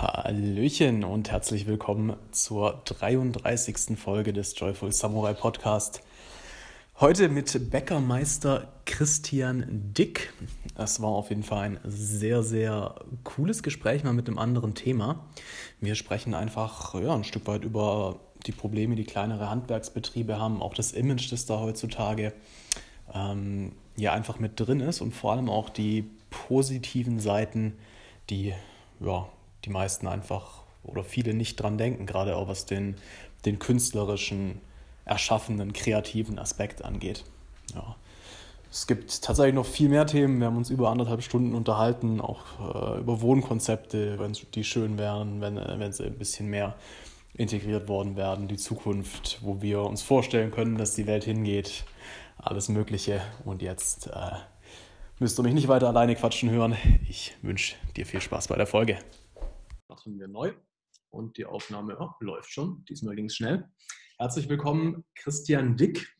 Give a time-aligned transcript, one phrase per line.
[0.00, 3.98] Hallöchen und herzlich willkommen zur 33.
[3.98, 6.00] Folge des Joyful Samurai Podcast.
[7.00, 10.32] Heute mit Bäckermeister Christian Dick.
[10.74, 12.94] Das war auf jeden Fall ein sehr, sehr
[13.24, 15.26] cooles Gespräch mal mit einem anderen Thema.
[15.82, 20.72] Wir sprechen einfach ja, ein Stück weit über die Probleme, die kleinere Handwerksbetriebe haben, auch
[20.72, 22.32] das Image, das da heutzutage
[23.12, 27.74] ähm, ja einfach mit drin ist und vor allem auch die positiven Seiten,
[28.30, 28.54] die
[29.00, 29.28] ja,
[29.64, 32.96] die meisten einfach oder viele nicht dran denken, gerade auch was den,
[33.44, 34.60] den künstlerischen,
[35.04, 37.24] erschaffenden, kreativen Aspekt angeht.
[37.74, 37.96] Ja.
[38.70, 40.38] Es gibt tatsächlich noch viel mehr Themen.
[40.38, 45.40] Wir haben uns über anderthalb Stunden unterhalten, auch äh, über Wohnkonzepte, wenn die schön wären,
[45.40, 46.76] wenn, äh, wenn sie ein bisschen mehr
[47.34, 51.84] integriert worden werden, die Zukunft, wo wir uns vorstellen können, dass die Welt hingeht,
[52.38, 53.20] alles Mögliche.
[53.44, 54.36] Und jetzt äh,
[55.18, 56.76] müsst ihr mich nicht weiter alleine quatschen hören.
[57.08, 58.98] Ich wünsche dir viel Spaß bei der Folge
[59.90, 60.52] machen wir neu.
[61.10, 62.84] Und die Aufnahme oh, läuft schon.
[62.88, 63.68] Diesmal ging es schnell.
[64.18, 66.14] Herzlich willkommen, Christian Dick,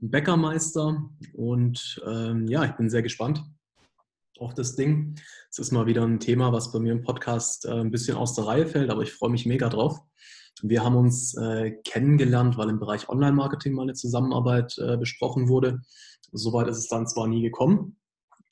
[0.00, 1.08] Bäckermeister.
[1.32, 3.44] Und ähm, ja, ich bin sehr gespannt
[4.40, 5.14] auf das Ding.
[5.48, 8.34] Es ist mal wieder ein Thema, was bei mir im Podcast äh, ein bisschen aus
[8.34, 9.96] der Reihe fällt, aber ich freue mich mega drauf.
[10.62, 15.82] Wir haben uns äh, kennengelernt, weil im Bereich Online-Marketing mal eine Zusammenarbeit äh, besprochen wurde.
[16.32, 17.96] Soweit ist es dann zwar nie gekommen,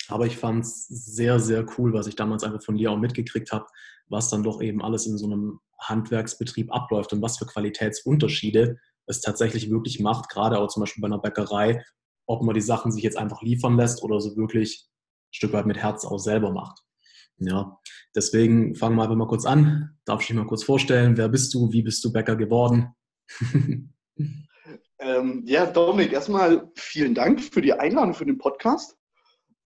[0.06, 3.50] aber ich fand es sehr, sehr cool, was ich damals einfach von dir auch mitgekriegt
[3.50, 3.66] habe,
[4.08, 9.20] was dann doch eben alles in so einem Handwerksbetrieb abläuft und was für Qualitätsunterschiede es
[9.20, 11.84] tatsächlich wirklich macht, gerade auch zum Beispiel bei einer Bäckerei,
[12.26, 15.66] ob man die Sachen sich jetzt einfach liefern lässt oder so wirklich ein Stück weit
[15.66, 16.80] mit Herz auch selber macht.
[17.38, 17.78] Ja,
[18.14, 19.98] deswegen fangen wir einfach mal kurz an.
[20.04, 21.16] Darf ich dich mal kurz vorstellen?
[21.16, 21.72] Wer bist du?
[21.72, 22.94] Wie bist du Bäcker geworden?
[25.00, 28.96] ähm, ja, Dominik, erstmal vielen Dank für die Einladung für den Podcast.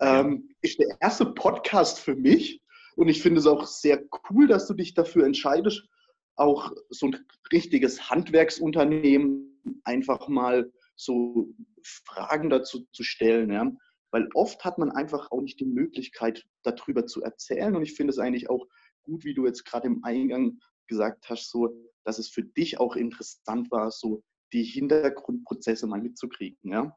[0.00, 2.62] Ähm, ist der erste Podcast für mich
[2.96, 5.86] und ich finde es auch sehr cool, dass du dich dafür entscheidest,
[6.34, 13.52] auch so ein richtiges Handwerksunternehmen einfach mal so Fragen dazu zu stellen.
[13.52, 13.70] Ja?
[14.10, 17.76] Weil oft hat man einfach auch nicht die Möglichkeit, darüber zu erzählen.
[17.76, 18.66] Und ich finde es eigentlich auch
[19.02, 21.70] gut, wie du jetzt gerade im Eingang gesagt hast, so,
[22.04, 26.70] dass es für dich auch interessant war, so die Hintergrundprozesse mal mitzukriegen.
[26.70, 26.96] Ja?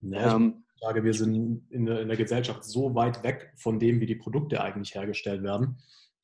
[0.00, 4.00] Ja, ähm, sage, wir sind in der, in der, Gesellschaft so weit weg von dem,
[4.00, 5.78] wie die Produkte eigentlich hergestellt werden.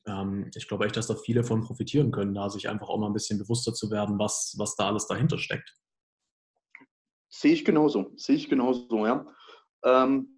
[0.06, 3.06] Ähm, ich glaube echt, dass da viele von profitieren können, da sich einfach auch mal
[3.06, 5.76] ein bisschen bewusster zu werden, was, was da alles dahinter steckt.
[7.28, 9.26] Sehe ich genauso, sehe ich genauso, ja.
[9.84, 10.32] Ähm,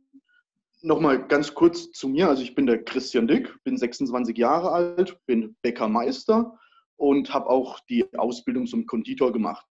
[0.85, 2.29] Nochmal ganz kurz zu mir.
[2.29, 6.59] Also ich bin der Christian Dick, bin 26 Jahre alt, bin Bäckermeister
[6.97, 9.67] und habe auch die Ausbildung zum Konditor gemacht.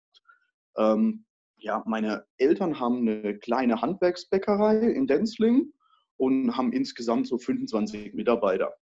[0.78, 1.26] Ähm,
[1.62, 5.72] ja, meine Eltern haben eine kleine Handwerksbäckerei in Denzling
[6.16, 8.74] und haben insgesamt so 25 Mitarbeiter.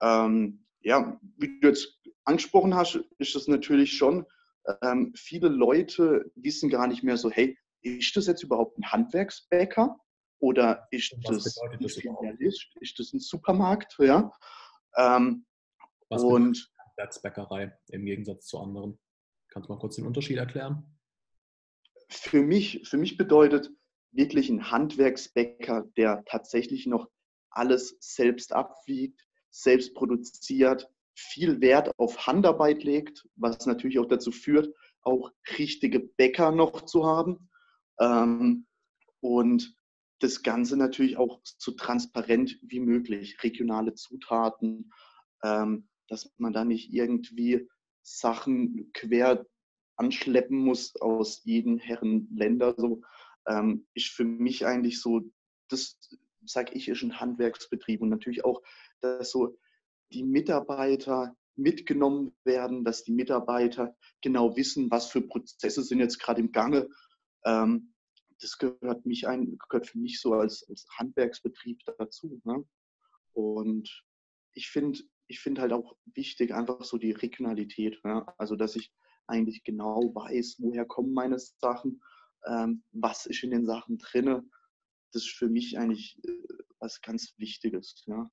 [0.00, 4.26] Ähm, ja, wie du jetzt angesprochen hast, ist das natürlich schon,
[4.82, 9.96] ähm, viele Leute wissen gar nicht mehr so, hey, ist das jetzt überhaupt ein Handwerksbäcker
[10.40, 13.96] oder ist das ein Filialist, ist das ein Supermarkt?
[13.98, 14.32] Ja.
[14.96, 15.46] Ähm,
[16.08, 18.98] und Handwerksbäckerei im Gegensatz zu anderen?
[19.48, 20.97] Kannst du mal kurz den Unterschied erklären?
[22.10, 23.70] Für mich, für mich bedeutet
[24.12, 27.08] wirklich ein Handwerksbäcker, der tatsächlich noch
[27.50, 34.72] alles selbst abwiegt, selbst produziert, viel Wert auf Handarbeit legt, was natürlich auch dazu führt,
[35.02, 37.50] auch richtige Bäcker noch zu haben.
[38.00, 38.66] Ähm,
[39.20, 39.74] und
[40.20, 44.92] das Ganze natürlich auch so transparent wie möglich, regionale Zutaten,
[45.42, 47.68] ähm, dass man da nicht irgendwie
[48.02, 49.44] Sachen quer
[49.98, 52.74] anschleppen muss aus jedem Herren Länder.
[52.76, 53.02] So
[53.46, 55.22] ähm, ist für mich eigentlich so,
[55.68, 55.98] das
[56.44, 58.62] sage ich, ist ein Handwerksbetrieb und natürlich auch,
[59.00, 59.58] dass so
[60.12, 66.40] die Mitarbeiter mitgenommen werden, dass die Mitarbeiter genau wissen, was für Prozesse sind jetzt gerade
[66.40, 66.88] im Gange.
[67.44, 67.92] Ähm,
[68.40, 72.40] das gehört, mich ein, gehört für mich so als, als Handwerksbetrieb dazu.
[72.44, 72.64] Ne?
[73.32, 74.04] Und
[74.52, 78.02] ich finde ich finde halt auch wichtig, einfach so die Regionalität.
[78.04, 78.26] Ne?
[78.38, 78.90] Also, dass ich
[79.28, 82.02] eigentlich genau weiß, woher kommen meine Sachen,
[82.46, 84.44] ähm, was ist in den Sachen drinne.
[85.12, 86.30] Das ist für mich eigentlich äh,
[86.78, 88.02] was ganz Wichtiges.
[88.06, 88.30] Ja.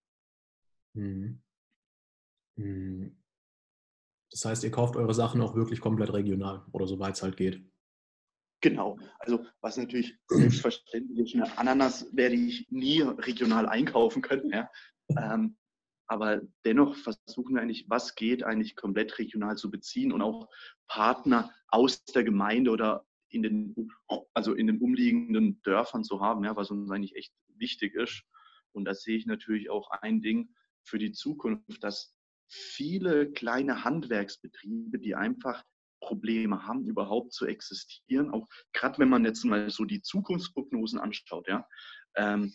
[0.94, 1.42] Mhm.
[2.58, 3.18] Mhm.
[4.32, 7.64] Das heißt, ihr kauft eure Sachen auch wirklich komplett regional oder soweit es halt geht.
[8.62, 14.50] Genau, also was natürlich selbstverständlich ist, eine Ananas werde ich nie regional einkaufen können.
[14.50, 14.70] Ja.
[15.10, 15.58] Ähm,
[16.08, 20.50] aber dennoch versuchen wir eigentlich, was geht, eigentlich komplett regional zu beziehen und auch
[20.88, 23.90] Partner aus der Gemeinde oder in den,
[24.34, 28.24] also in den umliegenden Dörfern zu haben, ja, was uns eigentlich echt wichtig ist.
[28.72, 30.54] Und da sehe ich natürlich auch ein Ding
[30.84, 32.16] für die Zukunft, dass
[32.48, 35.64] viele kleine Handwerksbetriebe, die einfach
[36.02, 38.30] Probleme haben, überhaupt zu existieren.
[38.30, 41.68] Auch gerade wenn man jetzt mal so die Zukunftsprognosen anschaut, ja.
[42.16, 42.54] Ähm,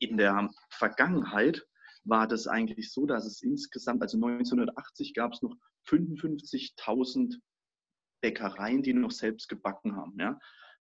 [0.00, 1.64] in der Vergangenheit
[2.04, 5.56] war das eigentlich so, dass es insgesamt, also 1980 gab es noch
[5.86, 7.38] 55.000
[8.22, 10.18] Bäckereien, die noch selbst gebacken haben.
[10.18, 10.38] Ja.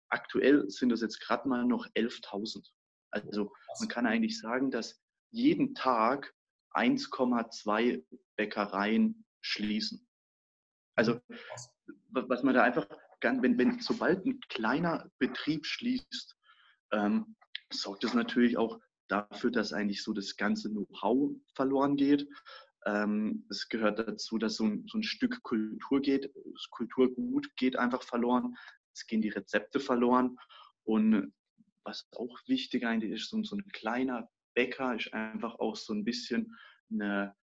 [0.09, 2.67] Aktuell sind es jetzt gerade mal noch 11.000.
[3.11, 6.35] Also man kann eigentlich sagen, dass jeden Tag
[6.73, 8.05] 1,2
[8.37, 10.07] Bäckereien schließen.
[10.97, 11.21] Also
[12.11, 12.87] was man da einfach,
[13.21, 16.37] wenn, wenn sobald ein kleiner Betrieb schließt,
[16.93, 17.37] ähm,
[17.73, 22.29] sorgt das natürlich auch dafür, dass eigentlich so das ganze Know-how verloren geht.
[22.85, 26.32] Ähm, es gehört dazu, dass so ein, so ein Stück Kultur geht.
[26.35, 28.56] Das Kulturgut geht einfach verloren.
[28.93, 30.37] Es gehen die Rezepte verloren.
[30.85, 31.32] Und
[31.85, 36.05] was auch wichtig eigentlich ist, so, so ein kleiner Bäcker ist einfach auch so ein
[36.05, 36.56] bisschen
[36.91, 37.35] eine,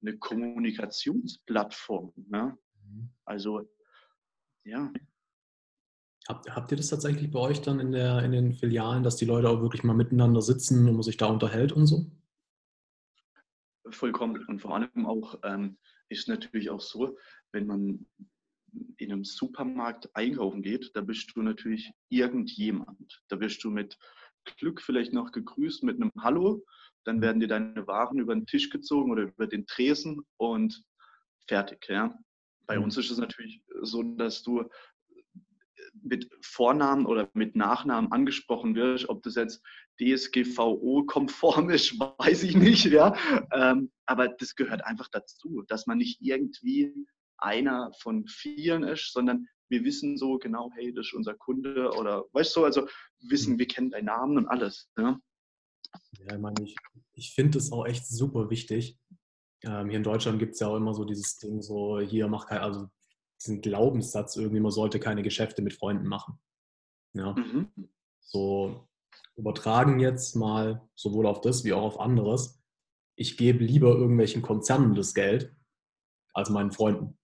[0.00, 2.12] eine Kommunikationsplattform.
[2.16, 2.56] Ne?
[2.84, 3.10] Mhm.
[3.24, 3.68] Also,
[4.64, 4.92] ja.
[6.28, 9.24] Habt, habt ihr das tatsächlich bei euch dann in, der, in den Filialen, dass die
[9.24, 12.06] Leute auch wirklich mal miteinander sitzen und man sich da unterhält und so?
[13.90, 14.44] Vollkommen.
[14.46, 15.78] Und vor allem auch ähm,
[16.08, 17.16] ist natürlich auch so,
[17.50, 18.06] wenn man
[18.96, 23.22] in einem Supermarkt einkaufen geht, da bist du natürlich irgendjemand.
[23.28, 23.98] Da wirst du mit
[24.58, 26.64] Glück vielleicht noch gegrüßt mit einem Hallo.
[27.04, 30.84] Dann werden dir deine Waren über den Tisch gezogen oder über den Tresen und
[31.48, 31.86] fertig.
[31.88, 32.16] Ja?
[32.66, 32.84] Bei mhm.
[32.84, 34.64] uns ist es natürlich so, dass du
[36.02, 39.62] mit Vornamen oder mit Nachnamen angesprochen wirst, ob das jetzt
[40.00, 43.14] DSGVO-konform ist, weiß ich nicht, ja.
[43.52, 46.94] Ähm, aber das gehört einfach dazu, dass man nicht irgendwie
[47.38, 52.24] einer von vielen ist, sondern wir wissen so genau, hey, das ist unser Kunde oder
[52.32, 52.86] weißt du, also
[53.20, 54.88] wissen, wir kennen deinen Namen und alles.
[54.98, 55.18] Ja,
[56.18, 56.76] ja ich meine, ich,
[57.14, 58.98] ich finde es auch echt super wichtig.
[59.64, 62.46] Ähm, hier in Deutschland gibt es ja auch immer so dieses Ding, so hier mach
[62.46, 62.88] kein, also
[63.42, 66.38] diesen Glaubenssatz irgendwie, man sollte keine Geschäfte mit Freunden machen.
[67.14, 67.34] Ja.
[67.34, 67.68] Mhm.
[68.20, 68.88] So
[69.36, 72.62] übertragen jetzt mal sowohl auf das wie auch auf anderes.
[73.16, 75.54] Ich gebe lieber irgendwelchen Konzernen das Geld
[76.32, 77.18] als meinen Freunden,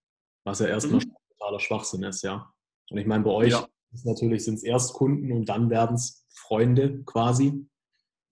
[0.44, 1.15] was ja erstmal mhm.
[1.38, 2.53] totaler Schwachsinn ist, ja.
[2.91, 3.69] Und ich meine, bei euch ja.
[4.05, 7.67] natürlich sind es erst Kunden und dann werden es Freunde quasi.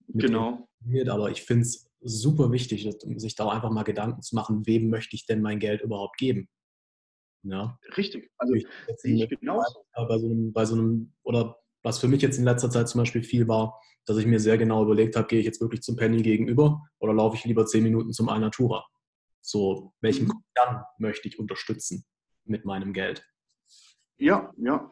[0.07, 0.67] Genau.
[1.09, 2.87] Aber ich finde es super wichtig,
[3.17, 6.49] sich da einfach mal Gedanken zu machen, wem möchte ich denn mein Geld überhaupt geben?
[7.49, 7.79] Ja.
[7.95, 8.31] Richtig.
[8.37, 8.65] Also ich
[8.97, 9.85] sehe ich genauso.
[9.93, 12.99] Bei so, einem, bei so einem, oder was für mich jetzt in letzter Zeit zum
[12.99, 15.95] Beispiel viel war, dass ich mir sehr genau überlegt habe, gehe ich jetzt wirklich zum
[15.95, 18.85] Penny gegenüber oder laufe ich lieber zehn Minuten zum Alnatura?
[19.41, 20.31] So, welchen mhm.
[20.31, 22.05] Konzern möchte ich unterstützen
[22.43, 23.25] mit meinem Geld?
[24.17, 24.91] Ja, ja.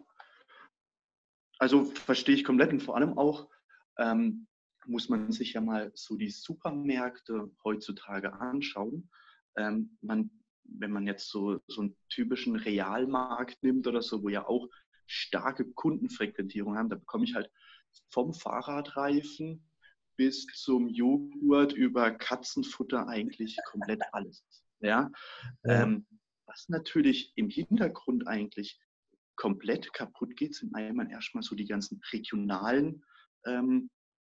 [1.58, 3.50] Also verstehe ich komplett und vor allem auch
[3.98, 4.48] ähm,
[4.86, 9.10] muss man sich ja mal so die Supermärkte heutzutage anschauen.
[9.58, 10.30] Ähm, man
[10.68, 14.68] wenn man jetzt so, so einen typischen Realmarkt nimmt oder so, wo ja auch
[15.06, 17.50] starke Kundenfrequentierung haben, da bekomme ich halt
[18.10, 19.68] vom Fahrradreifen
[20.18, 24.44] bis zum Joghurt über Katzenfutter eigentlich komplett alles.
[24.80, 25.12] Ja?
[25.66, 26.06] Ähm,
[26.46, 28.80] was natürlich im Hintergrund eigentlich
[29.36, 33.04] komplett kaputt geht, sind einmal erstmal so die ganzen regionalen
[33.46, 33.90] ähm,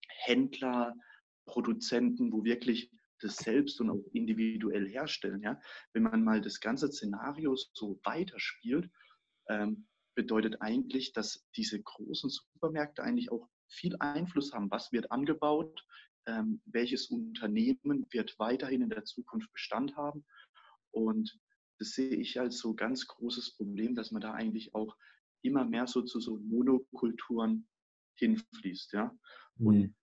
[0.08, 0.96] Händler,
[1.46, 5.42] Produzenten, wo wirklich das selbst und auch individuell herstellen.
[5.42, 5.60] Ja?
[5.94, 8.90] Wenn man mal das ganze Szenario so weiterspielt,
[9.50, 14.72] ähm, bedeutet eigentlich, dass diese großen Supermärkte eigentlich auch viel Einfluss haben.
[14.72, 15.86] Was wird angebaut?
[16.26, 20.26] Ähm, welches Unternehmen wird weiterhin in der Zukunft Bestand haben?
[20.92, 21.40] Und
[21.80, 24.96] das sehe ich als so ganz großes Problem, dass man da eigentlich auch
[25.42, 27.68] immer mehr so zu so Monokulturen
[28.18, 28.94] hinfließt.
[28.94, 29.18] Ja?
[29.58, 29.96] Und mhm.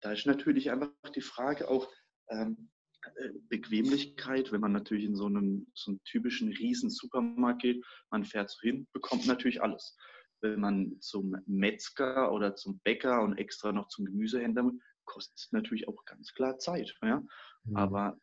[0.00, 1.90] da ist natürlich einfach die Frage auch,
[2.28, 2.70] ähm,
[3.16, 8.24] äh, Bequemlichkeit, wenn man natürlich in so einen, so einen typischen riesen Supermarkt geht, man
[8.24, 9.96] fährt so hin, bekommt natürlich alles.
[10.40, 14.72] Wenn man zum Metzger oder zum Bäcker und extra noch zum Gemüsehändler
[15.04, 16.94] kostet es natürlich auch ganz klar Zeit.
[17.02, 17.22] Ja?
[17.64, 17.76] Mhm.
[17.76, 18.18] Aber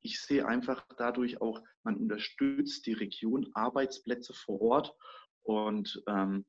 [0.00, 4.94] ich sehe einfach dadurch auch, man unterstützt die Region, Arbeitsplätze vor Ort
[5.42, 6.44] und ähm,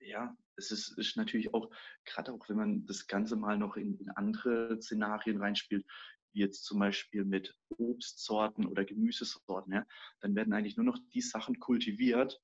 [0.00, 1.70] ja, es ist, ist natürlich auch,
[2.04, 5.84] gerade auch wenn man das Ganze mal noch in, in andere Szenarien reinspielt,
[6.32, 9.86] wie jetzt zum Beispiel mit Obstsorten oder Gemüsesorten, ja,
[10.20, 12.40] dann werden eigentlich nur noch die Sachen kultiviert,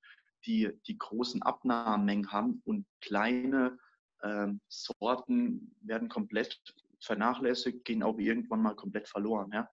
[0.46, 3.78] die die großen Abnahmemengen haben und kleine
[4.22, 6.60] ähm, Sorten werden komplett
[7.00, 9.50] vernachlässigt, gehen auch irgendwann mal komplett verloren.
[9.52, 9.70] Ja.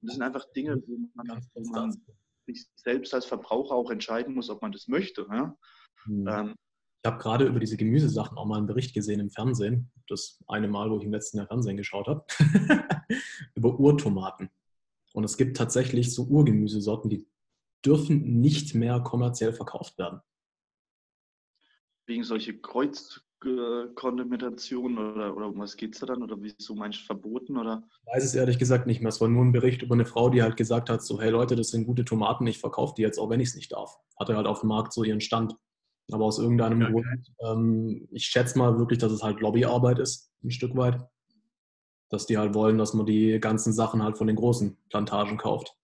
[0.00, 2.02] Und das sind einfach Dinge, wo man, wo man
[2.46, 5.26] sich selbst als Verbraucher auch entscheiden muss, ob man das möchte.
[5.30, 5.56] Ja.
[6.06, 6.28] Mhm.
[6.28, 6.54] Ähm,
[7.04, 9.90] ich habe gerade über diese Gemüsesachen auch mal einen Bericht gesehen im Fernsehen.
[10.06, 12.24] Das eine Mal, wo ich im letzten Jahr Fernsehen geschaut habe.
[13.56, 14.50] über Urtomaten.
[15.12, 17.26] Und es gibt tatsächlich so Urgemüsesorten, die
[17.84, 20.20] dürfen nicht mehr kommerziell verkauft werden.
[22.06, 26.22] Wegen solche Kreuzkontaminationen oder, oder um was geht es da dann?
[26.22, 27.56] Oder wieso meinst du verboten?
[27.56, 27.82] Oder?
[28.06, 29.08] Ich weiß es ehrlich gesagt nicht mehr.
[29.08, 31.56] Es war nur ein Bericht über eine Frau, die halt gesagt hat, so, hey Leute,
[31.56, 33.98] das sind gute Tomaten, ich verkaufe die jetzt, auch wenn ich es nicht darf.
[34.16, 35.56] Hatte halt auf dem Markt so ihren Stand.
[36.12, 36.92] Aber aus irgendeinem okay.
[36.92, 41.00] Grund, ähm, ich schätze mal wirklich, dass es halt Lobbyarbeit ist, ein Stück weit.
[42.08, 45.74] Dass die halt wollen, dass man die ganzen Sachen halt von den großen Plantagen kauft.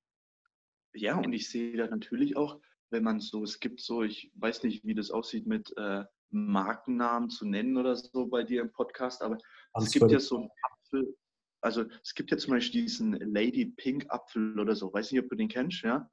[0.94, 4.62] Ja, und ich sehe da natürlich auch, wenn man so, es gibt so, ich weiß
[4.62, 9.22] nicht, wie das aussieht mit äh, Markennamen zu nennen oder so bei dir im Podcast,
[9.22, 9.38] aber
[9.72, 11.16] Ganz es gibt ja so einen Apfel,
[11.60, 15.28] also es gibt ja zum Beispiel diesen Lady Pink Apfel oder so, weiß nicht, ob
[15.28, 16.08] du den kennst, ja?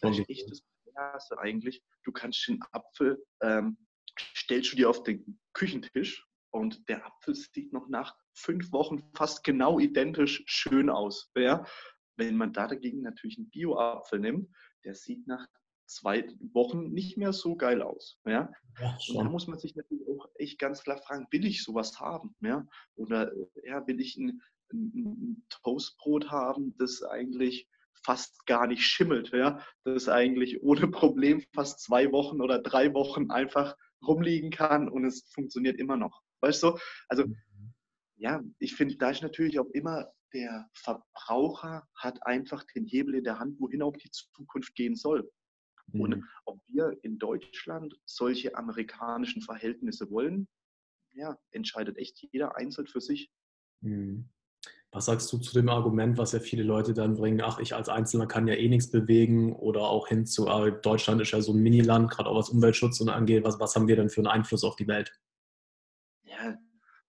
[0.00, 0.62] Das ist echt das
[0.94, 1.82] Erste eigentlich.
[2.04, 3.76] Du kannst den Apfel, ähm,
[4.36, 9.44] stellst du dir auf den Küchentisch und der Apfel sieht noch nach fünf Wochen fast
[9.44, 11.30] genau identisch schön aus.
[11.36, 11.64] Ja?
[12.16, 14.50] Wenn man da dagegen natürlich einen Bio-Apfel nimmt,
[14.84, 15.46] der sieht nach
[15.86, 18.18] zwei Wochen nicht mehr so geil aus.
[18.24, 18.50] Ja?
[18.80, 21.98] ja und da muss man sich natürlich auch echt ganz klar fragen, will ich sowas
[22.00, 22.34] haben?
[22.40, 22.66] Ja?
[22.96, 23.32] Oder
[23.64, 24.40] ja, will ich ein,
[24.72, 27.68] ein Toastbrot haben, das eigentlich
[28.10, 29.64] fast gar nicht schimmelt, ja?
[29.84, 35.30] das eigentlich ohne Problem fast zwei Wochen oder drei Wochen einfach rumliegen kann und es
[35.32, 36.20] funktioniert immer noch.
[36.40, 36.76] Weißt du?
[37.08, 37.36] Also mhm.
[38.16, 43.24] ja, ich finde, da ist natürlich auch immer der Verbraucher hat einfach den Hebel in
[43.24, 45.30] der Hand, wohin auch die Zukunft gehen soll.
[45.92, 46.00] Mhm.
[46.00, 50.48] Und ob wir in Deutschland solche amerikanischen Verhältnisse wollen,
[51.12, 53.30] ja, entscheidet echt jeder einzeln für sich.
[53.82, 54.28] Mhm.
[54.92, 57.88] Was sagst du zu dem Argument, was ja viele Leute dann bringen, ach, ich als
[57.88, 61.52] Einzelner kann ja eh nichts bewegen oder auch hin zu, ah, Deutschland ist ja so
[61.52, 64.26] ein Miniland, gerade auch was Umweltschutz und angeht, was, was haben wir denn für einen
[64.26, 65.12] Einfluss auf die Welt?
[66.24, 66.58] Ja,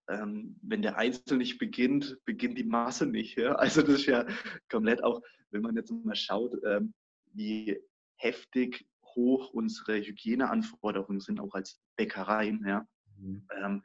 [0.09, 3.37] ähm, wenn der Einzelne nicht beginnt, beginnt die Masse nicht.
[3.37, 3.53] Ja?
[3.55, 4.27] Also das ist ja
[4.69, 6.93] komplett auch, wenn man jetzt mal schaut, ähm,
[7.33, 7.79] wie
[8.17, 12.63] heftig hoch unsere Hygieneanforderungen sind, auch als Bäckereien.
[12.65, 12.85] Ja?
[13.17, 13.47] Mhm.
[13.57, 13.83] Ähm,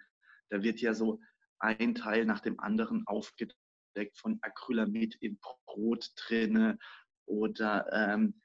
[0.51, 1.21] da wird ja so
[1.59, 3.57] ein Teil nach dem anderen aufgedeckt
[4.15, 6.79] von Acrylamid im Brot drinne
[7.27, 8.41] oder ähm,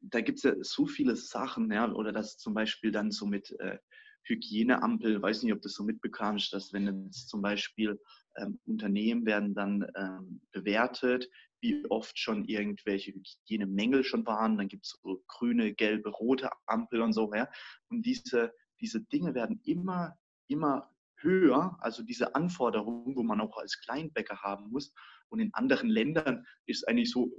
[0.00, 3.50] da gibt es ja so viele Sachen, ja, oder das zum Beispiel dann so mit
[3.58, 3.78] äh,
[4.24, 8.00] Hygieneampel, weiß nicht, ob du das so mitbekamst, dass wenn jetzt zum Beispiel
[8.36, 11.28] ähm, Unternehmen werden dann ähm, bewertet,
[11.60, 17.02] wie oft schon irgendwelche Hygienemängel schon waren, dann gibt es so grüne, gelbe, rote Ampel
[17.02, 17.48] und so, ja.
[17.88, 20.16] Und diese, diese Dinge werden immer,
[20.48, 20.92] immer
[21.22, 24.92] höher, also diese Anforderungen, wo man auch als Kleinbäcker haben muss.
[25.28, 27.30] Und in anderen Ländern ist eigentlich so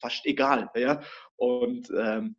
[0.00, 0.70] fast egal.
[0.74, 1.02] Ja?
[1.36, 2.36] Und ähm,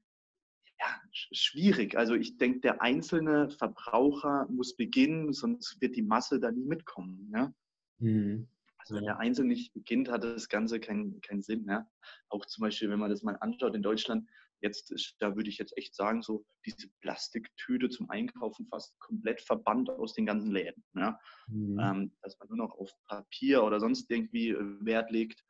[0.80, 1.98] ja, schwierig.
[1.98, 7.32] Also ich denke, der einzelne Verbraucher muss beginnen, sonst wird die Masse da nie mitkommen.
[7.34, 7.54] Ja?
[8.00, 8.48] Mhm.
[8.78, 11.66] Also wenn der Einzelne nicht beginnt, hat das Ganze keinen kein Sinn.
[11.68, 11.88] Ja?
[12.30, 14.30] Auch zum Beispiel, wenn man das mal anschaut in Deutschland,
[14.66, 19.42] jetzt ist, da würde ich jetzt echt sagen, so diese Plastiktüte zum Einkaufen fast komplett
[19.42, 20.84] verbannt aus den ganzen Läden.
[20.96, 21.20] Ja?
[21.48, 21.80] Mhm.
[21.80, 25.44] Ähm, dass man nur noch auf Papier oder sonst irgendwie äh, Wert legt.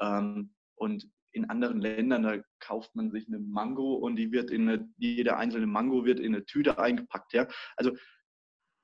[0.00, 4.68] Ähm, und in anderen Ländern, da kauft man sich eine Mango und die wird in
[4.68, 7.32] eine, jede einzelne Mango wird in eine Tüte eingepackt.
[7.32, 7.48] Ja?
[7.76, 7.92] Also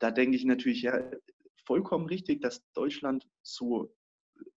[0.01, 0.99] da denke ich natürlich, ja,
[1.67, 3.95] vollkommen richtig, dass Deutschland so,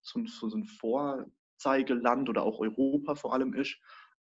[0.01, 3.77] so, so ein Vorzeigeland oder auch Europa vor allem ist.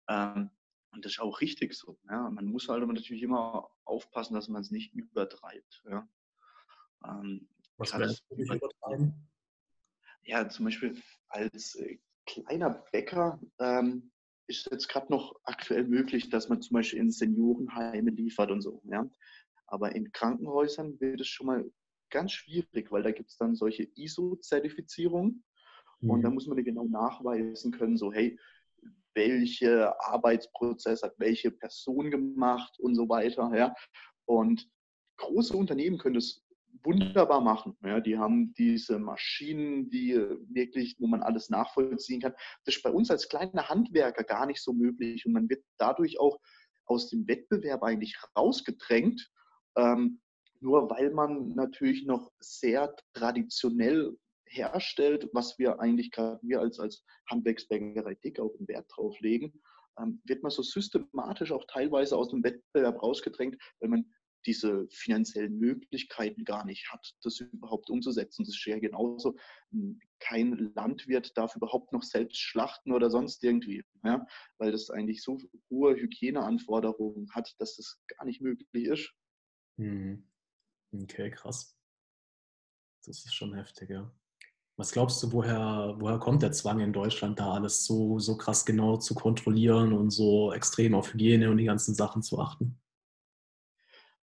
[0.09, 0.51] Ähm,
[0.93, 1.99] und das ist auch richtig so.
[2.09, 2.29] Ja?
[2.31, 5.83] Man muss halt aber natürlich immer aufpassen, dass man es nicht übertreibt.
[5.89, 6.09] Ja?
[7.07, 9.29] Ähm, Was das übertreiben?
[10.23, 14.13] Ja, zum Beispiel als äh, kleiner Bäcker ähm,
[14.47, 18.83] ist jetzt gerade noch aktuell möglich, dass man zum Beispiel in Seniorenheime liefert und so.
[18.85, 19.09] Ja?
[19.67, 21.73] Aber in Krankenhäusern wird es schon mal
[22.11, 25.45] ganz schwierig, weil da gibt es dann solche ISO-Zertifizierungen
[26.01, 26.11] mhm.
[26.11, 26.35] und da mhm.
[26.35, 28.39] muss man genau nachweisen können, so hey,
[29.15, 33.51] welche Arbeitsprozess hat welche Person gemacht und so weiter.
[33.55, 33.75] Ja?
[34.25, 34.69] Und
[35.19, 36.43] große Unternehmen können das
[36.83, 37.77] wunderbar machen.
[37.83, 40.15] Ja, die haben diese Maschinen, die
[40.49, 42.35] wirklich, wo man alles nachvollziehen kann.
[42.65, 46.19] Das ist bei uns als kleiner Handwerker gar nicht so möglich und man wird dadurch
[46.19, 46.39] auch
[46.87, 49.31] aus dem Wettbewerb eigentlich rausgedrängt,
[49.77, 50.21] ähm,
[50.61, 54.17] nur weil man natürlich noch sehr traditionell
[54.51, 59.53] herstellt, was wir eigentlich gerade wir als, als Handwerksbäckerei dick auch einen Wert drauf legen,
[59.99, 64.05] ähm, wird man so systematisch auch teilweise aus dem Wettbewerb rausgedrängt, weil man
[64.47, 68.45] diese finanziellen Möglichkeiten gar nicht hat, das überhaupt umzusetzen.
[68.45, 69.37] Das ist ja genauso.
[69.71, 74.27] Hm, kein Landwirt darf überhaupt noch selbst schlachten oder sonst irgendwie, ja?
[74.59, 75.39] weil das eigentlich so
[75.71, 79.13] hohe Hygieneanforderungen hat, dass das gar nicht möglich ist.
[79.79, 80.27] Hm.
[80.93, 81.77] Okay, krass.
[83.05, 84.13] Das ist schon heftig, ja.
[84.81, 88.65] Was glaubst du, woher, woher kommt der Zwang in Deutschland, da alles so, so krass
[88.65, 92.81] genau zu kontrollieren und so extrem auf Hygiene und die ganzen Sachen zu achten?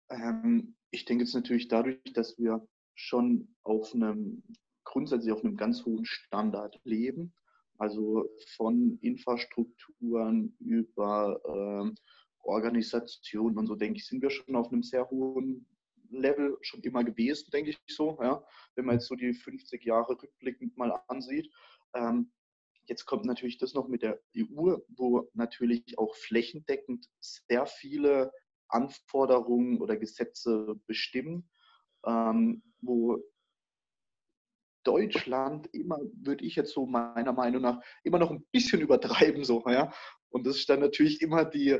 [0.08, 2.66] Ähm, ich denke jetzt natürlich dadurch, dass wir
[2.96, 4.42] schon auf einem,
[4.82, 7.32] grundsätzlich auf einem ganz hohen Standard leben.
[7.78, 11.94] Also von Infrastrukturen über ähm,
[12.40, 15.64] Organisation und so, denke ich, sind wir schon auf einem sehr hohen
[16.10, 18.18] Level schon immer gewesen, denke ich so.
[18.22, 18.44] Ja?
[18.74, 21.52] Wenn man jetzt so die 50 Jahre rückblickend mal ansieht.
[21.94, 22.32] Ähm,
[22.86, 28.32] jetzt kommt natürlich das noch mit der EU, wo natürlich auch flächendeckend sehr viele
[28.68, 31.48] Anforderungen oder Gesetze bestimmen,
[32.06, 33.22] ähm, wo
[34.84, 39.62] Deutschland immer, würde ich jetzt so meiner Meinung nach, immer noch ein bisschen übertreiben, so,
[39.66, 39.92] ja.
[40.30, 41.78] Und das ist dann natürlich immer die,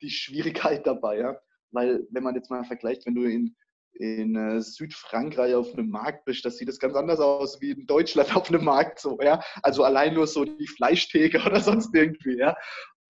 [0.00, 1.40] die Schwierigkeit dabei, ja.
[1.72, 3.56] Weil, wenn man jetzt mal vergleicht, wenn du in,
[3.94, 7.86] in äh, Südfrankreich auf einem Markt bist, das sieht das ganz anders aus wie in
[7.86, 9.42] Deutschland auf einem Markt, so, ja.
[9.62, 12.56] Also allein nur so die Fleischtheke oder sonst irgendwie, ja.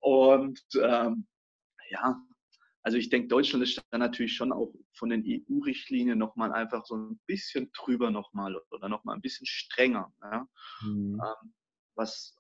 [0.00, 1.26] Und ähm,
[1.90, 2.20] ja,
[2.82, 6.96] also ich denke, Deutschland ist da natürlich schon auch von den EU-Richtlinien nochmal einfach so
[6.96, 10.46] ein bisschen drüber nochmal oder nochmal ein bisschen strenger, ja?
[10.82, 11.20] mhm.
[11.22, 11.54] ähm,
[11.94, 12.36] was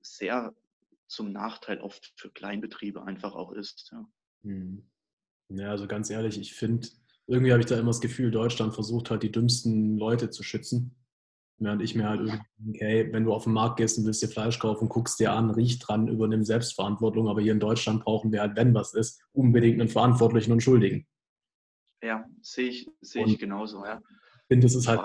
[0.00, 0.54] sehr
[1.08, 3.90] zum Nachteil oft für Kleinbetriebe einfach auch ist.
[3.92, 4.06] Ja,
[4.42, 4.90] mhm.
[5.58, 6.88] Ja also ganz ehrlich, ich finde,
[7.26, 10.96] irgendwie habe ich da immer das Gefühl, Deutschland versucht halt die dümmsten Leute zu schützen.
[11.58, 14.20] Während ich mir halt irgendwie denke, hey, wenn du auf den Markt gehst und willst
[14.20, 17.28] dir Fleisch kaufen, guckst dir an, riech dran, übernimm Selbstverantwortung.
[17.28, 21.06] Aber hier in Deutschland brauchen wir halt, wenn was ist, unbedingt einen Verantwortlichen und Schuldigen.
[22.02, 24.00] Ja, sehe ich, sehe ich genauso, ja.
[24.08, 25.00] Ich finde, das ist halt,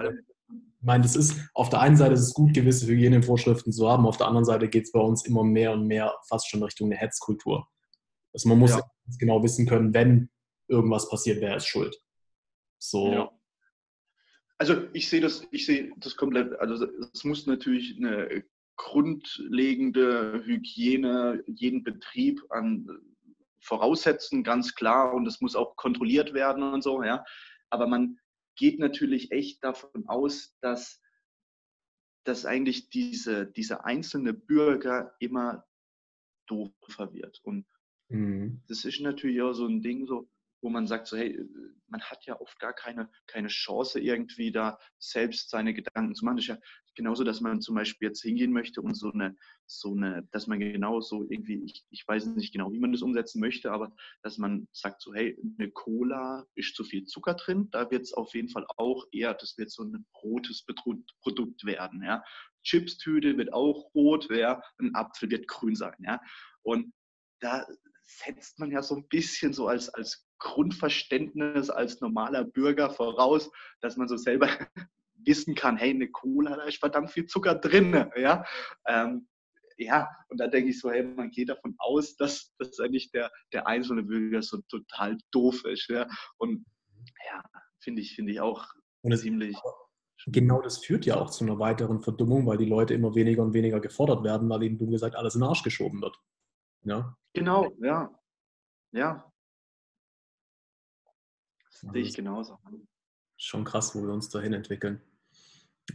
[0.49, 4.07] ich meine, das ist, auf der einen Seite ist es gut, gewisse Hygienevorschriften zu haben,
[4.07, 6.87] auf der anderen Seite geht es bei uns immer mehr und mehr fast schon Richtung
[6.87, 7.67] eine Hetzkultur.
[8.33, 8.81] Also man muss ja.
[9.19, 10.29] genau wissen können, wenn
[10.67, 11.99] irgendwas passiert, wer ist schuld.
[12.77, 13.31] So, ja.
[14.59, 18.43] Also ich sehe das, ich sehe das komplett, also es muss natürlich eine
[18.75, 22.87] grundlegende Hygiene jeden Betrieb an
[23.59, 27.23] voraussetzen, ganz klar, und es muss auch kontrolliert werden und so, ja.
[27.69, 28.17] Aber man
[28.55, 31.01] geht natürlich echt davon aus, dass,
[32.23, 35.65] dass eigentlich diese, diese einzelne Bürger immer
[36.47, 37.39] doofer wird.
[37.43, 37.65] Und
[38.09, 38.61] mhm.
[38.67, 40.29] das ist natürlich auch so ein Ding, so,
[40.61, 41.39] wo man sagt, so, hey,
[41.87, 46.37] man hat ja oft gar keine, keine Chance, irgendwie da selbst seine Gedanken zu machen.
[46.37, 46.57] Das ist ja
[46.95, 49.35] genauso, dass man zum Beispiel jetzt hingehen möchte und so eine,
[49.67, 53.01] so eine, dass man genau so irgendwie, ich, ich weiß nicht genau, wie man das
[53.01, 53.93] umsetzen möchte, aber
[54.23, 58.13] dass man sagt so, hey, eine Cola ist zu viel Zucker drin, da wird es
[58.13, 60.65] auf jeden Fall auch eher, das wird so ein rotes
[61.21, 62.23] Produkt werden, ja.
[62.63, 66.19] Chipstüte wird auch rot, ja, ein Apfel wird grün sein, ja.
[66.63, 66.93] Und
[67.39, 67.65] da
[68.03, 73.49] setzt man ja so ein bisschen so als, als Grundverständnis als normaler Bürger voraus,
[73.81, 74.47] dass man so selber
[75.25, 78.09] wissen kann, hey, eine Cola, da ist verdammt viel Zucker drin.
[78.15, 78.45] Ja,
[78.87, 79.27] ähm,
[79.77, 83.31] ja und da denke ich so, hey, man geht davon aus, dass, dass eigentlich der,
[83.53, 85.89] der einzelne Bürger so total doof ist.
[85.89, 86.07] Ja?
[86.37, 86.65] Und
[87.29, 87.43] ja,
[87.79, 88.65] finde ich, finde ich auch
[89.01, 89.57] und ziemlich.
[90.25, 93.53] Genau das führt ja auch zu einer weiteren Verdummung, weil die Leute immer weniger und
[93.53, 96.17] weniger gefordert werden, weil ihnen, du gesagt, alles in den Arsch geschoben wird.
[96.83, 97.15] Ja?
[97.33, 98.11] Genau, ja.
[98.93, 99.31] Ja,
[101.81, 102.57] Sehe ich genauso.
[103.37, 105.01] Schon krass, wo wir uns dahin entwickeln.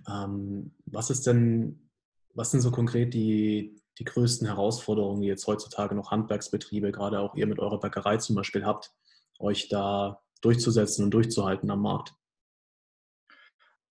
[0.08, 1.90] Ähm, was ist denn,
[2.34, 7.34] was sind so konkret die, die größten Herausforderungen, die jetzt heutzutage noch Handwerksbetriebe, gerade auch
[7.34, 8.94] ihr mit eurer Bäckerei zum Beispiel habt,
[9.38, 12.14] euch da durchzusetzen und durchzuhalten am Markt?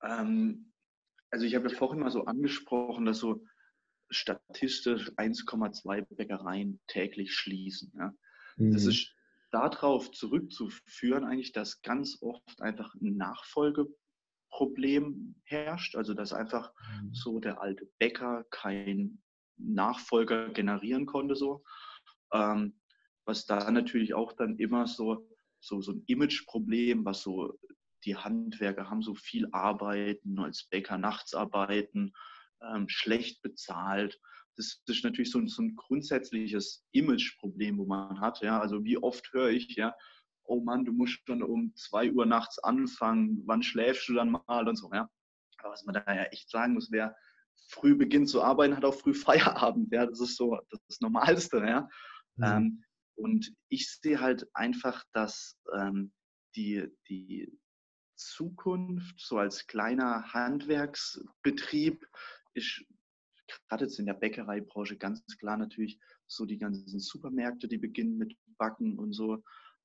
[0.03, 0.71] Ähm,
[1.29, 3.43] also ich habe ja vorhin mal so angesprochen, dass so
[4.09, 7.93] statistisch 1,2 Bäckereien täglich schließen.
[7.97, 8.13] Ja?
[8.57, 8.73] Mhm.
[8.73, 9.13] Das ist
[9.51, 15.95] darauf zurückzuführen, eigentlich, dass ganz oft einfach ein Nachfolgeproblem herrscht.
[15.95, 17.13] Also dass einfach mhm.
[17.13, 19.21] so der alte Bäcker keinen
[19.57, 21.35] Nachfolger generieren konnte.
[21.35, 21.63] So.
[22.33, 22.79] Ähm,
[23.25, 25.27] was da natürlich auch dann immer so,
[25.59, 27.59] so, so ein Imageproblem, was so
[28.03, 32.13] die Handwerker haben so viel arbeiten, als Bäcker nachts arbeiten,
[32.61, 34.19] ähm, schlecht bezahlt
[34.85, 38.41] das ist natürlich so ein, so ein grundsätzliches Imageproblem, wo man hat.
[38.41, 38.59] Ja?
[38.59, 39.95] Also wie oft höre ich, ja,
[40.43, 44.67] oh Mann, du musst schon um zwei Uhr nachts anfangen, wann schläfst du dann mal
[44.67, 44.91] und so.
[44.93, 45.09] Ja?
[45.59, 47.15] Aber was man da ja echt sagen muss, wer
[47.69, 49.13] früh beginnt zu arbeiten, hat auch früh
[49.71, 49.91] Feierabend.
[49.91, 50.05] Ja?
[50.05, 51.57] Das ist so das, ist das Normalste.
[51.57, 51.87] Ja?
[52.35, 52.43] Mhm.
[52.43, 52.83] Ähm,
[53.15, 56.11] und ich sehe halt einfach, dass ähm,
[56.55, 57.51] die, die
[58.15, 62.05] Zukunft so als kleiner Handwerksbetrieb
[62.53, 62.83] ist
[63.67, 68.35] gerade jetzt in der Bäckereibranche ganz klar natürlich so die ganzen Supermärkte, die beginnen mit
[68.57, 69.43] Backen und so.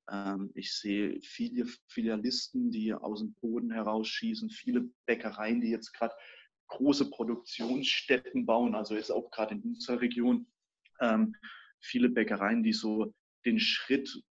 [0.09, 6.15] Ähm, ich sehe viele Filialisten, die aus dem Boden herausschießen, viele Bäckereien, die jetzt gerade
[6.67, 8.75] große Produktionsstätten bauen.
[8.75, 10.47] Also ist auch gerade in unserer Region
[10.99, 11.35] ähm,
[11.79, 13.13] viele Bäckereien, die so
[13.45, 14.21] den Schritt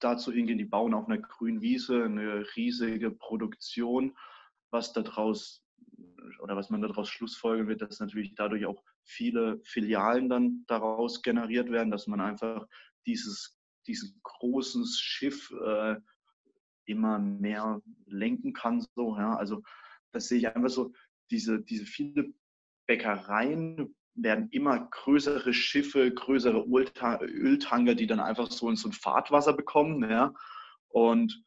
[0.00, 4.16] dazu hingehen, die bauen auf einer grünen Wiese eine riesige Produktion,
[4.70, 5.62] was daraus
[6.40, 11.70] oder was man daraus schlussfolgern wird, dass natürlich dadurch auch viele Filialen dann daraus generiert
[11.70, 12.66] werden, dass man einfach
[13.06, 13.56] dieses,
[13.86, 15.96] dieses große Schiff äh,
[16.84, 18.84] immer mehr lenken kann.
[18.94, 19.36] So, ja.
[19.36, 19.62] Also
[20.12, 20.92] das sehe ich einfach so,
[21.30, 22.32] diese, diese viele
[22.86, 29.52] Bäckereien werden immer größere Schiffe, größere Öltanker, die dann einfach so in so ein Fahrtwasser
[29.52, 30.08] bekommen.
[30.10, 30.34] Ja.
[30.88, 31.42] Und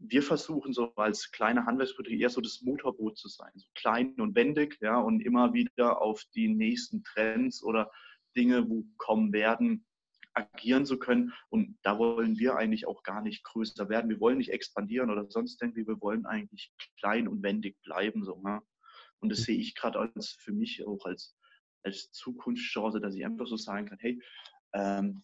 [0.00, 4.34] wir versuchen so als kleine Handwerksbetrieb eher so das Motorboot zu sein, so klein und
[4.34, 7.90] wendig, ja, und immer wieder auf die nächsten Trends oder
[8.34, 9.84] Dinge, wo kommen werden,
[10.32, 11.32] agieren zu können.
[11.50, 14.08] Und da wollen wir eigentlich auch gar nicht größer werden.
[14.08, 15.86] Wir wollen nicht expandieren oder sonst irgendwie.
[15.86, 18.24] Wir wollen eigentlich klein und wendig bleiben.
[18.24, 18.62] So, ne?
[19.18, 21.36] Und das sehe ich gerade als für mich auch als,
[21.82, 24.22] als Zukunftschance, dass ich einfach so sagen kann, hey,
[24.72, 25.22] ähm,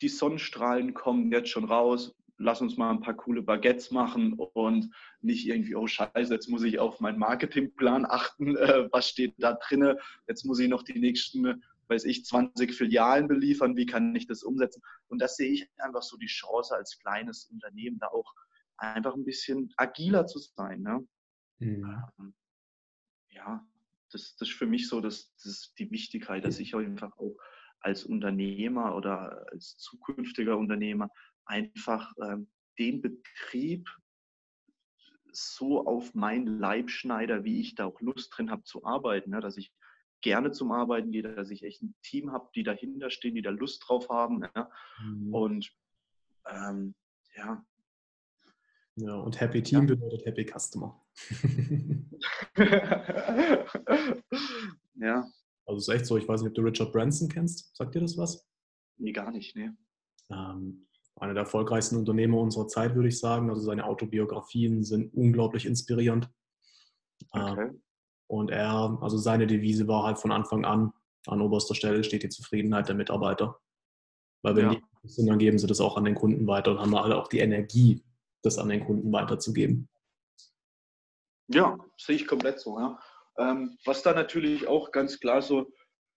[0.00, 4.90] die Sonnenstrahlen kommen jetzt schon raus lass uns mal ein paar coole Baguettes machen und
[5.20, 9.52] nicht irgendwie, oh scheiße, jetzt muss ich auf meinen Marketingplan achten, äh, was steht da
[9.52, 14.26] drinne, jetzt muss ich noch die nächsten, weiß ich, 20 Filialen beliefern, wie kann ich
[14.26, 14.82] das umsetzen?
[15.08, 18.34] Und das sehe ich einfach so die Chance als kleines Unternehmen, da auch
[18.78, 20.80] einfach ein bisschen agiler zu sein.
[20.80, 21.06] Ne?
[21.58, 22.02] Mhm.
[22.18, 22.34] Ähm,
[23.30, 23.66] ja,
[24.10, 27.36] das, das ist für mich so das, das ist die Wichtigkeit, dass ich einfach auch
[27.80, 31.10] als Unternehmer oder als zukünftiger Unternehmer
[31.50, 33.88] einfach ähm, den Betrieb
[35.32, 39.40] so auf meinen Leib schneide, wie ich da auch Lust drin habe zu arbeiten, ne?
[39.40, 39.72] dass ich
[40.22, 43.50] gerne zum Arbeiten gehe, dass ich echt ein Team habe, die dahinter stehen, die da
[43.50, 44.42] Lust drauf haben.
[44.54, 44.70] Ja?
[45.02, 45.34] Mhm.
[45.34, 45.72] Und
[46.46, 46.94] ähm,
[47.36, 47.64] ja.
[48.96, 49.94] Ja, und Happy Team ja.
[49.94, 51.00] bedeutet Happy Customer.
[54.94, 55.26] ja.
[55.64, 57.74] Also es ist echt so, ich weiß nicht, ob du Richard Branson kennst.
[57.76, 58.46] Sagt dir das was?
[58.98, 59.70] Nee, gar nicht, nee.
[60.28, 60.86] Ähm,
[61.20, 63.50] einer der erfolgreichsten Unternehmer unserer Zeit, würde ich sagen.
[63.50, 66.28] Also seine Autobiografien sind unglaublich inspirierend.
[67.30, 67.70] Okay.
[68.26, 70.92] Und er, also seine Devise war halt von Anfang an,
[71.26, 73.58] an oberster Stelle steht die Zufriedenheit der Mitarbeiter.
[74.42, 74.74] Weil wenn ja.
[74.74, 77.28] die sind, dann geben sie das auch an den Kunden weiter und haben alle auch
[77.28, 78.02] die Energie,
[78.42, 79.88] das an den Kunden weiterzugeben.
[81.48, 82.78] Ja, sehe ich komplett so.
[82.78, 82.98] Ja.
[83.38, 85.70] Ähm, was da natürlich auch ganz klar so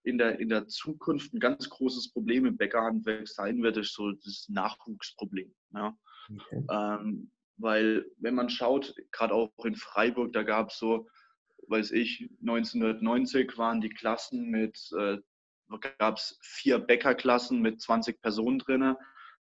[0.04, 4.12] in der, in der Zukunft ein ganz großes Problem im Bäckerhandwerk sein wird, ist so
[4.12, 5.52] das Nachwuchsproblem.
[5.72, 5.96] Ja.
[6.30, 6.64] Okay.
[6.70, 11.08] Ähm, weil wenn man schaut, gerade auch in Freiburg, da gab es so,
[11.68, 15.18] weiß ich, 1990 waren die Klassen mit, äh,
[15.98, 18.96] gab es vier Bäckerklassen mit 20 Personen drin.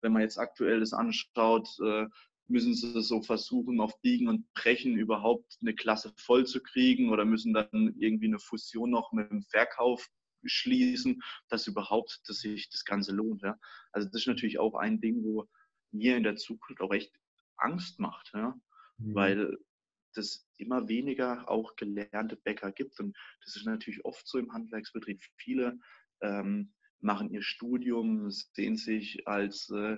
[0.02, 2.08] Wenn man jetzt aktuell das anschaut, äh,
[2.48, 7.24] müssen sie so versuchen, auf Biegen und Brechen überhaupt eine Klasse voll zu kriegen oder
[7.24, 10.10] müssen dann irgendwie eine Fusion noch mit dem Verkauf
[10.46, 13.42] schließen, dass überhaupt dass sich das Ganze lohnt.
[13.42, 13.58] Ja.
[13.92, 15.48] Also das ist natürlich auch ein Ding, wo
[15.92, 17.14] mir in der Zukunft auch echt
[17.58, 18.56] Angst macht, ja.
[18.98, 19.16] Mhm.
[19.16, 19.58] weil
[20.14, 23.00] das immer weniger auch gelernte Bäcker gibt.
[23.00, 25.22] Und das ist natürlich oft so im Handwerksbetrieb.
[25.38, 25.80] Viele
[26.22, 29.98] ähm, machen ihr Studium, sehen sich als äh,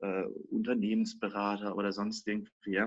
[0.00, 2.82] äh, Unternehmensberater oder sonst irgendwie.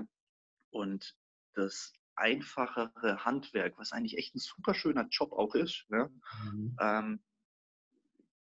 [0.70, 1.14] Und
[1.54, 6.10] das einfachere Handwerk, was eigentlich echt ein super schöner Job auch ist, ne,
[6.52, 6.76] mhm.
[6.80, 7.22] ähm,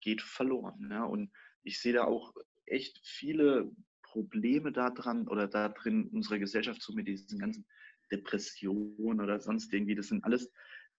[0.01, 0.87] geht verloren.
[0.87, 1.05] Ne?
[1.05, 1.31] Und
[1.63, 2.33] ich sehe da auch
[2.65, 7.65] echt viele Probleme daran oder da drin unserer Gesellschaft, so mit diesen ganzen
[8.11, 9.95] Depressionen oder sonst irgendwie.
[9.95, 10.51] Das sind alles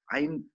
[0.06, 0.50] ein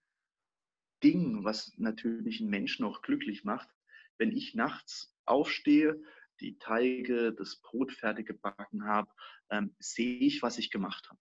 [1.04, 3.70] Ding, was natürlich einen Menschen auch glücklich macht.
[4.18, 6.02] Wenn ich nachts aufstehe,
[6.40, 9.12] die Teige, das Brot fertig gebacken habe,
[9.50, 11.20] ähm, sehe ich, was ich gemacht habe.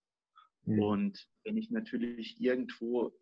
[0.65, 0.79] Mhm.
[0.79, 3.13] Und wenn ich natürlich irgendwo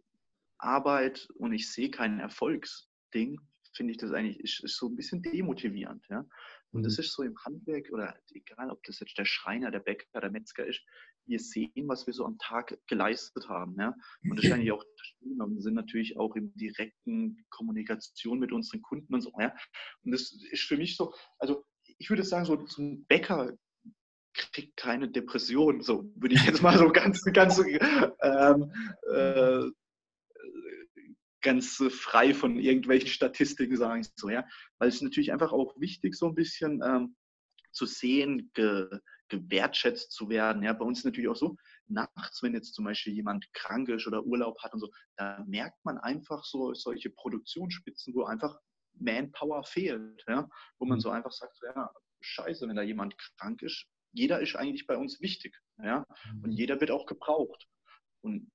[0.59, 3.41] arbeite und ich sehe kein Erfolgsding,
[3.75, 6.05] finde ich das eigentlich ist, ist, so ein bisschen demotivierend.
[6.09, 6.27] Ja?
[6.73, 6.85] Und mhm.
[6.85, 10.31] das ist so im Handwerk oder egal, ob das jetzt der Schreiner, der Bäcker, der
[10.31, 10.83] Metzger ist,
[11.27, 13.77] wir sehen, was wir so am Tag geleistet haben.
[13.79, 13.95] Ja?
[14.25, 14.85] Und das ist eigentlich auch
[15.21, 19.33] und wir sind natürlich auch in direkten Kommunikation mit unseren Kunden und so.
[19.39, 19.55] Ja?
[20.03, 21.65] Und das ist für mich so, also
[21.99, 23.57] ich würde sagen, so zum Bäcker
[24.53, 25.83] kriegt keine Depression.
[25.83, 27.59] So würde ich jetzt mal so ganz, ganz,
[28.23, 28.73] ähm,
[29.13, 29.63] äh,
[31.43, 34.07] ganz frei von irgendwelchen Statistiken sagen.
[34.17, 34.45] So, ja?
[34.79, 37.17] Weil es natürlich einfach auch wichtig, so ein bisschen ähm,
[37.73, 38.89] zu sehen, ge,
[39.29, 40.63] gewertschätzt zu werden.
[40.63, 44.25] Ja, bei uns natürlich auch so, nachts, wenn jetzt zum Beispiel jemand krank ist oder
[44.25, 48.59] Urlaub hat und so, da merkt man einfach so solche Produktionsspitzen, wo einfach
[48.95, 50.49] Manpower fehlt, ja?
[50.79, 51.03] wo man mhm.
[51.03, 55.21] so einfach sagt, ja, scheiße, wenn da jemand krank ist, jeder ist eigentlich bei uns
[55.21, 55.59] wichtig.
[55.79, 56.05] Ja?
[56.43, 56.57] Und mhm.
[56.57, 57.67] jeder wird auch gebraucht.
[58.23, 58.51] Und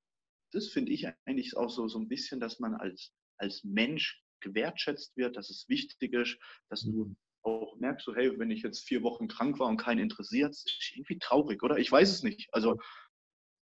[0.51, 5.15] das finde ich eigentlich auch so, so ein bisschen, dass man als, als Mensch gewertschätzt
[5.17, 6.37] wird, dass es wichtig ist,
[6.69, 7.17] dass du mhm.
[7.43, 10.91] auch merkst, so, hey, wenn ich jetzt vier Wochen krank war und keinen interessiert, ist
[10.93, 11.77] irgendwie traurig, oder?
[11.77, 12.47] Ich weiß es nicht.
[12.53, 12.77] Also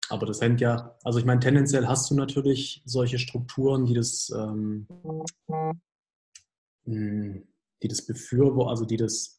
[0.09, 4.29] aber das hängt ja, also ich meine, tendenziell hast du natürlich solche Strukturen, die das,
[4.29, 4.87] ähm,
[6.85, 7.47] hm,
[7.83, 9.36] die das befürworten, also die das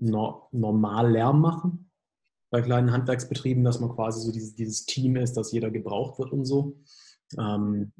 [0.00, 1.90] no normal Lärm machen
[2.50, 6.32] bei kleinen Handwerksbetrieben, dass man quasi so dieses, dieses Team ist, dass jeder gebraucht wird
[6.32, 6.76] und so.
[7.38, 7.92] Ähm,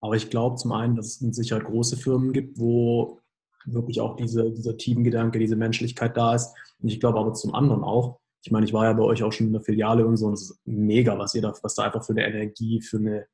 [0.00, 3.20] aber ich glaube zum einen, dass es mit Sicherheit große Firmen gibt, wo
[3.64, 6.54] wirklich auch diese, dieser Teamgedanke, diese Menschlichkeit da ist.
[6.80, 9.32] Und ich glaube aber zum anderen auch, ich meine, ich war ja bei euch auch
[9.32, 11.84] schon in der Filiale und so und es ist mega, was ihr da, was da
[11.84, 13.26] einfach für eine Energie, für eine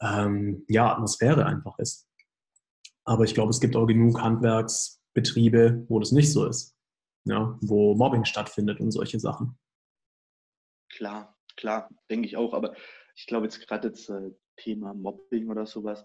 [0.00, 2.08] ähm, ja, Atmosphäre einfach ist.
[3.04, 6.73] Aber ich glaube, es gibt auch genug Handwerksbetriebe, wo das nicht so ist.
[7.24, 9.58] Ja, wo Mobbing stattfindet und solche Sachen.
[10.90, 12.52] Klar, klar, denke ich auch.
[12.52, 12.74] Aber
[13.16, 16.04] ich glaube jetzt gerade das äh, Thema Mobbing oder sowas,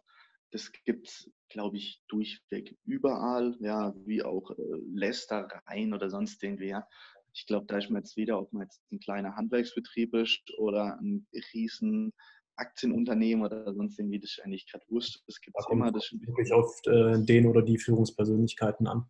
[0.51, 4.55] das gibt es, glaube ich, durchweg überall, ja, wie auch äh,
[4.93, 6.87] Lästereien oder sonst irgendwie, ja
[7.33, 10.97] ich glaube, da ist man jetzt wieder, ob man jetzt ein kleiner Handwerksbetrieb ist oder
[10.99, 12.13] ein riesen
[12.55, 15.23] Aktienunternehmen oder sonst irgendwie, das ist eigentlich gerade wurscht.
[15.27, 15.91] Das gibt es immer.
[15.91, 19.09] Das wirklich auf äh, den oder die Führungspersönlichkeiten an.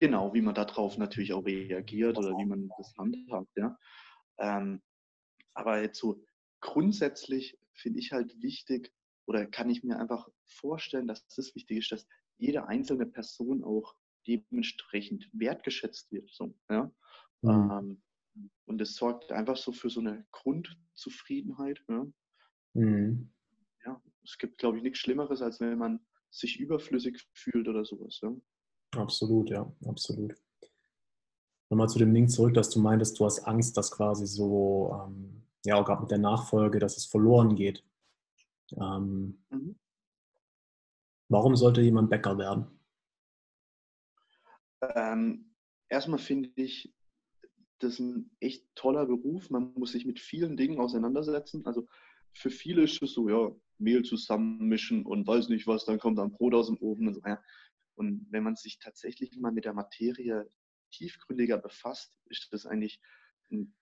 [0.00, 3.78] Genau, wie man darauf natürlich auch reagiert oder wie man das handhabt, ja.
[4.38, 4.80] Ähm,
[5.52, 6.24] aber jetzt so
[6.60, 8.92] grundsätzlich finde ich halt wichtig
[9.26, 12.06] oder kann ich mir einfach vorstellen, dass es wichtig ist, dass
[12.38, 13.94] jede einzelne Person auch
[14.26, 16.30] dementsprechend wertgeschätzt wird.
[16.32, 16.90] So, ja?
[17.42, 17.70] Mhm.
[17.70, 18.02] Ähm,
[18.64, 21.82] und es sorgt einfach so für so eine Grundzufriedenheit.
[21.88, 22.06] Ja?
[22.74, 23.32] Mhm.
[23.84, 28.20] ja es gibt, glaube ich, nichts Schlimmeres, als wenn man sich überflüssig fühlt oder sowas.
[28.22, 28.34] Ja?
[28.96, 30.34] Absolut, ja, absolut.
[31.70, 35.42] Nochmal zu dem Ding zurück, dass du meintest, du hast Angst, dass quasi so, ähm,
[35.64, 37.84] ja, auch gerade mit der Nachfolge, dass es verloren geht.
[38.76, 39.76] Ähm, mhm.
[41.28, 42.66] Warum sollte jemand Bäcker werden?
[44.82, 45.54] Ähm,
[45.88, 46.92] erstmal finde ich,
[47.78, 49.48] das ist ein echt toller Beruf.
[49.50, 51.64] Man muss sich mit vielen Dingen auseinandersetzen.
[51.66, 51.86] Also
[52.32, 56.32] für viele ist es so, ja, Mehl zusammenmischen und weiß nicht was, dann kommt ein
[56.32, 57.20] Brot aus dem Ofen und so.
[57.24, 57.42] Ja.
[58.00, 60.48] Und wenn man sich tatsächlich mal mit der Materie
[60.90, 62.98] tiefgründiger befasst, ist das eigentlich
[63.52, 63.74] ein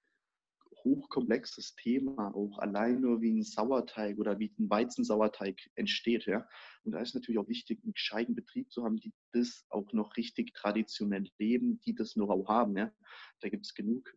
[0.83, 6.26] hochkomplexes Thema, auch allein nur wie ein Sauerteig oder wie ein Weizensauerteig entsteht.
[6.26, 6.48] Ja?
[6.83, 10.16] Und da ist natürlich auch wichtig, einen gescheiten Betrieb zu haben, die das auch noch
[10.16, 12.76] richtig traditionell leben, die das Know-how haben.
[12.76, 12.90] Ja?
[13.38, 14.12] Da gibt es genug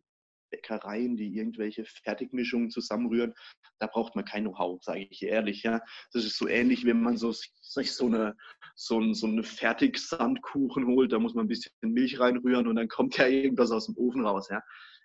[0.52, 3.34] Bäckereien, die irgendwelche Fertigmischungen zusammenrühren.
[3.80, 5.62] Da braucht man kein Know-how, sage ich ehrlich.
[5.62, 5.80] Ja?
[6.12, 8.36] Das ist so ähnlich, wenn man so, sich so eine,
[8.76, 12.88] so, ein, so eine Fertigsandkuchen holt, da muss man ein bisschen Milch reinrühren und dann
[12.88, 14.48] kommt ja irgendwas aus dem Ofen raus.
[14.50, 14.62] Ja?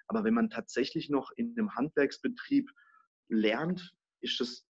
[0.08, 2.70] Aber wenn man tatsächlich noch in einem Handwerksbetrieb
[3.30, 4.67] lernt, ist das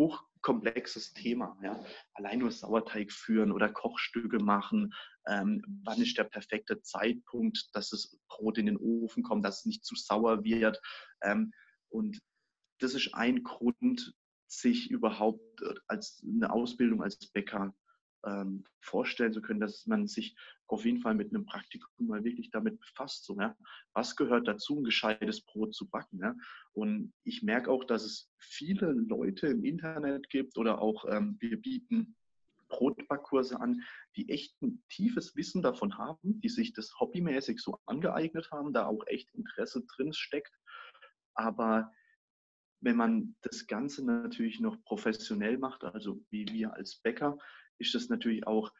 [0.00, 1.56] hochkomplexes Thema.
[1.62, 1.84] Ja?
[2.14, 4.94] Allein nur Sauerteig führen oder Kochstücke machen.
[5.26, 9.66] Ähm, wann ist der perfekte Zeitpunkt, dass das Brot in den Ofen kommt, dass es
[9.66, 10.80] nicht zu sauer wird?
[11.22, 11.52] Ähm,
[11.90, 12.18] und
[12.78, 14.14] das ist ein Grund,
[14.48, 17.74] sich überhaupt äh, als eine Ausbildung als Bäcker
[18.24, 22.50] ähm, vorstellen zu können, dass man sich auf jeden Fall mit einem Praktikum mal wirklich
[22.50, 23.24] damit befasst.
[23.24, 23.56] So, ja?
[23.92, 26.18] Was gehört dazu, ein gescheites Brot zu backen?
[26.20, 26.34] Ja?
[26.72, 31.60] Und ich merke auch, dass es viele Leute im Internet gibt oder auch ähm, wir
[31.60, 32.16] bieten
[32.68, 33.82] Brotbackkurse an,
[34.16, 38.86] die echt ein tiefes Wissen davon haben, die sich das hobbymäßig so angeeignet haben, da
[38.86, 40.56] auch echt Interesse drin steckt.
[41.34, 41.92] Aber
[42.80, 47.38] wenn man das Ganze natürlich noch professionell macht, also wie wir als Bäcker,
[47.80, 48.72] ist das natürlich auch,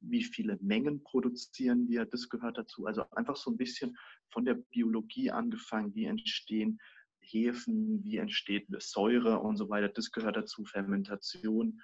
[0.00, 2.86] wie viele Mengen produzieren wir, das gehört dazu.
[2.86, 3.96] Also einfach so ein bisschen
[4.30, 6.78] von der Biologie angefangen, wie entstehen
[7.20, 11.80] Hefen, wie entsteht Säure und so weiter, das gehört dazu, Fermentation.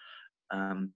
[0.50, 0.94] Ähm,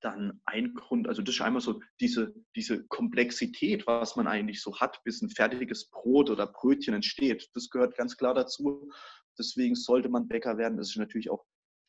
[0.00, 4.78] dann ein Grund, also das ist einmal so diese, diese Komplexität, was man eigentlich so
[4.78, 7.50] hat, bis ein fertiges Brot oder Brötchen entsteht.
[7.54, 8.90] Das gehört ganz klar dazu.
[9.38, 10.78] Deswegen sollte man Bäcker werden.
[10.78, 11.44] Das ist natürlich auch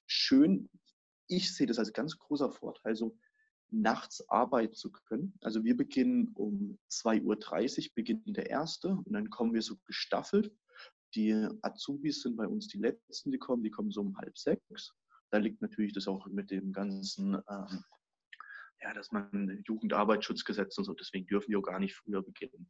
[0.07, 0.69] schön,
[1.29, 3.17] ich sehe das als ganz großer Vorteil, so
[3.71, 5.33] nachts arbeiten zu können.
[5.41, 10.51] Also wir beginnen um 2.30 Uhr, beginnt der erste und dann kommen wir so gestaffelt.
[11.15, 14.93] Die Azubis sind bei uns die letzten, die kommen, die kommen so um halb sechs.
[15.29, 17.83] Da liegt natürlich das auch mit dem ganzen, ähm,
[18.81, 22.69] ja, dass man Jugendarbeitsschutzgesetz und so, deswegen dürfen wir auch gar nicht früher beginnen.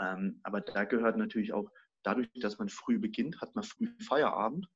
[0.00, 1.70] Ähm, aber da gehört natürlich auch,
[2.02, 4.68] dadurch, dass man früh beginnt, hat man früh Feierabend.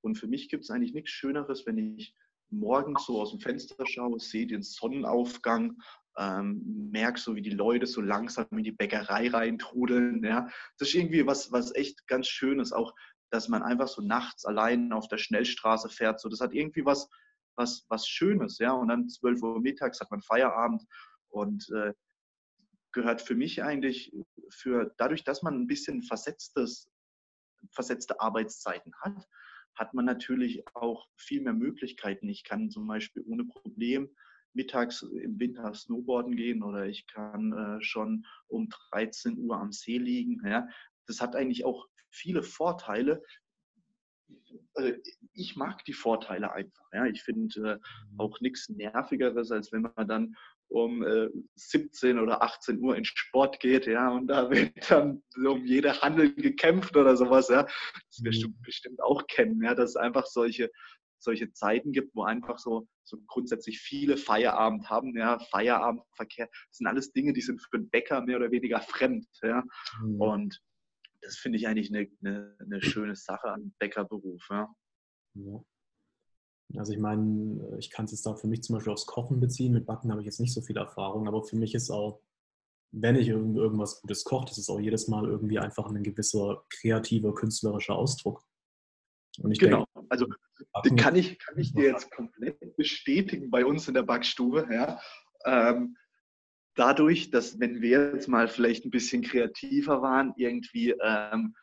[0.00, 2.16] Und für mich gibt es eigentlich nichts Schöneres, wenn ich
[2.52, 5.80] morgens so aus dem Fenster schaue, sehe den Sonnenaufgang,
[6.18, 10.22] ähm, merke so, wie die Leute so langsam in die Bäckerei reintrudeln.
[10.22, 10.48] Ja.
[10.78, 12.72] Das ist irgendwie was, was echt ganz Schönes.
[12.72, 12.92] Auch
[13.32, 16.20] dass man einfach so nachts allein auf der Schnellstraße fährt.
[16.20, 17.08] So, das hat irgendwie was,
[17.56, 18.72] was, was Schönes, ja.
[18.72, 20.82] Und dann 12 Uhr mittags hat man Feierabend
[21.30, 21.94] und äh,
[22.92, 24.14] gehört für mich eigentlich
[24.50, 26.90] für dadurch, dass man ein bisschen versetztes,
[27.70, 29.26] versetzte Arbeitszeiten hat,
[29.74, 32.28] hat man natürlich auch viel mehr Möglichkeiten.
[32.28, 34.10] Ich kann zum Beispiel ohne Problem
[34.54, 39.98] mittags im Winter Snowboarden gehen oder ich kann äh, schon um 13 Uhr am See
[39.98, 40.42] liegen.
[40.46, 40.68] Ja.
[41.06, 43.22] Das hat eigentlich auch viele Vorteile.
[44.74, 44.92] Also
[45.32, 46.84] ich mag die Vorteile einfach.
[46.92, 47.06] Ja.
[47.06, 47.78] Ich finde äh,
[48.18, 50.36] auch nichts Nervigeres, als wenn man dann
[50.72, 55.64] um äh, 17 oder 18 Uhr in Sport geht, ja, und da wird dann um
[55.64, 57.64] jede Handel gekämpft oder sowas, ja.
[57.64, 58.56] Das wirst du mhm.
[58.62, 60.70] bestimmt auch kennen, ja, dass es einfach solche,
[61.18, 66.86] solche Zeiten gibt, wo einfach so, so grundsätzlich viele Feierabend haben, ja, Feierabendverkehr, das sind
[66.86, 69.62] alles Dinge, die sind für einen Bäcker mehr oder weniger fremd, ja.
[70.02, 70.20] Mhm.
[70.20, 70.62] Und
[71.20, 74.68] das finde ich eigentlich eine, eine, eine, schöne Sache an Bäckerberuf, ja.
[75.34, 75.64] ja.
[76.76, 79.72] Also ich meine, ich kann es jetzt da für mich zum Beispiel aufs Kochen beziehen.
[79.72, 82.20] Mit Backen habe ich jetzt nicht so viel Erfahrung, aber für mich ist auch,
[82.92, 87.34] wenn ich irgendwas Gutes koche, das ist auch jedes Mal irgendwie einfach ein gewisser kreativer,
[87.34, 88.42] künstlerischer Ausdruck.
[89.40, 90.26] Und ich genau, denke, also
[90.84, 94.68] den kann ich, kann ich dir jetzt komplett bestätigen bei uns in der Backstube.
[94.70, 95.00] Ja.
[95.46, 95.96] Ähm,
[96.74, 101.54] dadurch, dass wenn wir jetzt mal vielleicht ein bisschen kreativer waren, irgendwie ähm,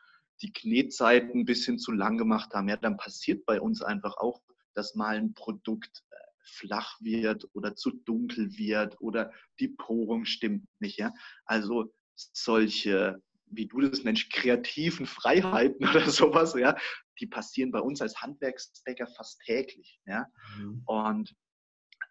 [0.42, 4.42] die Knetzeiten ein bisschen zu lang gemacht haben, ja, dann passiert bei uns einfach auch,
[4.80, 10.66] dass mal ein Produkt äh, flach wird oder zu dunkel wird oder die Porung stimmt
[10.80, 10.98] nicht.
[10.98, 11.14] Ja?
[11.44, 16.78] Also solche, wie du das nennst, kreativen Freiheiten oder sowas, ja,
[17.20, 20.00] die passieren bei uns als Handwerksbäcker fast täglich.
[20.06, 20.26] Ja?
[20.58, 20.82] Mhm.
[20.86, 21.36] Und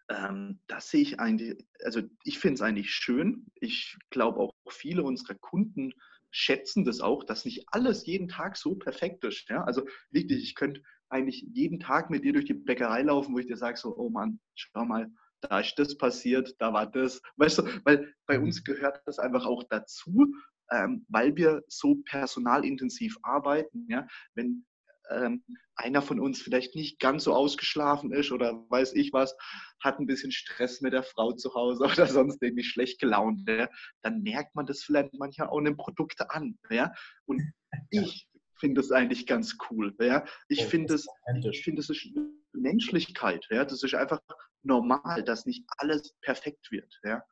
[0.09, 3.47] ähm, das sehe ich eigentlich, also ich finde es eigentlich schön.
[3.55, 5.91] Ich glaube auch viele unserer Kunden
[6.31, 9.49] schätzen das auch, dass nicht alles jeden Tag so perfekt ist.
[9.49, 9.63] Ja?
[9.63, 13.47] Also wirklich, ich könnte eigentlich jeden Tag mit dir durch die Bäckerei laufen, wo ich
[13.47, 17.21] dir sage, so, oh Mann, schau mal, da ist das passiert, da war das.
[17.37, 18.45] Weißt du, weil bei mhm.
[18.45, 20.33] uns gehört das einfach auch dazu,
[20.71, 23.87] ähm, weil wir so personalintensiv arbeiten.
[23.89, 24.07] Ja?
[24.35, 24.65] Wenn
[25.09, 25.43] ähm,
[25.75, 29.35] einer von uns vielleicht nicht ganz so ausgeschlafen ist oder weiß ich was,
[29.81, 33.69] hat ein bisschen Stress mit der Frau zu Hause oder sonst irgendwie schlecht gelaunt, ja?
[34.03, 36.59] dann merkt man das vielleicht manchmal auch in den Produkten an.
[36.69, 36.93] Ja?
[37.25, 37.41] Und
[37.89, 38.27] ich
[38.59, 39.95] finde es eigentlich ganz cool.
[39.99, 40.25] Ja?
[40.47, 41.07] Ich finde es,
[41.51, 42.07] ich finde es ist
[42.53, 43.45] Menschlichkeit.
[43.49, 43.65] Ja?
[43.65, 44.19] Das ist einfach
[44.63, 46.99] normal, dass nicht alles perfekt wird.
[47.03, 47.23] Ja?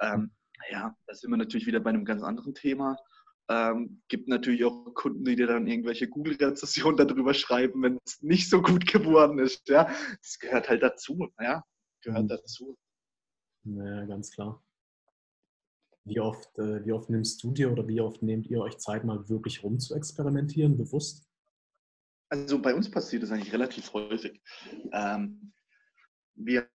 [0.00, 0.32] Ähm,
[0.70, 2.96] ja, da sind wir natürlich wieder bei einem ganz anderen Thema.
[3.48, 8.48] Ähm, gibt natürlich auch Kunden, die dir dann irgendwelche Google-Rezessionen darüber schreiben, wenn es nicht
[8.48, 9.68] so gut geworden ist.
[9.68, 11.32] Ja, das gehört halt dazu.
[11.40, 11.64] Ja,
[12.02, 12.28] gehört mhm.
[12.28, 12.78] dazu.
[13.64, 14.62] Ja, ganz klar.
[16.04, 19.04] Wie oft, äh, wie oft nimmst du dir oder wie oft nehmt ihr euch Zeit,
[19.04, 21.28] mal wirklich rum zu experimentieren, bewusst?
[22.28, 24.40] Also bei uns passiert das eigentlich relativ häufig.
[24.92, 25.52] Ähm,
[26.34, 26.68] wir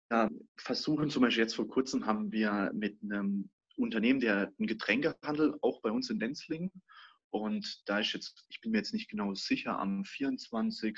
[0.56, 5.82] versuchen zum Beispiel jetzt vor kurzem haben wir mit einem Unternehmen, der einen Getränkehandel, auch
[5.82, 6.72] bei uns in Lenzlingen.
[7.30, 10.96] Und da ist jetzt, ich bin mir jetzt nicht genau sicher, am 24.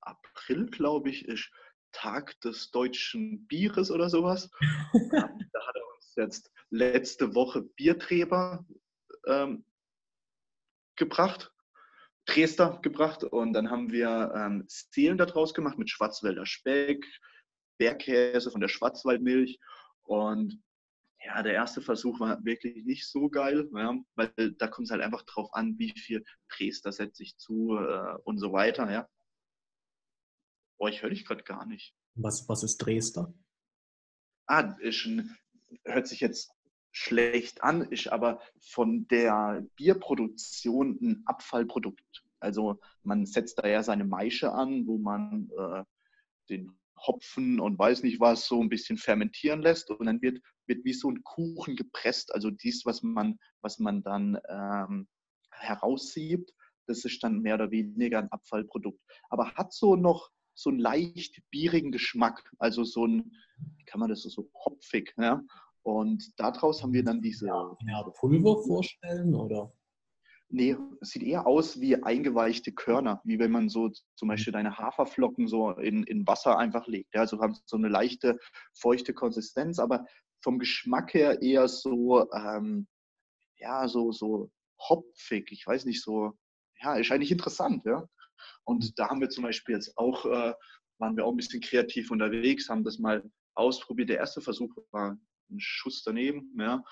[0.00, 1.50] April, glaube ich, ist
[1.92, 4.50] Tag des deutschen Bieres oder sowas.
[5.10, 8.66] da hat er uns jetzt letzte Woche Bierträber
[9.26, 9.64] ähm,
[10.96, 11.52] gebracht,
[12.26, 17.04] Dresder gebracht und dann haben wir ähm, Seelen daraus gemacht mit Schwarzwälder Speck,
[17.78, 19.58] Bergkäse von der Schwarzwaldmilch
[20.02, 20.62] und
[21.24, 25.02] ja, der erste Versuch war wirklich nicht so geil, ja, weil da kommt es halt
[25.02, 28.90] einfach drauf an, wie viel Dresder setze ich zu äh, und so weiter.
[28.90, 29.08] Ja.
[30.78, 31.94] Boah, ich höre dich gerade gar nicht.
[32.14, 33.32] Was, was ist Dresder?
[34.46, 35.34] Ah, ist ein,
[35.84, 36.52] hört sich jetzt
[36.92, 42.24] schlecht an, ist aber von der Bierproduktion ein Abfallprodukt.
[42.38, 45.84] Also man setzt da ja seine Maische an, wo man äh,
[46.48, 50.84] den Hopfen und weiß nicht was so ein bisschen fermentieren lässt und dann wird, wird
[50.84, 52.32] wie so ein Kuchen gepresst.
[52.32, 55.08] Also dies, was man, was man dann ähm,
[55.50, 56.52] heraussiebt,
[56.86, 59.00] das ist dann mehr oder weniger ein Abfallprodukt.
[59.30, 63.32] Aber hat so noch so einen leicht bierigen Geschmack, also so ein,
[63.76, 65.42] wie kann man das so, hopfig, ja.
[65.82, 67.46] Und daraus haben wir dann diese.
[67.46, 67.76] Ja,
[68.18, 69.72] Pulver vorstellen oder?
[70.48, 74.78] Nee, es sieht eher aus wie eingeweichte Körner, wie wenn man so zum Beispiel deine
[74.78, 77.14] Haferflocken so in, in Wasser einfach legt.
[77.14, 78.38] Ja, also haben so eine leichte,
[78.72, 80.06] feuchte Konsistenz, aber
[80.42, 82.86] vom Geschmack her eher so, ähm,
[83.56, 85.50] ja, so, so hopfig.
[85.50, 86.32] Ich weiß nicht, so,
[86.80, 88.06] ja, ist eigentlich interessant, ja.
[88.64, 90.54] Und da haben wir zum Beispiel jetzt auch, äh,
[90.98, 93.22] waren wir auch ein bisschen kreativ unterwegs, haben das mal
[93.54, 94.08] ausprobiert.
[94.08, 95.18] Der erste Versuch war
[95.50, 96.82] ein Schuss daneben, ja.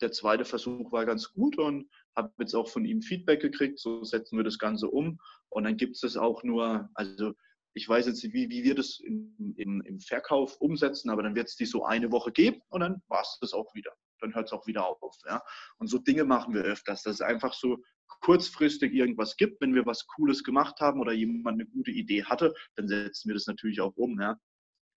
[0.00, 4.02] Der zweite Versuch war ganz gut und habe jetzt auch von ihm Feedback gekriegt, so
[4.02, 5.20] setzen wir das Ganze um.
[5.50, 7.34] Und dann gibt es das auch nur, also
[7.74, 11.34] ich weiß jetzt nicht, wie, wie wir das in, in, im Verkauf umsetzen, aber dann
[11.34, 13.92] wird es die so eine Woche geben und dann war es das auch wieder.
[14.20, 15.00] Dann hört es auch wieder auf.
[15.26, 15.42] Ja?
[15.78, 17.82] Und so Dinge machen wir öfters, dass es einfach so
[18.20, 19.60] kurzfristig irgendwas gibt.
[19.60, 23.34] Wenn wir was Cooles gemacht haben oder jemand eine gute Idee hatte, dann setzen wir
[23.34, 24.20] das natürlich auch um.
[24.20, 24.38] Ja?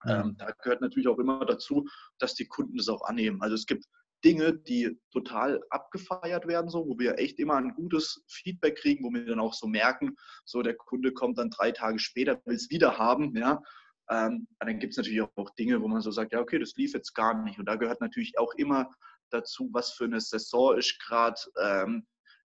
[0.06, 1.88] Ähm, da gehört natürlich auch immer dazu,
[2.20, 3.42] dass die Kunden das auch annehmen.
[3.42, 3.86] Also es gibt
[4.24, 9.12] Dinge, die total abgefeiert werden, so, wo wir echt immer ein gutes Feedback kriegen, wo
[9.12, 10.16] wir dann auch so merken,
[10.46, 13.62] so der Kunde kommt dann drei Tage später, will es wieder haben, ja.
[14.10, 16.94] Ähm, dann gibt es natürlich auch Dinge, wo man so sagt, ja, okay, das lief
[16.94, 17.58] jetzt gar nicht.
[17.58, 18.90] Und da gehört natürlich auch immer
[19.34, 22.08] dazu, was für eine Saison ist gerade, ähm,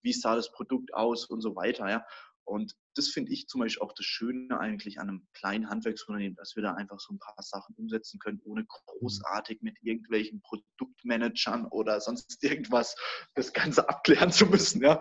[0.03, 2.05] wie sah das Produkt aus und so weiter, ja.
[2.45, 6.57] Und das finde ich zum Beispiel auch das Schöne eigentlich an einem kleinen Handwerksunternehmen, dass
[6.57, 12.01] wir da einfach so ein paar Sachen umsetzen können, ohne großartig mit irgendwelchen Produktmanagern oder
[12.01, 12.97] sonst irgendwas
[13.35, 14.83] das Ganze abklären zu müssen.
[14.83, 14.97] Ja.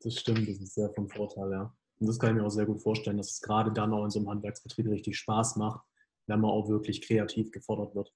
[0.00, 1.76] Das stimmt, das ist sehr von Vorteil, ja.
[1.98, 4.10] Und das kann ich mir auch sehr gut vorstellen, dass es gerade dann auch in
[4.10, 5.84] so einem Handwerksbetrieb richtig Spaß macht,
[6.26, 8.12] wenn man auch wirklich kreativ gefordert wird.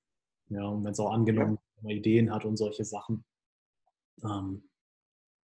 [0.50, 1.60] Ja, und wenn es auch angenommen, ja.
[1.76, 3.24] wenn man Ideen hat und solche Sachen.
[4.24, 4.68] Ähm,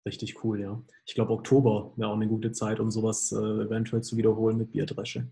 [0.07, 0.83] Richtig cool, ja.
[1.07, 4.73] Ich glaube, Oktober wäre auch eine gute Zeit, um sowas äh, eventuell zu wiederholen mit
[4.73, 5.27] Bierdresche.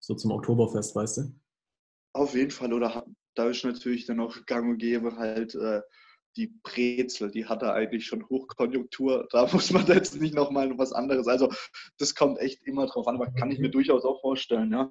[0.00, 1.34] So zum Oktoberfest, weißt du?
[2.14, 2.72] Auf jeden Fall.
[2.72, 3.04] Oder
[3.34, 5.82] da ist natürlich dann auch gang und gäbe halt äh,
[6.36, 9.28] die Brezel, die hat er eigentlich schon Hochkonjunktur.
[9.30, 11.28] Da muss man jetzt nicht nochmal was anderes.
[11.28, 11.52] Also
[11.98, 14.90] das kommt echt immer drauf an, aber kann ich mir durchaus auch vorstellen, ja.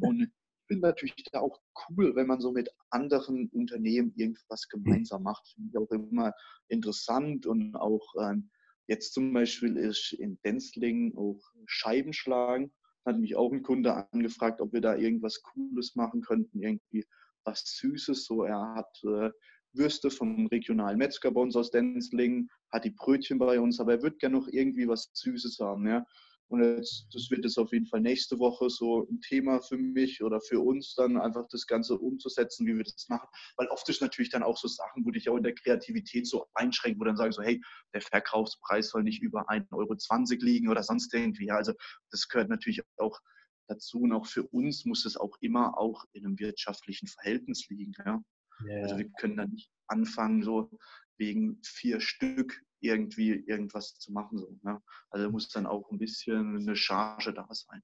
[0.00, 0.28] Und
[0.72, 5.46] finde natürlich da auch cool, wenn man so mit anderen Unternehmen irgendwas gemeinsam macht.
[5.54, 6.32] Finde ich auch immer
[6.68, 8.50] interessant und auch ähm,
[8.88, 12.72] Jetzt zum Beispiel ist in Denzling auch Scheiben schlagen.
[13.06, 17.06] Hat mich auch ein Kunde angefragt, ob wir da irgendwas Cooles machen könnten, irgendwie
[17.44, 18.24] was Süßes.
[18.26, 19.30] So, er hat äh,
[19.72, 24.02] Würste vom regionalen Metzger bei uns aus Denzling, hat die Brötchen bei uns, aber er
[24.02, 25.86] würde gerne noch irgendwie was Süßes haben.
[25.86, 26.04] Ja?
[26.52, 30.22] Und jetzt, das wird jetzt auf jeden Fall nächste Woche so ein Thema für mich
[30.22, 33.26] oder für uns dann einfach das Ganze umzusetzen, wie wir das machen.
[33.56, 36.46] Weil oft ist natürlich dann auch so Sachen, wo dich auch in der Kreativität so
[36.52, 37.58] einschränken, wo dann sagen so, hey,
[37.94, 39.96] der Verkaufspreis soll nicht über 1,20 Euro
[40.44, 41.50] liegen oder sonst irgendwie.
[41.50, 41.72] Also
[42.10, 43.18] das gehört natürlich auch
[43.66, 47.94] dazu und auch für uns muss es auch immer auch in einem wirtschaftlichen Verhältnis liegen.
[48.04, 48.22] Ja?
[48.62, 48.82] Yeah.
[48.82, 50.70] Also wir können dann nicht anfangen, so
[51.16, 54.38] wegen vier Stück irgendwie irgendwas zu machen.
[54.38, 54.82] So, ne?
[55.10, 57.82] Also muss dann auch ein bisschen eine Charge da sein.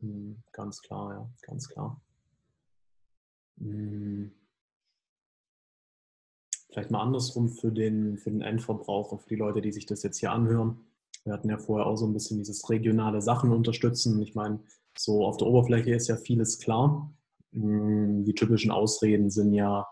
[0.00, 2.00] Hm, ganz klar, ja, ganz klar.
[3.58, 4.32] Hm.
[6.70, 10.18] Vielleicht mal andersrum für den, für den Endverbraucher, für die Leute, die sich das jetzt
[10.18, 10.84] hier anhören.
[11.24, 14.20] Wir hatten ja vorher auch so ein bisschen dieses regionale Sachen unterstützen.
[14.22, 14.60] Ich meine,
[14.96, 17.12] so auf der Oberfläche ist ja vieles klar.
[17.52, 19.86] Hm, die typischen Ausreden sind ja,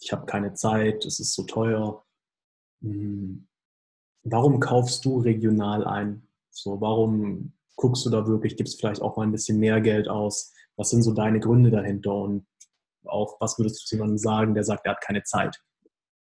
[0.00, 2.04] ich habe keine Zeit, es ist so teuer.
[4.30, 6.26] Warum kaufst du regional ein?
[6.50, 10.52] So, warum guckst du da wirklich, gibst vielleicht auch mal ein bisschen mehr Geld aus?
[10.76, 12.14] Was sind so deine Gründe dahinter?
[12.14, 12.46] Und
[13.04, 15.62] auch, was würdest du jemandem sagen, der sagt, er hat keine Zeit,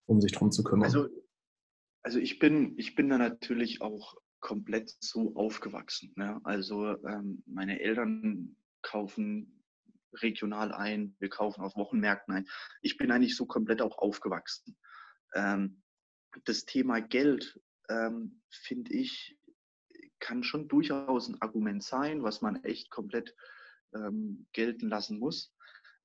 [0.06, 0.84] um sich darum zu kümmern?
[0.84, 1.08] Also,
[2.02, 6.12] also ich, bin, ich bin da natürlich auch komplett so aufgewachsen.
[6.16, 6.40] Ne?
[6.44, 9.62] Also ähm, meine Eltern kaufen
[10.14, 12.48] regional ein, wir kaufen auf Wochenmärkten ein.
[12.80, 14.76] Ich bin eigentlich so komplett auch aufgewachsen.
[15.34, 15.82] Ähm,
[16.44, 17.60] das Thema Geld
[17.90, 19.38] ähm, finde ich,
[20.18, 23.34] kann schon durchaus ein Argument sein, was man echt komplett
[23.94, 25.52] ähm, gelten lassen muss.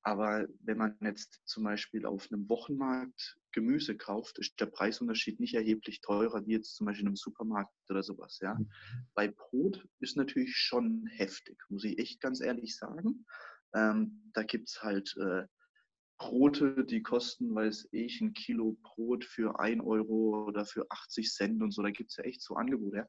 [0.02, 5.56] Aber wenn man jetzt zum Beispiel auf einem Wochenmarkt Gemüse kauft, ist der Preisunterschied nicht
[5.56, 8.38] erheblich teurer wie jetzt zum Beispiel in einem Supermarkt oder sowas.
[8.40, 8.54] Ja.
[8.54, 8.70] Mhm.
[9.16, 13.26] Bei Brot ist natürlich schon heftig, muss ich echt ganz ehrlich sagen.
[13.74, 15.48] Ähm, da gibt es halt äh,
[16.18, 21.62] Brote, die kosten, weiß ich, ein Kilo Brot für 1 Euro oder für 80 Cent
[21.62, 21.82] und so.
[21.82, 22.98] Da gibt es ja echt so Angebote.
[22.98, 23.08] Ja.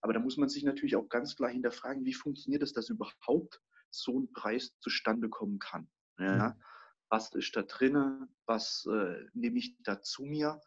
[0.00, 3.60] Aber da muss man sich natürlich auch ganz klar hinterfragen, wie funktioniert es, dass überhaupt
[3.90, 5.88] so ein Preis zustande kommen kann.
[6.18, 6.50] Ja.
[6.50, 6.62] Mhm.
[7.08, 8.28] Was ist da drin?
[8.46, 10.60] Was äh, nehme ich da zu mir?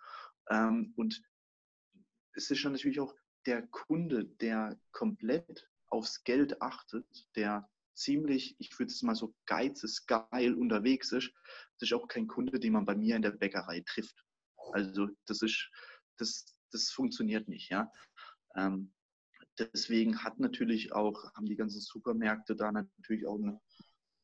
[0.50, 1.22] Ähm, und
[2.34, 3.14] es ist schon natürlich auch
[3.46, 7.06] der Kunde, der komplett aufs Geld achtet,
[7.36, 11.32] der ziemlich, ich würde es mal so geizes geil unterwegs ist,
[11.80, 14.24] das ist auch kein Kunde, den man bei mir in der Bäckerei trifft.
[14.72, 15.70] Also das ist,
[16.18, 17.91] das, das funktioniert nicht, ja.
[18.56, 18.94] Ähm,
[19.58, 23.60] deswegen hat natürlich auch, haben die ganzen Supermärkte da natürlich auch einen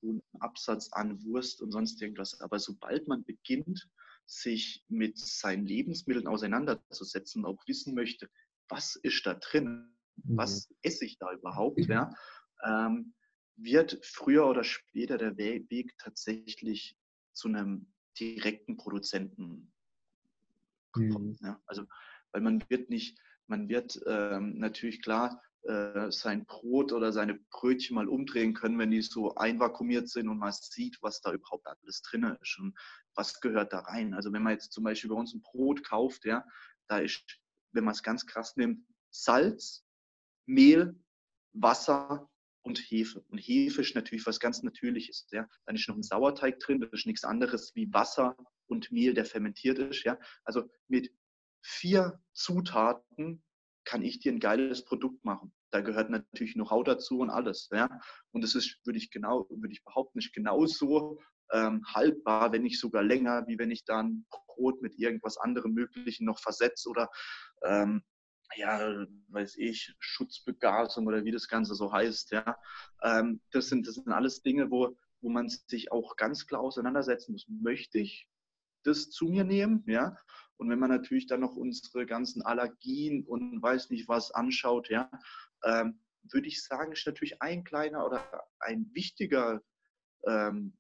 [0.01, 2.39] hohen Absatz an Wurst und sonst irgendwas.
[2.41, 3.89] Aber sobald man beginnt,
[4.25, 8.29] sich mit seinen Lebensmitteln auseinanderzusetzen, auch wissen möchte,
[8.69, 10.75] was ist da drin, was mhm.
[10.83, 12.13] esse ich da überhaupt, ja,
[12.63, 13.13] ähm,
[13.61, 16.97] wird früher oder später der Weg tatsächlich
[17.33, 19.71] zu einem direkten Produzenten
[20.91, 21.37] kommen.
[21.41, 21.45] Mhm.
[21.45, 21.85] Ja, also
[22.31, 27.95] weil man wird nicht, man wird ähm, natürlich klar äh, sein Brot oder seine Brötchen
[27.95, 32.01] mal umdrehen können, wenn die so einvakuumiert sind und man sieht, was da überhaupt alles
[32.01, 32.77] drin ist und
[33.15, 34.13] was gehört da rein.
[34.13, 36.45] Also wenn man jetzt zum Beispiel bei uns ein Brot kauft, ja,
[36.87, 37.23] da ist,
[37.73, 39.85] wenn man es ganz krass nimmt, Salz,
[40.45, 40.97] Mehl,
[41.53, 42.29] Wasser
[42.61, 43.23] und Hefe.
[43.29, 45.27] Und Hefe ist natürlich was ganz Natürliches.
[45.31, 45.47] Ja.
[45.65, 48.35] Dann ist noch ein Sauerteig drin, das ist nichts anderes wie Wasser
[48.67, 50.03] und Mehl, der fermentiert ist.
[50.03, 50.17] Ja.
[50.43, 51.11] Also mit
[51.61, 53.43] vier Zutaten
[53.85, 55.53] kann ich dir ein geiles Produkt machen.
[55.71, 57.69] Da gehört natürlich Know-how dazu und alles.
[57.71, 57.89] Ja?
[58.31, 61.19] Und das ist, würde ich genau, würde ich behaupten, nicht genauso
[61.51, 66.25] ähm, haltbar, wenn nicht sogar länger, wie wenn ich dann Brot mit irgendwas anderem Möglichen
[66.25, 67.09] noch versetze oder
[67.63, 68.03] ähm,
[68.55, 72.31] ja, weiß ich, Schutzbegasung oder wie das Ganze so heißt.
[72.31, 72.57] Ja?
[73.03, 77.33] Ähm, das, sind, das sind alles Dinge, wo, wo man sich auch ganz klar auseinandersetzen
[77.33, 77.47] muss.
[77.47, 78.27] Möchte ich
[78.83, 79.83] das zu mir nehmen?
[79.87, 80.17] Ja?
[80.57, 85.09] Und wenn man natürlich dann noch unsere ganzen Allergien und weiß nicht was anschaut, ja,
[85.63, 88.21] ähm, würde ich sagen, ist natürlich ein kleiner oder
[88.59, 89.61] ein wichtiger
[90.25, 90.77] ähm,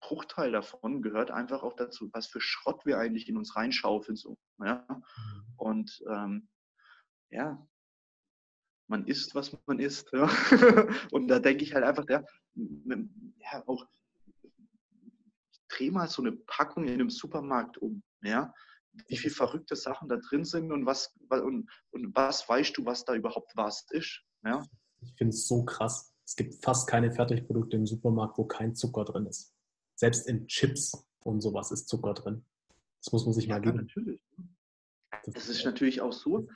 [0.00, 4.16] Bruchteil davon gehört einfach auch dazu, was für Schrott wir eigentlich in uns reinschaufeln.
[4.16, 4.84] So, ja?
[4.88, 5.44] Mhm.
[5.56, 6.48] Und ähm,
[7.30, 7.66] ja,
[8.88, 10.10] man isst, was man isst.
[10.12, 10.28] Ja?
[11.12, 12.24] Und da denke ich halt einfach, ja,
[12.54, 13.86] ja auch,
[14.42, 18.02] ich drehe mal so eine Packung in einem Supermarkt um.
[18.22, 18.52] Ja?
[19.08, 23.04] Wie viele verrückte Sachen da drin sind und was, und, und was weißt du, was
[23.04, 24.22] da überhaupt was ist.
[24.44, 24.62] Ja?
[25.00, 26.12] Ich finde es so krass.
[26.24, 29.54] Es gibt fast keine Fertigprodukte im Supermarkt, wo kein Zucker drin ist.
[29.94, 32.44] Selbst in Chips und sowas ist Zucker drin.
[33.02, 33.78] Das muss man sich ja, mal geben.
[33.78, 34.20] Natürlich.
[35.26, 36.48] Das ist natürlich auch so,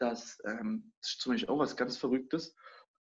[0.00, 2.54] dass, ähm, das ist zum Beispiel auch was ganz Verrücktes,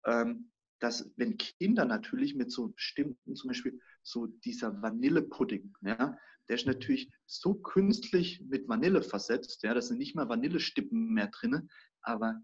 [0.06, 6.18] ähm, dass wenn Kinder natürlich mit so bestimmten, zum Beispiel so dieser Vanillepudding, ja,
[6.48, 11.28] der ist natürlich so künstlich mit Vanille versetzt, ja, da sind nicht mal Vanillestippen mehr
[11.28, 11.70] drin,
[12.02, 12.42] aber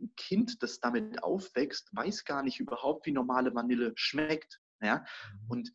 [0.00, 4.60] ein Kind, das damit aufwächst, weiß gar nicht überhaupt, wie normale Vanille schmeckt.
[4.80, 4.98] Ja?
[4.98, 5.50] Mhm.
[5.50, 5.72] Und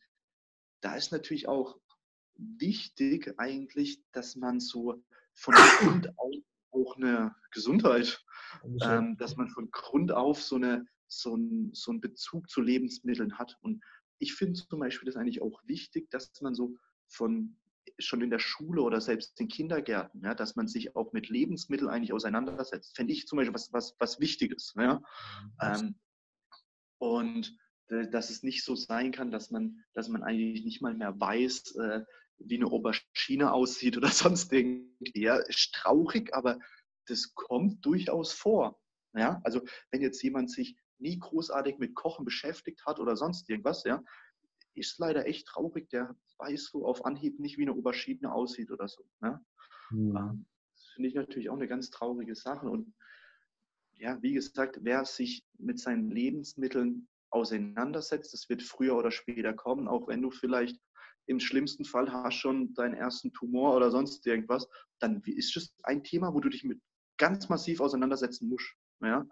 [0.82, 1.78] da ist natürlich auch
[2.36, 6.34] wichtig eigentlich, dass man so von Grund auf
[6.74, 8.24] auch eine Gesundheit,
[8.84, 13.38] ähm, dass man von Grund auf so, eine, so, ein, so einen Bezug zu Lebensmitteln
[13.38, 13.58] hat.
[13.62, 13.84] Und
[14.20, 16.76] ich finde zum Beispiel das eigentlich auch wichtig, dass man so
[17.08, 17.58] von
[18.00, 21.90] schon in der Schule oder selbst in Kindergärten, ja, dass man sich auch mit Lebensmitteln
[21.90, 22.96] eigentlich auseinandersetzt.
[22.96, 24.74] Fände ich zum Beispiel was, was, was Wichtiges.
[24.78, 25.02] Ja?
[25.62, 25.96] Ähm,
[26.98, 27.56] und
[27.90, 31.20] äh, dass es nicht so sein kann, dass man, dass man eigentlich nicht mal mehr
[31.20, 32.02] weiß, äh,
[32.40, 35.22] wie eine Aubergine aussieht oder sonst irgendwie.
[35.22, 36.60] Ja, ist traurig, aber
[37.08, 38.80] das kommt durchaus vor.
[39.16, 39.62] Ja, also
[39.92, 44.04] wenn jetzt jemand sich nie großartig mit Kochen beschäftigt hat oder sonst irgendwas, ja,
[44.74, 45.90] ist leider echt traurig.
[45.90, 49.04] Der weiß so auf Anhieb nicht, wie eine Aubergine aussieht oder so.
[49.22, 49.40] Ne?
[49.92, 50.46] Mhm.
[50.74, 52.68] Das finde ich natürlich auch eine ganz traurige Sache.
[52.68, 52.94] Und
[53.94, 59.88] ja, wie gesagt, wer sich mit seinen Lebensmitteln auseinandersetzt, das wird früher oder später kommen,
[59.88, 60.80] auch wenn du vielleicht
[61.26, 64.68] im schlimmsten Fall hast schon deinen ersten Tumor oder sonst irgendwas,
[65.00, 66.82] dann ist das ein Thema, wo du dich mit
[67.18, 68.74] ganz massiv auseinandersetzen musst.
[69.02, 69.26] Ja?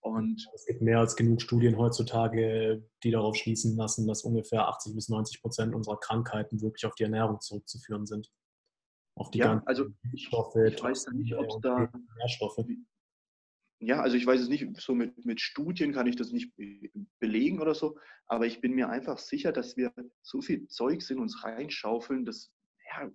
[0.00, 4.94] Und es gibt mehr als genug Studien heutzutage, die darauf schließen lassen, dass ungefähr 80
[4.94, 8.30] bis 90 Prozent unserer Krankheiten wirklich auf die Ernährung zurückzuführen sind.
[9.14, 12.64] Auf die ja, ganzen also ich, Stoffe, ich weiß nicht, ob da Nährstoffe.
[13.82, 16.52] Ja, also ich weiß es nicht, so mit, mit Studien kann ich das nicht
[17.18, 21.18] belegen oder so, aber ich bin mir einfach sicher, dass wir so viel Zeugs in
[21.18, 22.52] uns reinschaufeln, das
[22.86, 23.10] ja,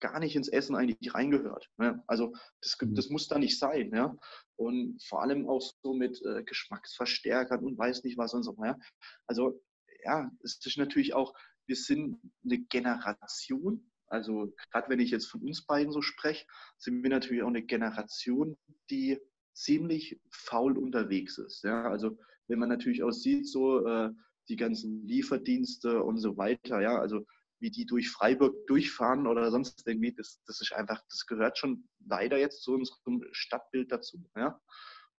[0.00, 1.68] gar nicht ins Essen eigentlich reingehört.
[1.76, 2.02] Ne?
[2.06, 2.32] Also
[2.62, 2.94] das, mhm.
[2.94, 3.90] das, muss da nicht sein.
[3.94, 4.16] Ja?
[4.56, 8.56] Und vor allem auch so mit äh, Geschmacksverstärkern und weiß nicht was und so.
[8.64, 8.78] Ja?
[9.26, 9.60] Also
[10.04, 11.34] ja, es ist natürlich auch,
[11.66, 16.46] wir sind eine Generation, also gerade wenn ich jetzt von uns beiden so spreche,
[16.78, 18.56] sind wir natürlich auch eine Generation,
[18.90, 19.20] die
[19.52, 21.62] ziemlich faul unterwegs ist.
[21.64, 21.90] Ja?
[21.90, 24.10] Also wenn man natürlich auch sieht, so äh,
[24.48, 27.24] die ganzen Lieferdienste und so weiter, ja, also
[27.60, 31.88] wie die durch Freiburg durchfahren oder sonst irgendwie, das, das ist einfach, das gehört schon
[32.06, 34.24] leider jetzt zu unserem Stadtbild dazu.
[34.34, 34.58] Ja?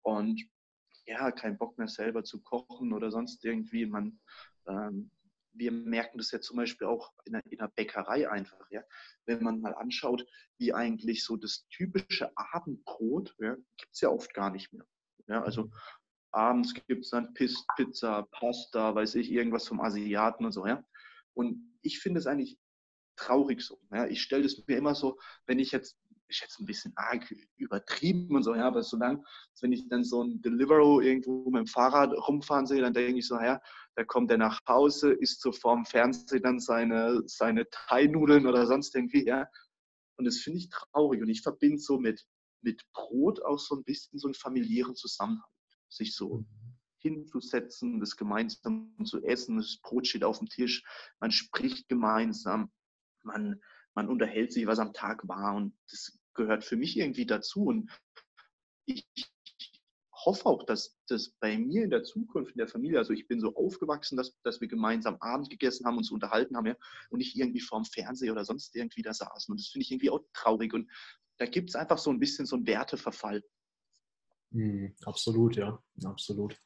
[0.02, 0.42] Und
[1.06, 3.86] ja, kein Bock mehr selber zu kochen oder sonst irgendwie.
[3.86, 4.18] Man,
[4.66, 5.10] ähm,
[5.60, 8.82] wir merken das ja zum Beispiel auch in der, in der Bäckerei einfach, ja.
[9.26, 10.26] Wenn man mal anschaut,
[10.58, 14.86] wie eigentlich so das typische Abendbrot, ja, gibt es ja oft gar nicht mehr.
[15.28, 15.70] Ja, also
[16.32, 20.82] abends gibt es dann Pizza, Pasta, weiß ich, irgendwas vom Asiaten und so, ja.
[21.34, 22.58] Und ich finde es eigentlich
[23.16, 23.80] traurig so.
[23.92, 24.06] Ja.
[24.06, 25.98] Ich stelle es mir immer so, wenn ich jetzt,
[26.30, 29.22] ist jetzt ein bisschen arg übertrieben und so, ja, aber solange,
[29.60, 33.26] wenn ich dann so ein Deliveroo irgendwo mit dem Fahrrad rumfahren sehe, dann denke ich
[33.26, 33.60] so, ja,
[33.96, 38.94] da kommt er nach Hause, isst so vorm Fernsehen dann seine, seine Thai-Nudeln oder sonst
[38.94, 39.46] irgendwie, ja.
[40.16, 42.24] Und das finde ich traurig und ich verbinde so mit,
[42.62, 45.44] mit Brot auch so ein bisschen so einen familiären Zusammenhalt.
[45.88, 46.46] Sich so mhm.
[46.98, 50.84] hinzusetzen, das gemeinsam zu essen, das Brot steht auf dem Tisch,
[51.18, 52.70] man spricht gemeinsam,
[53.24, 53.60] man,
[53.94, 57.64] man unterhält sich, was am Tag war und das gehört für mich irgendwie dazu.
[57.64, 57.90] Und
[58.86, 59.06] ich
[60.24, 63.40] hoffe auch, dass das bei mir in der Zukunft, in der Familie, also ich bin
[63.40, 66.76] so aufgewachsen, dass, dass wir gemeinsam Abend gegessen haben, uns unterhalten haben ja,
[67.10, 69.52] und nicht irgendwie vorm Fernseher oder sonst irgendwie da saßen.
[69.52, 70.74] Und das finde ich irgendwie auch traurig.
[70.74, 70.90] Und
[71.38, 73.42] da gibt es einfach so ein bisschen so einen Werteverfall.
[74.50, 76.56] Mhm, absolut, ja, absolut.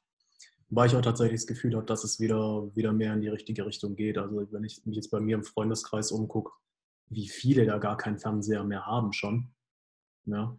[0.70, 3.66] Weil ich auch tatsächlich das Gefühl habe, dass es wieder, wieder mehr in die richtige
[3.66, 4.18] Richtung geht.
[4.18, 6.52] Also wenn ich mich jetzt bei mir im Freundeskreis umgucke,
[7.08, 9.54] wie viele da gar keinen Fernseher mehr haben schon.
[10.26, 10.58] Ja.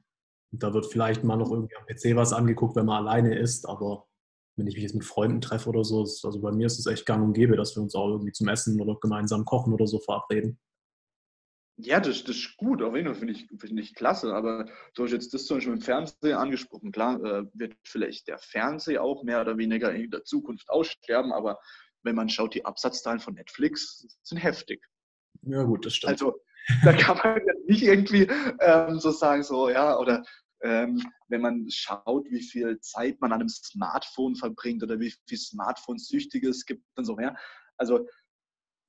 [0.51, 3.67] Und da wird vielleicht mal noch irgendwie am PC was angeguckt, wenn man alleine ist,
[3.67, 4.07] aber
[4.55, 6.85] wenn ich mich jetzt mit Freunden treffe oder so, ist, also bei mir ist es
[6.85, 9.85] echt gang und gäbe, dass wir uns auch irgendwie zum Essen oder gemeinsam kochen oder
[9.85, 10.57] so verabreden.
[11.77, 14.33] Ja, das, das ist gut, auf jeden Fall finde ich, find ich klasse.
[14.33, 16.93] Aber du hast jetzt das zum Beispiel im Fernsehen angesprochen.
[16.93, 21.59] Klar, äh, wird vielleicht der Fernseher auch mehr oder weniger in der Zukunft aussterben, aber
[22.03, 24.85] wenn man schaut, die Absatzzahlen von Netflix sind heftig.
[25.45, 26.11] Ja, gut, das stimmt.
[26.11, 26.41] Also,
[26.83, 28.27] da kann man nicht irgendwie
[28.59, 30.23] ähm, so sagen, so, ja, oder
[30.61, 35.37] ähm, wenn man schaut, wie viel Zeit man an einem Smartphone verbringt oder wie viel
[35.37, 37.35] Smartphone-Süchtige es gibt und so, ja.
[37.77, 38.07] Also,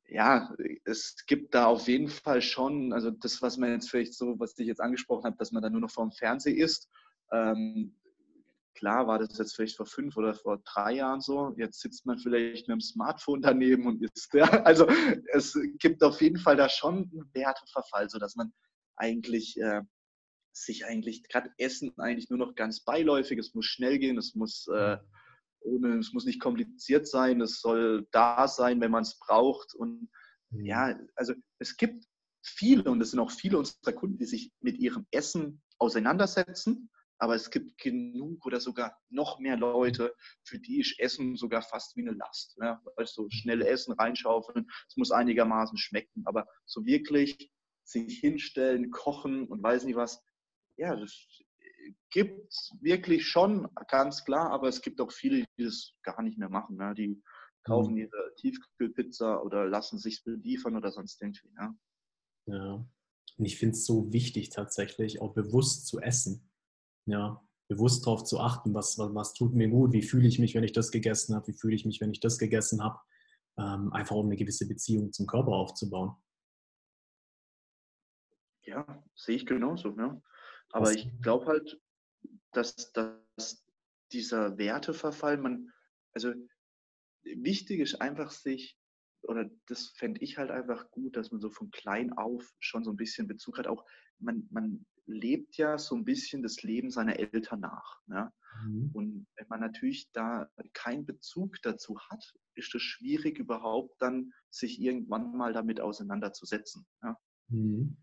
[0.08, 0.54] ja,
[0.84, 4.56] es gibt da auf jeden Fall schon, also das, was man jetzt vielleicht so, was
[4.58, 6.88] ich jetzt angesprochen habe, dass man da nur noch vor dem Fernseher ist.
[7.32, 7.96] Ähm,
[8.76, 11.54] klar war das jetzt vielleicht vor fünf oder vor drei Jahren so.
[11.56, 14.86] Jetzt sitzt man vielleicht mit dem Smartphone daneben und ist, ja, also
[15.32, 18.52] es gibt auf jeden Fall da schon einen Werteverfall, sodass man
[18.96, 19.82] eigentlich äh,
[20.52, 24.66] sich eigentlich gerade Essen eigentlich nur noch ganz beiläufig, es muss schnell gehen, es muss
[24.68, 24.96] äh,
[25.60, 29.74] ohne, es muss nicht kompliziert sein, es soll da sein, wenn man es braucht.
[29.74, 30.08] Und
[30.50, 30.64] mhm.
[30.64, 32.06] ja, also es gibt
[32.42, 36.90] viele, und es sind auch viele unserer Kunden, die sich mit ihrem Essen auseinandersetzen.
[37.18, 40.14] Aber es gibt genug oder sogar noch mehr Leute,
[40.44, 42.56] für die ist Essen sogar fast wie eine Last.
[42.60, 42.82] Ja?
[42.96, 47.50] Also schnell Essen reinschaufeln, es muss einigermaßen schmecken, aber so wirklich
[47.84, 50.22] sich hinstellen, kochen und weiß nicht was,
[50.76, 51.28] ja, das
[52.10, 56.38] gibt es wirklich schon, ganz klar, aber es gibt auch viele, die das gar nicht
[56.38, 56.76] mehr machen.
[56.76, 56.94] Ne?
[56.94, 57.22] Die
[57.64, 57.98] kaufen mhm.
[57.98, 61.50] ihre Tiefkühlpizza oder lassen sich beliefern oder sonst irgendwie.
[61.52, 61.76] Ne?
[62.46, 62.86] Ja,
[63.38, 66.48] und ich finde es so wichtig tatsächlich, auch bewusst zu essen.
[67.06, 70.54] Ja, bewusst darauf zu achten, was, was, was tut mir gut, wie fühle ich mich,
[70.54, 72.98] wenn ich das gegessen habe, wie fühle ich mich, wenn ich das gegessen habe.
[73.58, 76.14] Ähm, einfach um eine gewisse Beziehung zum Körper aufzubauen.
[78.62, 79.96] Ja, sehe ich genauso.
[79.96, 80.20] Ja.
[80.70, 81.80] Aber ich glaube halt,
[82.52, 83.64] dass, dass
[84.12, 85.72] dieser Werteverfall, man,
[86.12, 86.32] also
[87.22, 88.78] wichtig ist einfach sich,
[89.22, 92.90] oder das fände ich halt einfach gut, dass man so von klein auf schon so
[92.90, 93.66] ein bisschen Bezug hat.
[93.66, 93.84] Auch
[94.18, 98.00] man, man lebt ja so ein bisschen das Leben seiner Eltern nach.
[98.08, 98.32] Ja?
[98.64, 98.90] Mhm.
[98.92, 104.80] Und wenn man natürlich da keinen Bezug dazu hat, ist es schwierig überhaupt dann sich
[104.80, 106.86] irgendwann mal damit auseinanderzusetzen.
[107.02, 107.16] Ja?
[107.48, 107.96] Mhm.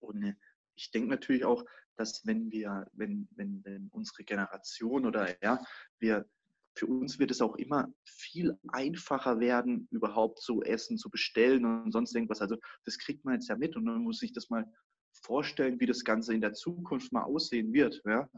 [0.00, 0.36] Und
[0.74, 1.64] ich denke natürlich auch,
[1.96, 5.62] dass wenn wir, wenn, wenn, wenn unsere Generation oder ja,
[5.98, 6.26] wir,
[6.74, 11.92] für uns wird es auch immer viel einfacher werden, überhaupt so Essen zu bestellen und
[11.92, 12.40] sonst irgendwas.
[12.40, 14.66] Also das kriegt man jetzt ja mit und man muss sich das mal
[15.12, 18.02] vorstellen, wie das Ganze in der Zukunft mal aussehen wird.
[18.04, 18.28] Ja?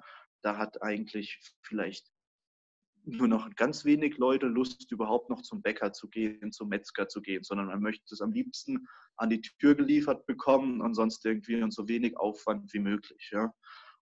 [0.43, 2.11] Da hat eigentlich vielleicht
[3.05, 7.20] nur noch ganz wenig Leute Lust, überhaupt noch zum Bäcker zu gehen, zum Metzger zu
[7.20, 11.61] gehen, sondern man möchte es am liebsten an die Tür geliefert bekommen und sonst irgendwie
[11.62, 13.31] und so wenig Aufwand wie möglich.
[13.33, 13.53] Ja.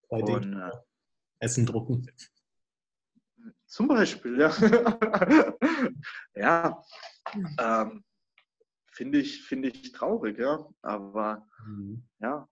[0.09, 0.71] Bei und, äh,
[1.39, 2.11] Essen drucken.
[3.67, 4.51] Zum Beispiel, ja.
[6.35, 6.85] ja,
[7.59, 8.05] ähm,
[8.93, 10.69] finde ich, find ich traurig, ja.
[10.83, 12.05] Aber mhm.
[12.19, 12.49] ja,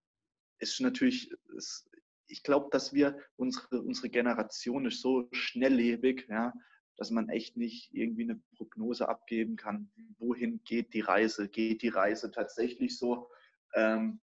[0.58, 1.88] ist natürlich, ist,
[2.26, 6.52] ich glaube, dass wir, unsere, unsere Generation ist so schnelllebig, ja,
[6.96, 11.48] dass man echt nicht irgendwie eine Prognose abgeben kann, wohin geht die Reise.
[11.48, 13.30] Geht die Reise tatsächlich so
[13.74, 14.20] ähm,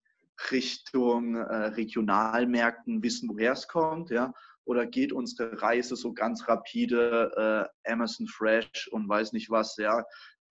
[0.51, 4.35] Richtung äh, Regionalmärkten, wissen, woher es kommt, ja?
[4.65, 10.05] Oder geht unsere Reise so ganz rapide äh, Amazon Fresh und weiß nicht was, ja?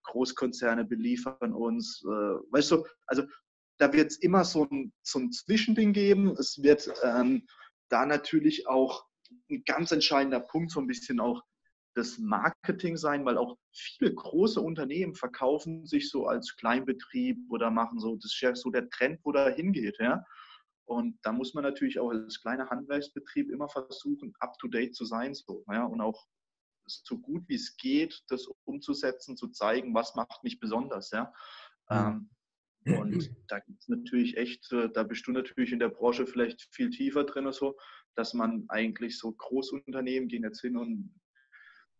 [0.04, 3.24] Großkonzerne beliefern uns, äh, weißt du, also
[3.78, 6.36] da wird es immer so ein, so ein Zwischending geben.
[6.38, 7.46] Es wird ähm,
[7.88, 9.04] da natürlich auch
[9.50, 11.42] ein ganz entscheidender Punkt, so ein bisschen auch
[11.94, 18.00] das Marketing sein, weil auch viele große Unternehmen verkaufen sich so als Kleinbetrieb oder machen
[18.00, 19.98] so, das ist ja so der Trend, wo da hingeht.
[20.00, 20.24] Ja?
[20.86, 25.64] Und da muss man natürlich auch als kleiner Handwerksbetrieb immer versuchen, up-to-date zu sein so,
[25.70, 25.84] ja?
[25.84, 26.26] und auch
[26.86, 31.10] so gut wie es geht, das umzusetzen, zu zeigen, was macht mich besonders.
[31.12, 31.32] Ja?
[31.88, 31.96] Mhm.
[31.96, 32.30] Ähm,
[32.86, 36.62] Und da gibt es natürlich echt, äh, da bist du natürlich in der Branche vielleicht
[36.74, 37.76] viel tiefer drin, so,
[38.14, 41.14] dass man eigentlich so Großunternehmen gehen jetzt hin und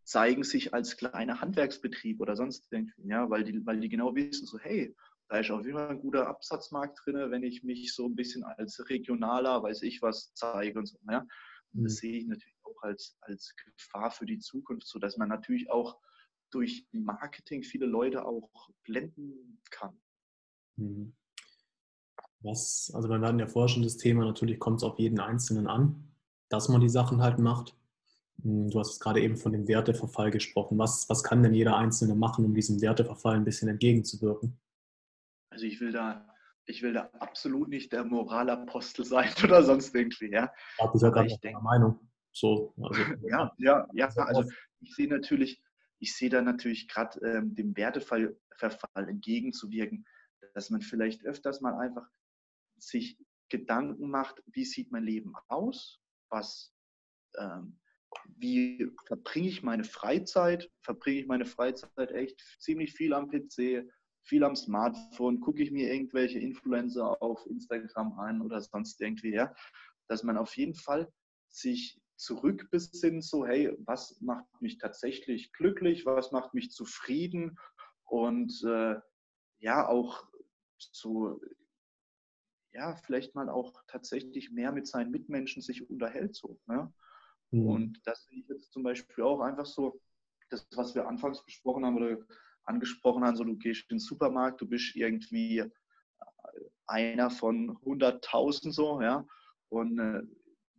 [0.04, 4.46] zeigen sich als kleiner Handwerksbetrieb oder sonst irgendwie, ja, weil die, weil die genau wissen,
[4.46, 4.94] so, hey,
[5.28, 8.44] da ist auf jeden Fall ein guter Absatzmarkt drin, wenn ich mich so ein bisschen
[8.44, 10.98] als regionaler, weiß ich was, zeige und so.
[11.08, 11.26] Ja.
[11.72, 11.96] Und das mhm.
[11.96, 15.98] sehe ich natürlich auch als, als Gefahr für die Zukunft, so dass man natürlich auch
[16.50, 19.98] durch Marketing viele Leute auch blenden kann.
[20.76, 21.12] Mhm.
[22.40, 25.66] Was, also wir werden ja vorher schon das Thema, natürlich kommt es auf jeden Einzelnen
[25.66, 26.04] an,
[26.50, 27.74] dass man die Sachen halt macht.
[28.42, 30.78] Hm, du hast gerade eben von dem Werteverfall gesprochen.
[30.78, 34.58] Was, was kann denn jeder Einzelne machen, um diesem Werteverfall ein bisschen entgegenzuwirken?
[35.50, 36.28] Also ich will da,
[36.66, 40.52] ich will da absolut nicht der Moralapostel sein oder sonst irgendwie, ja.
[40.76, 42.00] Ich habe ja gerade eine Meinung.
[42.32, 44.08] So, also, ja, ja, ja.
[44.08, 44.44] Also
[44.80, 45.62] ich sehe natürlich,
[45.98, 50.04] ich sehe da natürlich gerade ähm, dem Werteverfall entgegenzuwirken,
[50.54, 52.08] dass man vielleicht öfters mal einfach
[52.78, 56.00] sich Gedanken macht, wie sieht mein Leben aus,
[56.30, 56.72] was,
[57.38, 57.78] ähm,
[58.26, 63.88] wie verbringe ich meine Freizeit, verbringe ich meine Freizeit echt ziemlich viel am PC,
[64.22, 69.54] viel am Smartphone, gucke ich mir irgendwelche Influencer auf Instagram an oder sonst irgendwie, ja,
[70.08, 71.12] dass man auf jeden Fall
[71.48, 77.58] sich zurückbesinnt, so hey, was macht mich tatsächlich glücklich, was macht mich zufrieden?
[78.04, 78.96] Und äh,
[79.58, 80.26] ja, auch
[80.92, 81.40] so,
[82.72, 86.34] ja, vielleicht mal auch tatsächlich mehr mit seinen Mitmenschen sich unterhält.
[86.34, 86.92] So, ne?
[87.50, 87.66] Mhm.
[87.66, 90.00] Und das sehe ich jetzt zum Beispiel auch einfach so,
[90.50, 92.18] das, was wir anfangs besprochen haben oder
[92.64, 95.70] angesprochen haben, so du gehst in den Supermarkt, du bist irgendwie äh,
[96.86, 99.26] einer von 100.000 so, ja,
[99.68, 100.22] und äh,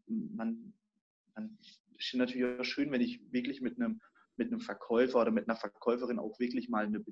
[0.07, 0.73] man,
[1.35, 1.57] man
[1.97, 4.01] ist natürlich auch schön, wenn ich wirklich mit einem,
[4.37, 7.03] mit einem Verkäufer oder mit einer Verkäuferin auch wirklich mal eine,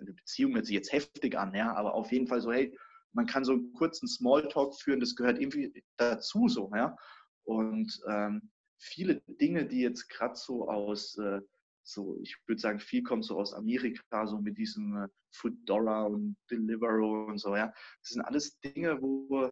[0.00, 2.76] eine Beziehung hört sich jetzt heftig an, ja, aber auf jeden Fall so, hey,
[3.12, 6.96] man kann so einen kurzen Smalltalk führen, das gehört irgendwie dazu so, ja.
[7.44, 11.40] Und ähm, viele Dinge, die jetzt gerade so aus, äh,
[11.84, 16.36] so, ich würde sagen, viel kommt so aus Amerika, so mit diesem äh, Foodora und
[16.50, 17.66] Deliveroo und so, ja.
[18.02, 19.50] Das sind alles Dinge, wo,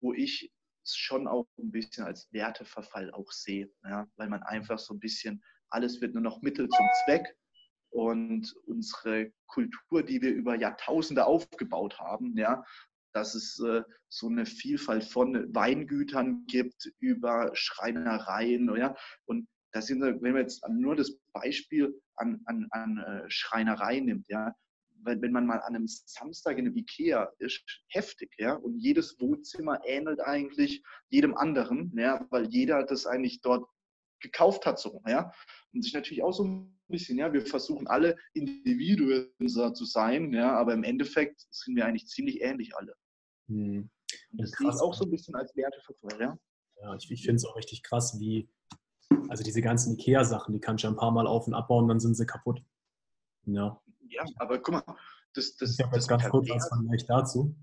[0.00, 0.52] wo ich
[0.84, 5.42] schon auch ein bisschen als Werteverfall auch sehe, ja, weil man einfach so ein bisschen,
[5.68, 7.36] alles wird nur noch Mittel zum Zweck
[7.90, 12.64] und unsere Kultur, die wir über Jahrtausende aufgebaut haben, ja,
[13.12, 18.94] dass es äh, so eine Vielfalt von Weingütern gibt über Schreinereien, ja,
[19.26, 24.28] und da sind wenn man jetzt nur das Beispiel an, an, an äh, Schreinerei nimmt,
[24.28, 24.54] ja,
[25.02, 29.20] weil wenn man mal an einem Samstag in einem Ikea ist, heftig, ja, und jedes
[29.20, 33.68] Wohnzimmer ähnelt eigentlich jedem anderen, ja, weil jeder das eigentlich dort
[34.20, 35.32] gekauft hat, so, ja,
[35.72, 40.52] und sich natürlich auch so ein bisschen, ja, wir versuchen alle Individuen zu sein, ja,
[40.52, 42.94] aber im Endeffekt sind wir eigentlich ziemlich ähnlich alle.
[43.48, 43.90] Hm.
[44.32, 46.38] Und das sehe ich auch so ein bisschen als Werteverfall, ja.
[46.82, 48.48] Ja, ich, ich finde es auch richtig krass, wie,
[49.28, 52.14] also diese ganzen Ikea-Sachen, die kannst du ein paar Mal auf und abbauen, dann sind
[52.14, 52.62] sie kaputt.
[53.44, 53.80] Ja.
[54.08, 54.96] Ja, aber guck mal,
[55.34, 57.54] das, das, ich habe jetzt ganz kurz als Vergleich dazu.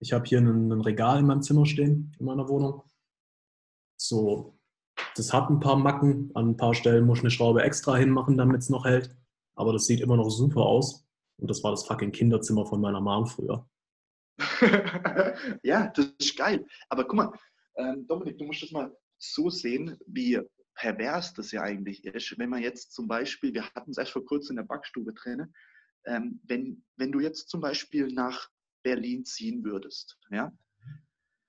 [0.00, 2.82] Ich habe hier ein, ein Regal in meinem Zimmer stehen, in meiner Wohnung.
[3.96, 4.58] So,
[5.16, 6.30] das hat ein paar Macken.
[6.34, 9.14] An ein paar Stellen muss ich eine Schraube extra hinmachen, damit es noch hält.
[9.54, 11.06] Aber das sieht immer noch super aus.
[11.38, 13.68] Und das war das fucking Kinderzimmer von meiner Mom früher.
[15.62, 16.66] ja, das ist geil.
[16.88, 17.32] Aber guck mal,
[17.76, 20.40] ähm, Dominik, du musst das mal so sehen, wie
[20.74, 22.38] pervers das ja eigentlich ist.
[22.38, 25.52] Wenn man jetzt zum Beispiel, wir hatten es erst vor kurzem in der Backstube drin,
[26.06, 28.48] ähm, wenn, wenn du jetzt zum Beispiel nach
[28.82, 30.52] Berlin ziehen würdest, ja,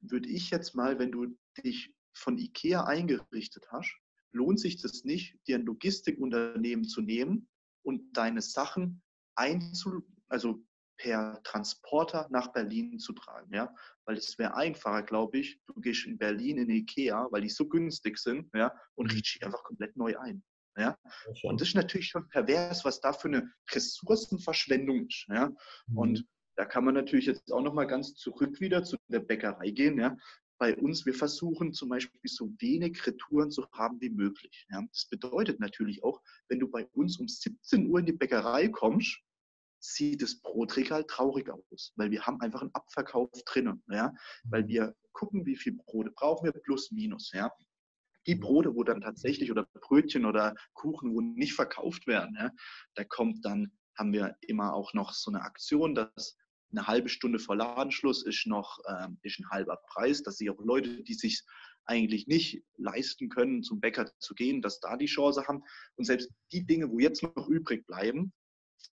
[0.02, 3.98] würde ich jetzt mal, wenn du dich von IKEA eingerichtet hast,
[4.32, 7.48] lohnt sich das nicht, dir ein Logistikunternehmen zu nehmen
[7.84, 9.02] und deine Sachen
[9.36, 10.64] einzu, also
[10.98, 13.74] per Transporter nach Berlin zu tragen, ja,
[14.06, 17.68] weil es wäre einfacher, glaube ich, du gehst in Berlin in Ikea, weil die so
[17.68, 19.16] günstig sind, ja, und mhm.
[19.16, 20.44] riechst dich einfach komplett neu ein.
[20.78, 20.98] Ja?
[21.44, 25.26] Und das ist natürlich schon pervers, was da für eine Ressourcenverschwendung ist.
[25.28, 25.50] Ja?
[25.88, 25.98] Mhm.
[25.98, 30.00] Und da kann man natürlich jetzt auch nochmal ganz zurück wieder zu der Bäckerei gehen.
[30.00, 30.16] Ja?
[30.62, 34.68] Bei uns, wir versuchen zum Beispiel so wenig Retouren zu haben wie möglich.
[34.70, 34.84] Ja?
[34.92, 39.24] Das bedeutet natürlich auch, wenn du bei uns um 17 Uhr in die Bäckerei kommst,
[39.80, 44.68] sieht das Brotregal traurig aus, weil wir haben einfach einen Abverkauf drinnen, ja, weil mhm.
[44.68, 47.52] wir gucken, wie viel Brote brauchen wir, plus, minus, ja.
[48.28, 52.52] Die Brote, wo dann tatsächlich oder Brötchen oder Kuchen, wo nicht verkauft werden, ja,
[52.94, 56.38] da kommt dann, haben wir immer auch noch so eine Aktion, dass
[56.72, 60.60] eine halbe Stunde vor Ladenschluss ist noch ähm, ist ein halber Preis, dass sich auch
[60.64, 61.44] Leute, die sich
[61.86, 65.64] eigentlich nicht leisten können, zum Bäcker zu gehen, dass da die Chance haben.
[65.96, 68.34] Und selbst die Dinge, wo jetzt noch übrig bleiben,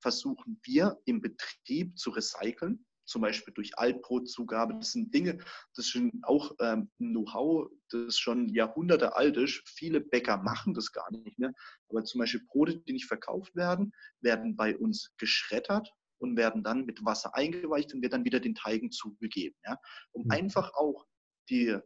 [0.00, 2.84] versuchen wir im Betrieb zu recyceln.
[3.08, 4.74] zum Beispiel durch Altbrotzugabe.
[4.74, 5.38] Das sind Dinge,
[5.76, 9.62] das ist auch ähm, Know-how, das schon Jahrhunderte alt ist.
[9.64, 11.52] Viele Bäcker machen das gar nicht mehr.
[11.88, 16.84] Aber zum Beispiel Brote, die nicht verkauft werden, werden bei uns geschreddert und werden dann
[16.86, 19.56] mit Wasser eingeweicht und wird dann wieder den Teigen zugegeben.
[19.64, 19.78] Ja?
[20.12, 20.30] Um mhm.
[20.30, 21.06] einfach auch
[21.48, 21.76] die,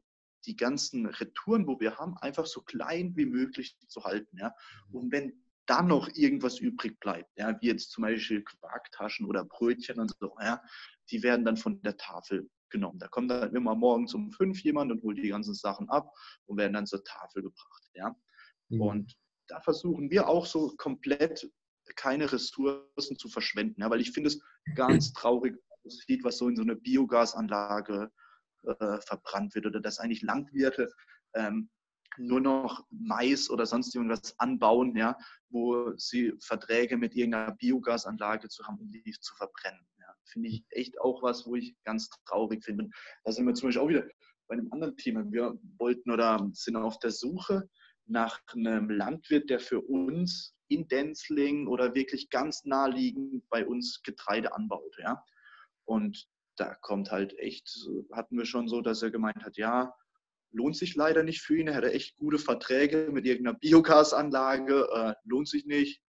[0.47, 4.37] die ganzen Retouren, wo wir haben, einfach so klein wie möglich zu halten.
[4.39, 4.55] Ja?
[4.91, 5.33] Und wenn
[5.66, 10.35] dann noch irgendwas übrig bleibt, ja, wie jetzt zum Beispiel Quarktaschen oder Brötchen und so,
[10.41, 10.61] ja,
[11.11, 12.99] die werden dann von der Tafel genommen.
[12.99, 16.12] Da kommt dann immer morgens um fünf jemand und holt die ganzen Sachen ab
[16.47, 17.89] und werden dann zur Tafel gebracht.
[17.95, 18.16] Ja.
[18.68, 18.81] Mhm.
[18.81, 19.16] Und
[19.47, 21.49] da versuchen wir auch so komplett
[21.97, 24.41] keine Ressourcen zu verschwenden, ja, weil ich finde es
[24.74, 28.11] ganz traurig, sieht, was so in so einer Biogasanlage
[28.64, 30.93] äh, verbrannt wird oder dass eigentlich Landwirte
[31.34, 31.70] ähm,
[32.18, 35.16] nur noch Mais oder sonst irgendwas anbauen, ja,
[35.49, 39.86] wo sie Verträge mit irgendeiner Biogasanlage zu haben, um die zu verbrennen.
[39.99, 40.14] Ja.
[40.24, 42.88] Finde ich echt auch was, wo ich ganz traurig finde.
[43.24, 44.07] Da sind wir zum Beispiel auch wieder
[44.49, 45.24] bei einem anderen Thema.
[45.30, 47.68] Wir wollten oder sind auf der Suche
[48.07, 54.55] nach einem Landwirt, der für uns in Denzling oder wirklich ganz naheliegend bei uns Getreide
[54.55, 54.97] anbaut.
[54.99, 55.23] Ja.
[55.85, 59.95] Und da kommt halt echt, hatten wir schon so, dass er gemeint hat, ja,
[60.53, 61.68] lohnt sich leider nicht für ihn.
[61.68, 66.03] Er hatte echt gute Verträge mit irgendeiner Biogasanlage, äh, lohnt sich nicht,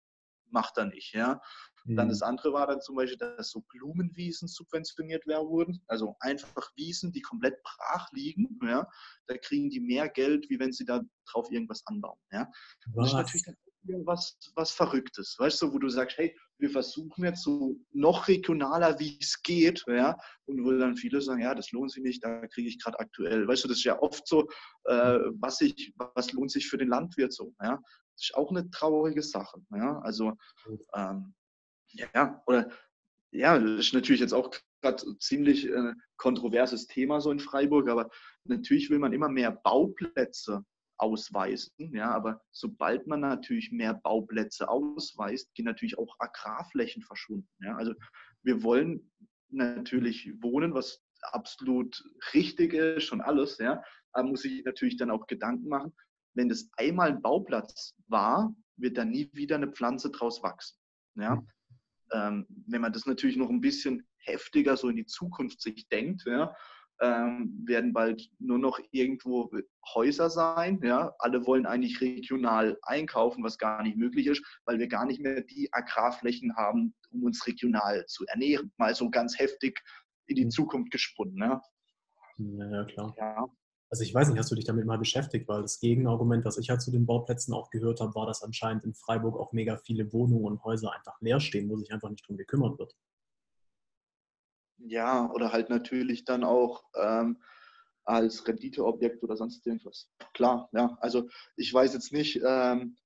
[0.49, 1.13] macht er nicht.
[1.13, 1.41] Ja.
[1.85, 1.95] Mhm.
[1.95, 5.83] Dann das andere war dann zum Beispiel, dass so Blumenwiesen subventioniert werden wurden.
[5.87, 8.59] Also einfach Wiesen, die komplett brach liegen.
[8.63, 8.87] Ja.
[9.27, 11.01] Da kriegen die mehr Geld, wie wenn sie da
[11.31, 12.19] drauf irgendwas anbauen.
[12.31, 12.49] Ja.
[12.95, 17.23] Das ist natürlich dann was, was Verrücktes, weißt du, wo du sagst, hey, wir versuchen
[17.23, 21.71] jetzt so noch regionaler, wie es geht, ja, und wo dann viele sagen, ja, das
[21.71, 24.47] lohnt sich nicht, da kriege ich gerade aktuell, weißt du, das ist ja oft so,
[24.85, 27.79] äh, was, ich, was lohnt sich für den Landwirt so, ja,
[28.15, 30.33] das ist auch eine traurige Sache, ja, also,
[30.95, 31.33] ähm,
[32.13, 32.69] ja, oder,
[33.31, 34.51] ja, das ist natürlich jetzt auch
[34.81, 38.09] gerade ziemlich äh, kontroverses Thema so in Freiburg, aber
[38.43, 40.65] natürlich will man immer mehr Bauplätze
[41.01, 41.93] ausweisen.
[41.93, 47.49] Ja, aber sobald man natürlich mehr Bauplätze ausweist, gehen natürlich auch Agrarflächen verschwunden.
[47.59, 47.93] Ja, also
[48.43, 49.11] wir wollen
[49.49, 53.57] natürlich wohnen, was absolut richtig ist und alles.
[53.57, 55.93] Ja, aber muss ich natürlich dann auch Gedanken machen,
[56.33, 60.77] wenn das einmal ein Bauplatz war, wird da nie wieder eine Pflanze draus wachsen.
[61.15, 61.35] Ja?
[61.35, 61.47] Mhm.
[62.13, 66.23] Ähm, wenn man das natürlich noch ein bisschen heftiger so in die Zukunft sich denkt,
[66.25, 66.55] ja,
[67.01, 69.51] ähm, werden bald nur noch irgendwo
[69.93, 70.79] Häuser sein.
[70.83, 71.13] Ja?
[71.19, 75.41] Alle wollen eigentlich regional einkaufen, was gar nicht möglich ist, weil wir gar nicht mehr
[75.41, 78.71] die Agrarflächen haben, um uns regional zu ernähren.
[78.77, 79.81] Mal so ganz heftig
[80.27, 80.51] in die mhm.
[80.51, 81.37] Zukunft gesponnen.
[81.37, 81.61] Ja,
[82.37, 83.15] ja klar.
[83.17, 83.47] Ja.
[83.89, 86.69] Also ich weiß nicht, hast du dich damit mal beschäftigt, weil das Gegenargument, was ich
[86.69, 90.13] halt zu den Bauplätzen auch gehört habe, war, dass anscheinend in Freiburg auch mega viele
[90.13, 92.95] Wohnungen und Häuser einfach leer stehen, wo sich einfach nicht drum gekümmert wird.
[94.85, 97.37] Ja, oder halt natürlich dann auch ähm,
[98.03, 100.09] als Renditeobjekt oder sonst irgendwas.
[100.33, 100.97] Klar, ja.
[101.01, 102.97] Also ich weiß jetzt nicht, ähm,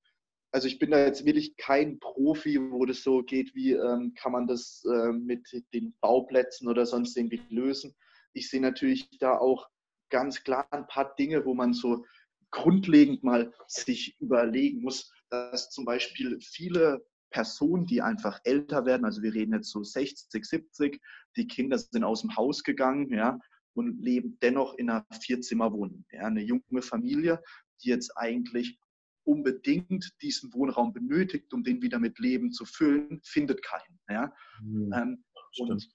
[0.51, 4.31] also ich bin da jetzt wirklich kein Profi, wo das so geht, wie ähm, kann
[4.31, 7.93] man das äh, mit den Bauplätzen oder sonst irgendwie lösen.
[8.33, 9.67] Ich sehe natürlich da auch
[10.09, 12.05] ganz klar ein paar Dinge, wo man so
[12.51, 19.21] grundlegend mal sich überlegen muss, dass zum Beispiel viele Personen, die einfach älter werden, also
[19.21, 21.01] wir reden jetzt so 60, 70,
[21.37, 23.39] die Kinder sind aus dem Haus gegangen, ja,
[23.73, 26.05] und leben dennoch in einer Vierzimmerwohnung.
[26.11, 27.41] Ja, eine junge Familie,
[27.83, 28.79] die jetzt eigentlich
[29.25, 33.99] unbedingt diesen Wohnraum benötigt, um den wieder mit Leben zu füllen, findet keinen.
[34.09, 34.33] Ja?
[34.61, 35.23] Mhm, ähm,
[35.59, 35.89] und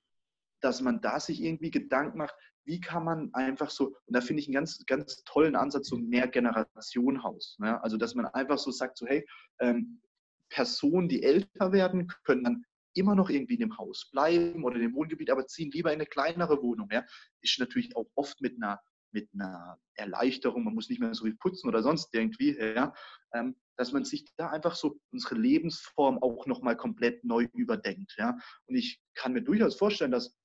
[0.61, 2.35] dass man da sich irgendwie Gedanken macht,
[2.65, 5.97] wie kann man einfach so, und da finde ich einen ganz, ganz tollen Ansatz, so
[5.97, 7.57] ein Mehrgenerationenhaus.
[7.63, 7.81] Ja?
[7.81, 9.27] Also, dass man einfach so sagt, so, hey,
[9.61, 10.01] ähm,
[10.51, 12.65] Personen, die älter werden, können dann
[13.01, 16.01] immer noch irgendwie in dem Haus bleiben oder in dem Wohngebiet, aber ziehen lieber in
[16.01, 16.89] eine kleinere Wohnung.
[16.93, 17.05] Ja.
[17.41, 18.81] Ist natürlich auch oft mit einer,
[19.13, 22.93] mit einer Erleichterung, man muss nicht mehr so viel putzen oder sonst irgendwie, ja,
[23.35, 28.15] ähm, dass man sich da einfach so unsere Lebensform auch nochmal komplett neu überdenkt.
[28.19, 28.37] Ja.
[28.67, 30.37] Und ich kann mir durchaus vorstellen, dass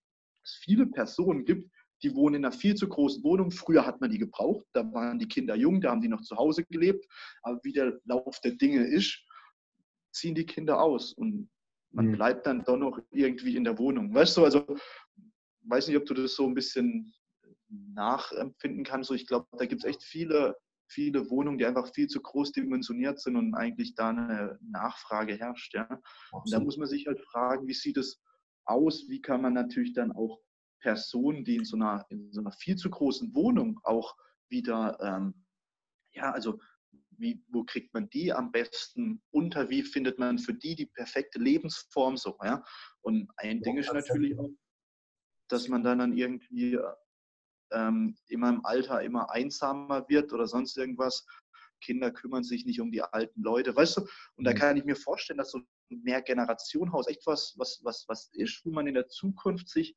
[0.44, 1.70] es viele Personen gibt,
[2.04, 3.52] die wohnen in einer viel zu großen Wohnung.
[3.52, 6.36] Früher hat man die gebraucht, da waren die Kinder jung, da haben die noch zu
[6.36, 7.06] Hause gelebt.
[7.42, 9.22] Aber wie der Lauf der Dinge ist,
[10.14, 11.50] ziehen die Kinder aus und
[11.96, 12.12] man mhm.
[12.12, 14.14] bleibt dann doch noch irgendwie in der Wohnung.
[14.14, 14.66] Weißt du, also
[15.64, 17.14] weiß nicht, ob du das so ein bisschen
[17.70, 19.10] nachempfinden kannst.
[19.12, 20.56] ich glaube, da gibt es echt viele,
[20.88, 25.74] viele Wohnungen, die einfach viel zu groß dimensioniert sind und eigentlich da eine Nachfrage herrscht.
[25.74, 25.88] Ja?
[26.32, 28.22] Und da muss man sich halt fragen, wie sieht es
[28.66, 29.06] aus?
[29.08, 30.42] Wie kann man natürlich dann auch
[30.82, 34.16] Personen, die in so einer, in so einer viel zu großen Wohnung auch
[34.50, 35.46] wieder, ähm,
[36.12, 36.60] ja, also
[37.18, 41.40] wie, wo kriegt man die am besten unter, wie findet man für die die perfekte
[41.40, 42.64] Lebensform so, ja.
[43.02, 44.50] Und ein Ding ist natürlich auch,
[45.50, 46.80] dass man dann, dann irgendwie
[47.72, 51.26] ähm, immer im Alter immer einsamer wird oder sonst irgendwas.
[51.82, 54.02] Kinder kümmern sich nicht um die alten Leute, weißt du?
[54.36, 54.58] Und da mhm.
[54.58, 58.72] kann ich mir vorstellen, dass so ein Mehrgenerationenhaus echt was, was, was, was ist, wo
[58.72, 59.96] man in der Zukunft sich,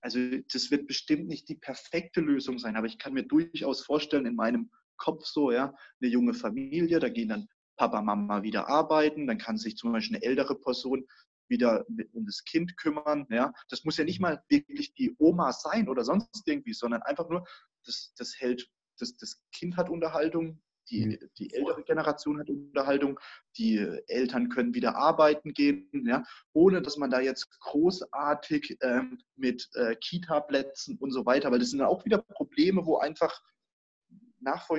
[0.00, 0.18] also
[0.52, 4.36] das wird bestimmt nicht die perfekte Lösung sein, aber ich kann mir durchaus vorstellen, in
[4.36, 9.38] meinem Kopf so, ja, eine junge Familie, da gehen dann Papa, Mama wieder arbeiten, dann
[9.38, 11.06] kann sich zum Beispiel eine ältere Person
[11.48, 13.26] wieder um das Kind kümmern.
[13.30, 17.28] Ja, das muss ja nicht mal wirklich die Oma sein oder sonst irgendwie, sondern einfach
[17.28, 17.44] nur,
[17.84, 18.68] das, das hält,
[18.98, 21.30] das, das Kind hat Unterhaltung, die, mhm.
[21.38, 23.18] die ältere Generation hat Unterhaltung,
[23.56, 29.68] die Eltern können wieder arbeiten gehen, ja, ohne dass man da jetzt großartig ähm, mit
[29.74, 33.42] äh, Kita-Plätzen und so weiter, weil das sind ja auch wieder Probleme, wo einfach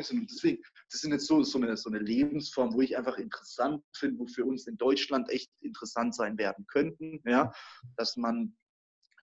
[0.02, 0.22] sind.
[0.22, 0.62] Und deswegen,
[0.92, 4.28] das sind jetzt so, so, eine, so eine Lebensform, wo ich einfach interessant finde, wo
[4.28, 7.52] für uns in Deutschland echt interessant sein werden könnten, ja,
[7.96, 8.56] dass man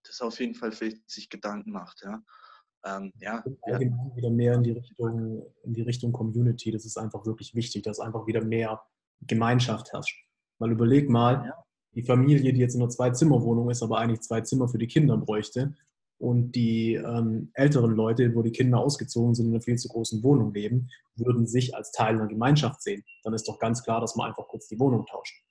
[0.05, 2.22] das auf jeden Fall vielleicht sich Gedanken macht, ja.
[2.86, 6.70] Ähm, ja, allgemein wieder mehr in die Richtung, in die Richtung Community.
[6.70, 8.82] Das ist einfach wirklich wichtig, dass einfach wieder mehr
[9.22, 10.28] Gemeinschaft herrscht.
[10.59, 11.64] Mal überleg mal, ja.
[11.95, 15.16] die Familie, die jetzt in einer Zwei-Zimmer-Wohnung ist, aber eigentlich zwei Zimmer für die Kinder
[15.16, 15.74] bräuchte,
[16.18, 20.22] und die ähm, älteren Leute, wo die Kinder ausgezogen sind, in einer viel zu großen
[20.22, 23.04] Wohnung leben, würden sich als Teil einer Gemeinschaft sehen.
[23.22, 25.44] Dann ist doch ganz klar, dass man einfach kurz die Wohnung tauscht.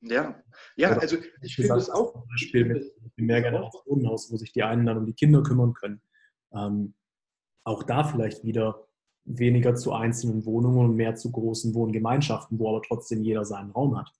[0.00, 0.40] Ja,
[0.76, 2.12] ja, Oder also ich finde das auch.
[2.12, 6.00] Zum Beispiel mit, mit Mehrgenerationenhaus, wo sich die einen dann um die Kinder kümmern können.
[6.52, 6.94] Ähm,
[7.64, 8.86] auch da vielleicht wieder
[9.24, 13.98] weniger zu einzelnen Wohnungen und mehr zu großen Wohngemeinschaften, wo aber trotzdem jeder seinen Raum
[13.98, 14.10] hat.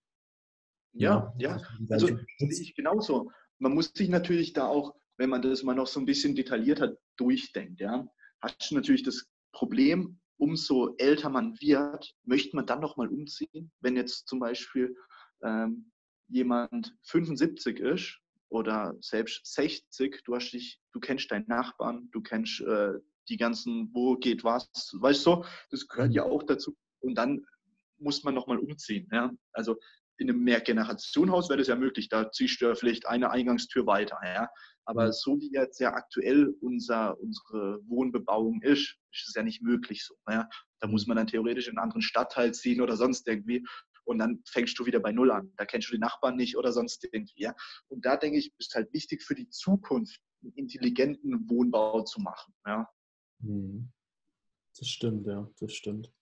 [0.93, 1.57] Ja, ja.
[1.57, 1.63] ja.
[1.89, 2.09] Also
[2.39, 3.31] sehe ich genauso.
[3.59, 6.97] Man muss sich natürlich da auch wenn man das mal noch so ein bisschen detaillierter
[7.17, 8.07] durchdenkt, ja,
[8.41, 13.73] hast du natürlich das Problem, umso älter man wird, möchte man dann nochmal umziehen.
[13.81, 14.95] Wenn jetzt zum Beispiel
[15.43, 15.91] ähm,
[16.29, 22.61] jemand 75 ist oder selbst 60, du hast dich, du kennst deinen Nachbarn, du kennst
[22.61, 22.93] äh,
[23.29, 26.33] die ganzen, wo geht was, weißt du, das gehört ja mhm.
[26.33, 26.77] auch dazu.
[27.01, 27.45] Und dann
[27.99, 29.09] muss man nochmal umziehen.
[29.13, 29.33] Ja?
[29.53, 29.77] Also
[30.19, 34.19] in einem Mehrgenerationenhaus wäre das ja möglich, da ziehst du ja vielleicht eine Eingangstür weiter.
[34.25, 34.49] Ja?
[34.85, 35.13] Aber mhm.
[35.13, 40.15] so wie jetzt ja aktuell unser, unsere Wohnbebauung ist, ist es ja nicht möglich so.
[40.29, 40.49] Ja?
[40.81, 43.65] Da muss man dann theoretisch in einen anderen Stadtteil ziehen oder sonst irgendwie.
[44.05, 45.53] Und dann fängst du wieder bei Null an.
[45.57, 47.43] Da kennst du die Nachbarn nicht oder sonst irgendwie.
[47.43, 47.55] Ja?
[47.89, 52.55] Und da denke ich, ist halt wichtig für die Zukunft, einen intelligenten Wohnbau zu machen.
[52.67, 52.89] Ja?
[53.41, 53.93] Mhm.
[54.79, 56.13] Das stimmt, ja, das stimmt.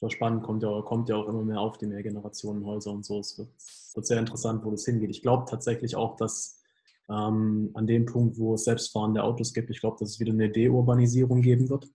[0.00, 3.20] War spannend, kommt ja, kommt ja auch immer mehr auf die Mehrgenerationenhäuser und so.
[3.20, 3.48] Es wird,
[3.94, 5.10] wird sehr interessant, wo das hingeht.
[5.10, 6.60] Ich glaube tatsächlich auch, dass
[7.08, 10.50] ähm, an dem Punkt, wo es selbstfahrende Autos gibt, ich glaube, dass es wieder eine
[10.50, 11.88] Deurbanisierung geben wird.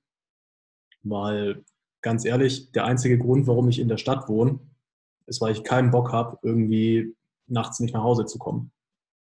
[1.03, 1.63] Weil,
[2.01, 4.59] ganz ehrlich, der einzige Grund, warum ich in der Stadt wohne,
[5.25, 7.15] ist, weil ich keinen Bock habe, irgendwie
[7.47, 8.71] nachts nicht nach Hause zu kommen.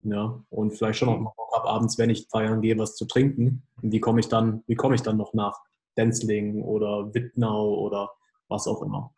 [0.04, 3.06] Ja, und vielleicht schon auch mal Bock habe, abends, wenn ich feiern gehe, was zu
[3.06, 3.64] trinken.
[3.82, 5.60] Und wie komme ich dann, wie komme ich dann noch nach
[5.98, 8.12] Denzling oder Wittnau oder
[8.48, 9.14] was auch immer?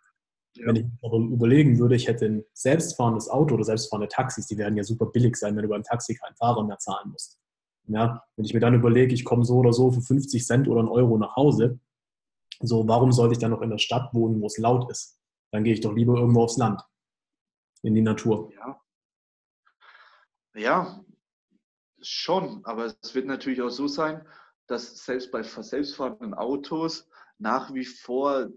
[0.55, 4.75] Wenn ich aber überlegen würde, ich hätte ein selbstfahrendes Auto oder selbstfahrende Taxis, die werden
[4.77, 7.39] ja super billig sein, wenn du beim Taxi keinen Fahrer mehr zahlen musst.
[7.87, 10.79] Ja, wenn ich mir dann überlege, ich komme so oder so für 50 Cent oder
[10.79, 11.79] einen Euro nach Hause,
[12.59, 15.19] so, warum sollte ich dann noch in der Stadt wohnen, wo es laut ist?
[15.51, 16.81] Dann gehe ich doch lieber irgendwo aufs Land,
[17.83, 18.51] in die Natur.
[18.55, 18.81] Ja,
[20.55, 21.05] ja
[22.01, 24.25] schon, aber es wird natürlich auch so sein,
[24.67, 27.07] dass selbst bei selbstfahrenden Autos
[27.37, 28.49] nach wie vor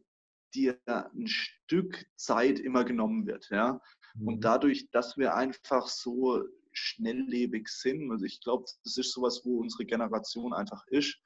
[0.55, 3.49] dir ein Stück Zeit immer genommen wird.
[3.51, 3.81] Ja?
[4.19, 4.41] Und mhm.
[4.41, 6.43] dadurch, dass wir einfach so
[6.73, 11.19] schnelllebig sind, also ich glaube, das ist sowas, wo unsere Generation einfach ist,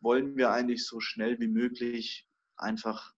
[0.00, 2.26] wollen wir eigentlich so schnell wie möglich
[2.56, 3.12] einfach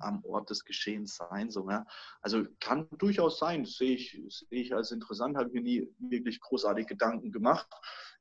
[0.00, 1.50] am Ort des Geschehens sein.
[1.50, 1.84] So, ja.
[2.20, 6.40] Also kann durchaus sein, das sehe ich, sehe ich als interessant, habe mir nie wirklich
[6.40, 7.68] großartig Gedanken gemacht.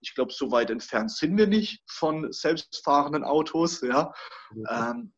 [0.02, 3.82] Ich glaube, so weit entfernt sind wir nicht von selbstfahrenden Autos.
[3.82, 4.14] Ja.
[4.70, 5.14] Ähm,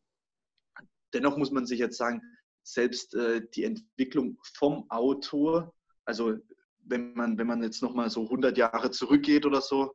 [1.12, 2.22] dennoch muss man sich jetzt sagen,
[2.62, 5.70] selbst äh, die Entwicklung vom Auto,
[6.04, 6.36] also
[6.78, 9.94] wenn man, wenn man jetzt nochmal so 100 Jahre zurückgeht oder so,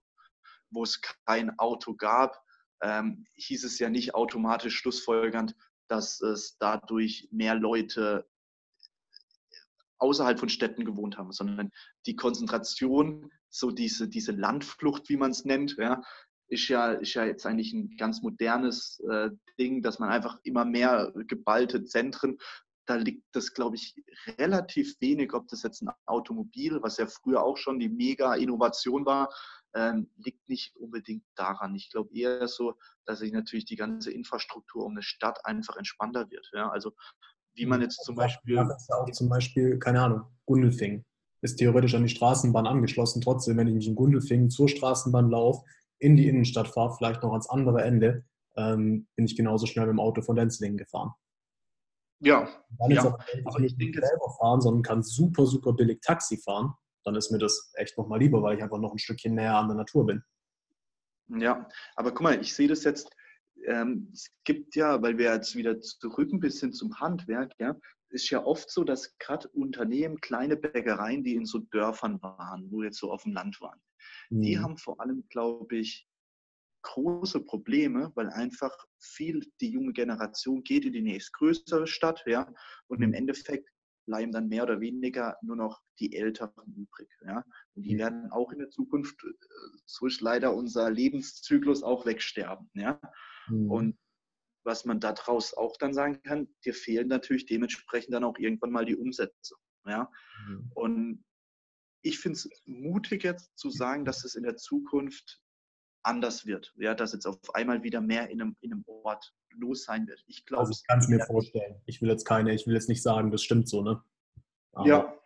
[0.70, 2.42] wo es kein Auto gab,
[2.82, 5.56] ähm, hieß es ja nicht automatisch schlussfolgernd,
[5.88, 8.28] dass es dadurch mehr Leute
[9.98, 11.72] außerhalb von Städten gewohnt haben, sondern
[12.06, 16.02] die Konzentration, so diese, diese Landflucht, wie man es nennt, ja,
[16.48, 19.30] ist ja, ist ja jetzt eigentlich ein ganz modernes äh,
[19.60, 22.38] Ding, dass man einfach immer mehr geballte Zentren,
[22.86, 23.96] da liegt das, glaube ich,
[24.38, 29.34] relativ wenig, ob das jetzt ein Automobil, was ja früher auch schon die Mega-Innovation war,
[29.74, 31.76] ähm, liegt nicht unbedingt daran.
[31.76, 32.76] Ich glaube eher so,
[33.06, 36.50] dass sich natürlich die ganze Infrastruktur um eine Stadt einfach entspannter wird.
[36.54, 36.70] Ja?
[36.70, 36.94] Also
[37.56, 38.56] wie man jetzt zum Beispiel.
[38.56, 41.04] Ja, auch zum Beispiel, keine Ahnung, Gundelfing
[41.42, 43.22] ist theoretisch an die Straßenbahn angeschlossen.
[43.22, 45.64] Trotzdem, wenn ich mich in Gundelfingen zur Straßenbahn laufe,
[46.00, 48.26] in die Innenstadt fahre, vielleicht noch ans andere Ende,
[48.56, 51.14] ähm, bin ich genauso schnell mit dem Auto von Denzlingen gefahren.
[52.20, 52.48] Ja.
[52.80, 53.02] Dann ja.
[53.02, 56.74] aber, aber ich nicht selber fahren, sondern kann super, super billig Taxi fahren.
[57.04, 59.68] Dann ist mir das echt nochmal lieber, weil ich einfach noch ein Stückchen näher an
[59.68, 60.24] der Natur bin.
[61.28, 63.16] Ja, aber guck mal, ich sehe das jetzt,
[63.66, 67.76] ähm, es gibt ja, weil wir jetzt wieder zurück ein bisschen zum Handwerk, ja,
[68.16, 72.82] ist ja oft so, dass gerade Unternehmen, kleine Bäckereien, die in so Dörfern waren, wo
[72.82, 73.80] jetzt so auf dem Land waren,
[74.30, 74.42] mhm.
[74.42, 76.08] die haben vor allem, glaube ich,
[76.82, 82.52] große Probleme, weil einfach viel die junge Generation geht in die nächstgrößere Stadt, ja,
[82.88, 83.16] und im mhm.
[83.16, 83.70] Endeffekt
[84.08, 87.44] bleiben dann mehr oder weniger nur noch die Älteren übrig, ja,
[87.74, 88.00] und die mhm.
[88.00, 89.34] werden auch in der Zukunft, äh,
[89.86, 93.00] so ist leider unser Lebenszyklus auch wegsterben, ja,
[93.50, 93.72] mhm.
[93.72, 93.98] und
[94.66, 98.86] was man daraus auch dann sagen kann, dir fehlen natürlich dementsprechend dann auch irgendwann mal
[98.86, 99.56] die Umsätze,
[99.86, 100.10] ja,
[100.48, 100.72] mhm.
[100.74, 101.26] und
[102.02, 105.42] ich finde es mutig jetzt zu sagen, dass es in der Zukunft
[106.04, 106.72] anders wird.
[106.78, 110.24] Ja, dass jetzt auf einmal wieder mehr in einem, in einem Ort los sein wird.
[110.28, 111.82] Ich glaube, also ich kann es mir vorstellen.
[111.86, 114.04] Ich will jetzt keine, ich will jetzt nicht sagen, das stimmt so, ne?
[114.74, 115.20] Aber ja.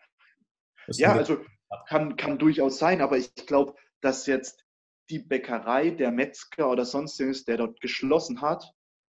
[0.87, 1.43] Ja, also
[1.87, 4.65] kann, kann durchaus sein, aber ich glaube, dass jetzt
[5.09, 8.73] die Bäckerei, der Metzger oder sonstiges, der dort geschlossen hat,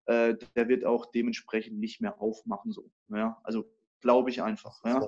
[0.09, 2.71] äh, der wird auch dementsprechend nicht mehr aufmachen.
[2.71, 2.89] So.
[3.09, 4.83] Ja, also glaube ich einfach.
[4.83, 5.07] Ja.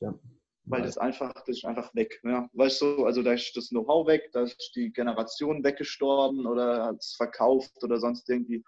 [0.00, 0.18] ja
[0.64, 2.20] weil das einfach, das ist einfach weg.
[2.24, 2.48] Ja.
[2.52, 6.98] Weißt du, also da ist das Know-how weg, da ist die Generation weggestorben oder hat
[6.98, 8.64] es verkauft oder sonst irgendwie.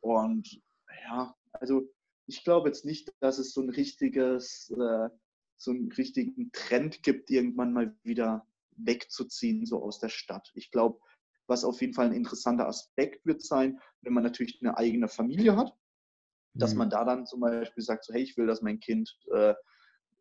[0.00, 0.60] Und
[1.04, 1.82] ja, also
[2.26, 5.08] ich glaube jetzt nicht, dass es so ein richtiges, äh,
[5.56, 8.46] so einen richtigen Trend gibt, irgendwann mal wieder
[8.76, 10.50] wegzuziehen, so aus der Stadt.
[10.54, 10.98] Ich glaube,
[11.46, 15.56] was auf jeden Fall ein interessanter Aspekt wird sein, wenn man natürlich eine eigene Familie
[15.56, 15.74] hat,
[16.54, 16.78] dass mhm.
[16.78, 19.54] man da dann zum Beispiel sagt, so, hey, ich will, dass mein Kind äh,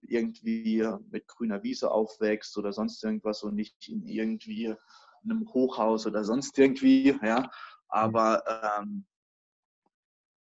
[0.01, 4.75] irgendwie mit grüner Wiese aufwächst oder sonst irgendwas und nicht in irgendwie
[5.23, 7.49] einem Hochhaus oder sonst irgendwie, ja.
[7.87, 8.43] Aber
[8.81, 9.05] ähm,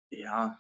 [0.09, 0.57] ja,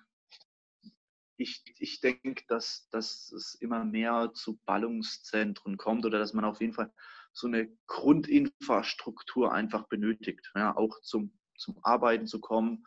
[1.37, 6.61] ich, ich denke, dass, dass es immer mehr zu Ballungszentren kommt oder dass man auf
[6.61, 6.91] jeden Fall
[7.33, 12.85] so eine Grundinfrastruktur einfach benötigt, ja, auch zum, zum Arbeiten zu kommen,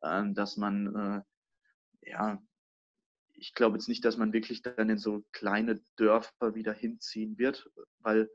[0.00, 2.42] äh, dass man äh, ja,
[3.34, 7.68] ich glaube jetzt nicht, dass man wirklich dann in so kleine Dörfer wieder hinziehen wird,
[7.98, 8.30] weil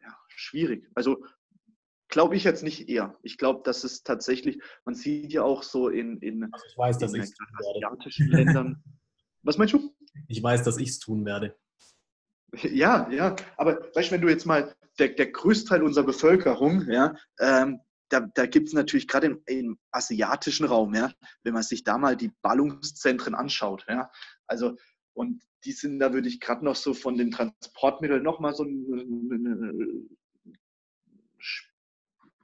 [0.00, 0.90] ja, schwierig.
[0.94, 1.24] Also
[2.08, 3.18] glaube ich jetzt nicht eher.
[3.22, 7.20] Ich glaube, dass es tatsächlich, man sieht ja auch so in, in, also weiß, in
[7.20, 8.82] asiatischen Ländern.
[9.42, 9.94] Was meinst du?
[10.28, 11.58] Ich weiß, dass ich es tun werde.
[12.62, 17.14] Ja, ja, aber weißt du, wenn du jetzt mal der, der Größteil unserer Bevölkerung, ja,
[17.40, 21.10] ähm, da, da gibt es natürlich gerade im, im, asiatischen Raum, ja,
[21.42, 24.10] wenn man sich da mal die Ballungszentren anschaut, ja,
[24.46, 24.76] also
[25.14, 28.64] und die sind da würde ich gerade noch so von den Transportmitteln noch mal so
[28.64, 30.08] ein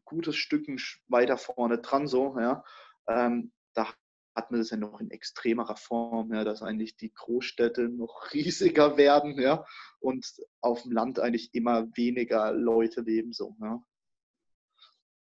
[0.05, 0.67] gutes Stück
[1.09, 2.65] weiter vorne dran, so, ja,
[3.09, 3.89] ähm, da
[4.35, 8.97] hat man das ja noch in extremerer Form, ja, dass eigentlich die Großstädte noch riesiger
[8.97, 9.65] werden, ja,
[10.01, 10.27] und
[10.61, 13.83] auf dem Land eigentlich immer weniger Leute leben, so, ja.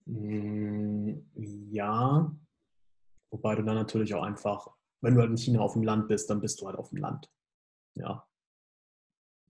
[0.05, 1.21] Mm,
[1.71, 2.35] ja,
[3.31, 4.69] wobei du dann natürlich auch einfach,
[5.01, 6.99] wenn du halt in China auf dem Land bist, dann bist du halt auf dem
[6.99, 7.31] Land.
[7.95, 8.27] Ja.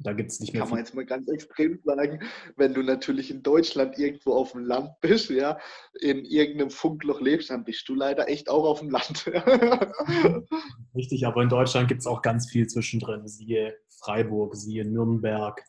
[0.03, 0.63] Da gibt es nicht mehr.
[0.63, 2.21] Kann man jetzt mal ganz extrem sagen,
[2.57, 5.59] wenn du natürlich in Deutschland irgendwo auf dem Land bist, ja,
[6.01, 9.27] in irgendeinem Funkloch lebst, dann bist du leider echt auch auf dem Land.
[10.95, 13.27] Richtig, aber in Deutschland gibt es auch ganz viel zwischendrin.
[13.29, 15.63] Siehe Freiburg, siehe Nürnberg,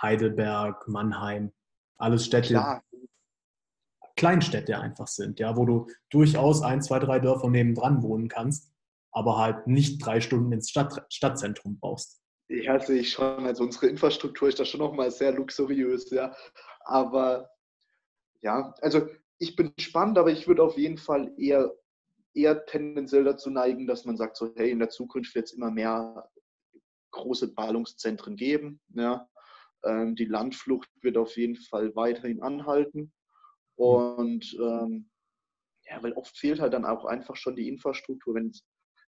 [0.00, 1.52] Heidelberg, Mannheim.
[1.96, 2.82] Alles Städte, Klar.
[4.16, 8.72] Kleinstädte einfach sind, ja, wo du durchaus ein, zwei, drei Dörfer nebendran wohnen kannst,
[9.12, 12.20] aber halt nicht drei Stunden ins Stadt, Stadtzentrum brauchst.
[12.48, 13.44] Ja, sehe ich schon.
[13.44, 16.34] Also unsere Infrastruktur ist da schon nochmal sehr luxuriös, ja.
[16.80, 17.50] Aber
[18.40, 19.06] ja, also
[19.38, 21.74] ich bin gespannt, aber ich würde auf jeden Fall eher,
[22.34, 25.70] eher tendenziell dazu neigen, dass man sagt, so, hey, in der Zukunft wird es immer
[25.70, 26.30] mehr
[27.10, 28.80] große Ballungszentren geben.
[28.94, 29.28] Ja.
[29.84, 33.12] Ähm, die Landflucht wird auf jeden Fall weiterhin anhalten.
[33.76, 35.10] Und ähm,
[35.84, 38.34] ja, weil oft fehlt halt dann auch einfach schon die Infrastruktur.
[38.34, 38.52] Wenn,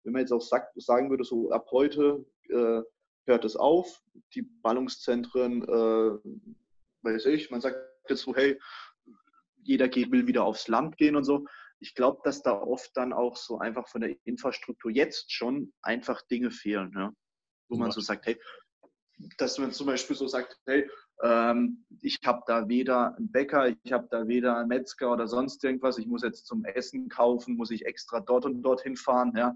[0.04, 2.82] wenn man jetzt auch sagt, sagen würde, so ab heute äh,
[3.28, 4.02] hört es auf,
[4.34, 6.20] die Ballungszentren, äh,
[7.04, 7.78] weiß ich, man sagt
[8.10, 8.60] jetzt so, hey,
[9.64, 11.46] jeder geht, will wieder aufs Land gehen und so.
[11.80, 16.22] Ich glaube, dass da oft dann auch so einfach von der Infrastruktur jetzt schon einfach
[16.24, 17.12] Dinge fehlen, ja?
[17.70, 18.40] wo man so sagt, hey,
[19.38, 20.90] dass man zum Beispiel so sagt, hey,
[21.24, 25.64] ähm, ich habe da weder einen Bäcker, ich habe da weder einen Metzger oder sonst
[25.64, 25.98] irgendwas.
[25.98, 29.34] Ich muss jetzt zum Essen kaufen, muss ich extra dort und dorthin fahren.
[29.36, 29.56] Ja.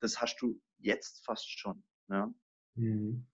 [0.00, 1.82] Das hast du jetzt fast schon.
[2.08, 2.32] Ja.
[2.74, 3.26] Mhm.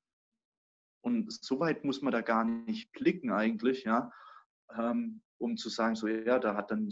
[1.03, 4.11] und so weit muss man da gar nicht blicken eigentlich, ja,
[4.77, 6.89] ähm, um zu sagen, so ja, da hat dann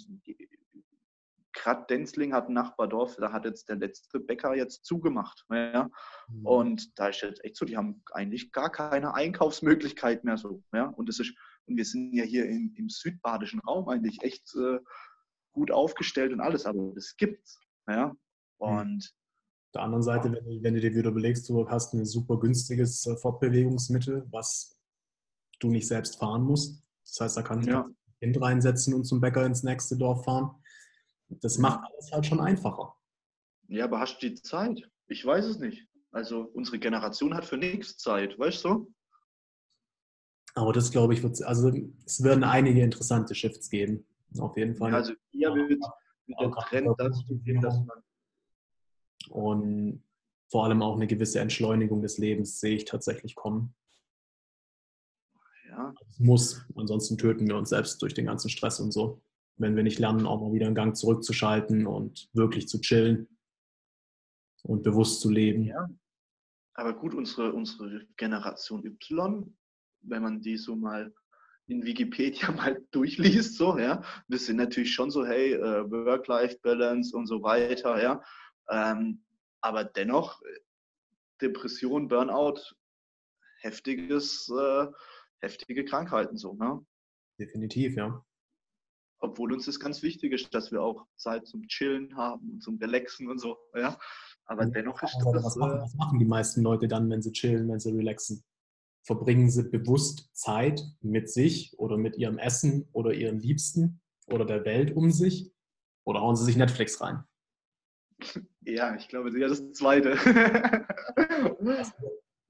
[1.55, 5.47] gerade Denzling hat ein Nachbardorf, da hat jetzt der letzte Bäcker jetzt zugemacht.
[5.51, 5.91] Ja?
[6.29, 6.47] Mhm.
[6.47, 10.63] Und da ist jetzt echt so, die haben eigentlich gar keine Einkaufsmöglichkeit mehr so.
[10.73, 10.87] Ja?
[10.87, 11.35] Und das ist,
[11.67, 14.79] und wir sind ja hier in, im südbadischen Raum eigentlich echt äh,
[15.53, 17.59] gut aufgestellt und alles, aber das gibt's.
[17.89, 18.09] Ja?
[18.09, 18.17] Mhm.
[18.59, 19.15] Und
[19.75, 23.07] der anderen Seite, wenn du, wenn du dir wieder überlegst, du hast ein super günstiges
[23.07, 24.79] äh, Fortbewegungsmittel, was
[25.61, 26.83] du nicht selbst fahren musst.
[27.05, 27.83] Das heißt, da kann ich ja.
[27.85, 30.51] ein Kind reinsetzen und zum Bäcker ins nächste Dorf fahren.
[31.29, 32.95] Das macht alles halt schon einfacher.
[33.69, 34.89] Ja, aber hast du die Zeit?
[35.07, 35.87] Ich weiß es nicht.
[36.13, 38.93] Also unsere Generation hat für nichts Zeit, weißt du?
[40.55, 41.73] Aber das glaube ich, wird, also
[42.07, 44.07] es werden einige interessante Shifts geben.
[44.39, 44.93] Auf jeden Fall.
[44.93, 45.83] Ja, also hier wird,
[46.27, 48.03] wird der Trend dazu gehen, dass man.
[49.31, 50.03] Und
[50.49, 53.75] vor allem auch eine gewisse Entschleunigung des Lebens sehe ich tatsächlich kommen.
[55.69, 55.95] Ja.
[56.09, 59.21] Es muss, ansonsten töten wir uns selbst durch den ganzen Stress und so
[59.57, 63.29] wenn wir nicht lernen, auch mal wieder einen Gang zurückzuschalten und wirklich zu chillen
[64.63, 65.65] und bewusst zu leben.
[65.65, 65.89] Ja.
[66.75, 69.57] Aber gut, unsere, unsere Generation Y,
[70.03, 71.15] wenn man die so mal
[71.67, 77.27] in Wikipedia mal durchliest, so, ja, wir sind natürlich schon so, hey, äh, Work-Life-Balance und
[77.27, 78.23] so weiter, ja.
[78.71, 79.25] Ähm,
[79.61, 80.41] aber dennoch,
[81.41, 82.61] Depression, Burnout,
[83.61, 84.87] heftiges, äh,
[85.41, 86.85] heftige Krankheiten so, ne?
[87.39, 88.25] Definitiv, ja
[89.25, 92.79] obwohl uns das ganz wichtig ist, dass wir auch Zeit zum Chillen haben und zum
[92.79, 93.57] Relaxen und so.
[93.75, 93.99] Ja?
[94.45, 95.45] Aber dennoch ist das.
[95.45, 98.45] Was machen, was machen die meisten Leute dann, wenn sie chillen, wenn sie relaxen?
[99.03, 104.65] Verbringen sie bewusst Zeit mit sich oder mit ihrem Essen oder ihren Liebsten oder der
[104.65, 105.53] Welt um sich?
[106.05, 107.25] Oder hauen sie sich Netflix rein?
[108.67, 110.13] Ja, ich glaube eher das Zweite.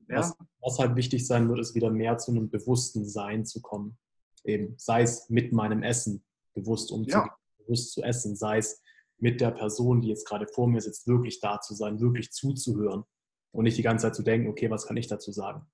[0.08, 3.98] was, was halt wichtig sein wird, ist wieder mehr zu einem bewussten Sein zu kommen.
[4.44, 6.24] Eben, sei es mit meinem Essen,
[6.54, 7.36] bewusst umzugehen, ja.
[7.58, 8.80] bewusst zu essen, sei es
[9.18, 13.04] mit der Person, die jetzt gerade vor mir sitzt, wirklich da zu sein, wirklich zuzuhören
[13.52, 15.66] und nicht die ganze Zeit zu denken, okay, was kann ich dazu sagen?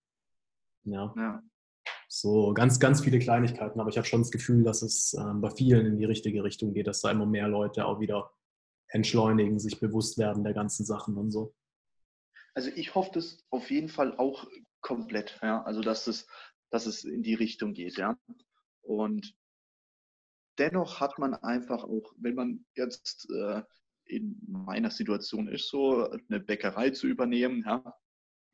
[0.85, 1.13] Ja.
[1.17, 1.43] ja.
[2.09, 5.51] So ganz, ganz viele Kleinigkeiten, aber ich habe schon das Gefühl, dass es äh, bei
[5.51, 8.31] vielen in die richtige Richtung geht, dass da immer mehr Leute auch wieder
[8.91, 11.55] entschleunigen, sich bewusst werden der ganzen Sachen und so.
[12.55, 14.47] Also ich hoffe das auf jeden Fall auch
[14.81, 15.63] komplett, ja.
[15.63, 16.27] Also dass es,
[16.71, 18.19] dass es in die Richtung geht, ja.
[18.83, 19.35] Und
[20.59, 23.63] dennoch hat man einfach auch, wenn man jetzt äh,
[24.05, 27.95] in meiner Situation ist, so eine Bäckerei zu übernehmen, ja,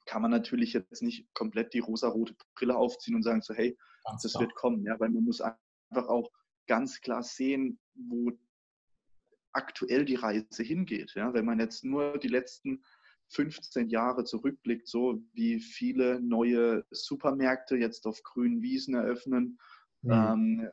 [0.04, 4.22] kann man natürlich jetzt nicht komplett die rosa-rote Brille aufziehen und sagen so, hey, ganz
[4.22, 4.42] das klar.
[4.42, 6.30] wird kommen, ja, weil man muss einfach auch
[6.68, 8.30] ganz klar sehen, wo
[9.56, 11.14] aktuell die Reise hingeht.
[11.14, 12.82] Ja, wenn man jetzt nur die letzten
[13.28, 19.58] 15 Jahre zurückblickt, so wie viele neue Supermärkte jetzt auf grünen Wiesen eröffnen,
[20.02, 20.12] mhm.
[20.12, 20.70] ähm,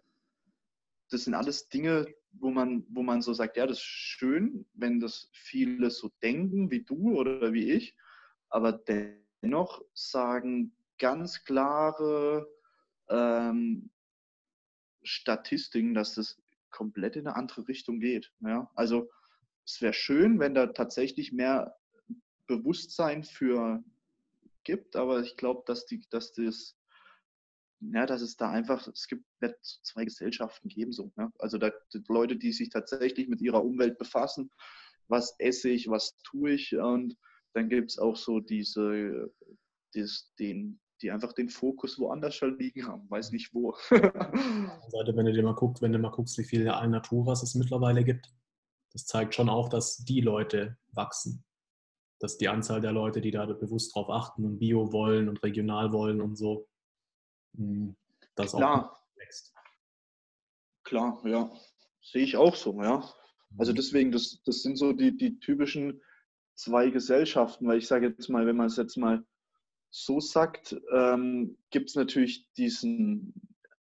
[1.09, 4.99] das sind alles Dinge, wo man, wo man so sagt, ja, das ist schön, wenn
[4.99, 7.95] das viele so denken wie du oder wie ich,
[8.49, 8.73] aber
[9.41, 12.47] dennoch sagen ganz klare
[13.09, 13.89] ähm,
[15.03, 16.42] Statistiken, dass das
[16.73, 18.33] komplett in eine andere Richtung geht.
[18.41, 18.69] Ja?
[18.75, 19.09] Also
[19.65, 21.77] es wäre schön, wenn da tatsächlich mehr
[22.47, 23.81] Bewusstsein für
[24.65, 26.75] gibt, aber ich glaube, dass, dass das
[27.91, 31.11] ja, dass es da einfach, es gibt wird zwei Gesellschaften geben, so.
[31.17, 31.31] Ja?
[31.39, 34.51] Also da, die Leute, die sich tatsächlich mit ihrer Umwelt befassen,
[35.07, 37.17] was esse ich, was tue ich und
[37.53, 39.31] dann gibt es auch so diese,
[39.93, 43.75] des, den, die einfach den Fokus woanders schon liegen haben, weiß nicht wo.
[43.89, 48.03] Seite, wenn du dir mal guckst, wenn du mal guckst, wie viele Alnaturas es mittlerweile
[48.03, 48.33] gibt,
[48.93, 51.43] das zeigt schon auch, dass die Leute wachsen.
[52.19, 55.91] Dass die Anzahl der Leute, die da bewusst drauf achten und Bio wollen und regional
[55.91, 56.67] wollen und so,
[57.55, 57.95] hm,
[58.35, 58.91] das Klar.
[58.91, 59.53] auch wächst.
[60.83, 61.51] Klar, ja.
[62.01, 63.03] Sehe ich auch so, ja.
[63.57, 63.75] Also mhm.
[63.75, 66.01] deswegen, das, das sind so die, die typischen
[66.55, 69.25] zwei Gesellschaften, weil ich sage jetzt mal, wenn man es jetzt mal
[69.95, 73.31] so sagt, ähm, gibt es natürlich diesen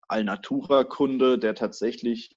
[0.08, 2.36] Alnatura-Kunde, der tatsächlich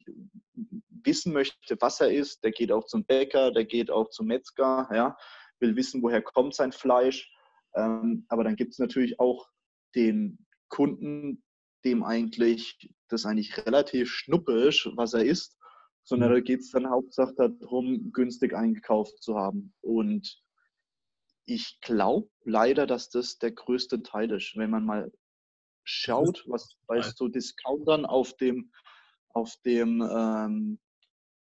[0.87, 2.41] wissen möchte, was er ist.
[2.45, 5.17] Der geht auch zum Bäcker, der geht auch zum Metzger, ja,
[5.59, 7.29] will wissen, woher kommt sein Fleisch.
[7.75, 9.49] Ähm, aber dann gibt es natürlich auch
[9.93, 11.43] den Kunden,
[11.83, 15.57] dem eigentlich das eigentlich relativ schnuppe ist, was er isst,
[16.03, 16.35] sondern mhm.
[16.35, 19.73] da geht es dann hauptsächlich darum, günstig eingekauft zu haben.
[19.81, 20.44] Und
[21.45, 25.11] ich glaube leider, dass das der größte Teil ist, wenn man mal
[25.83, 28.71] schaut, was bei so Discountern auf dem,
[29.29, 30.79] auf dem, ähm,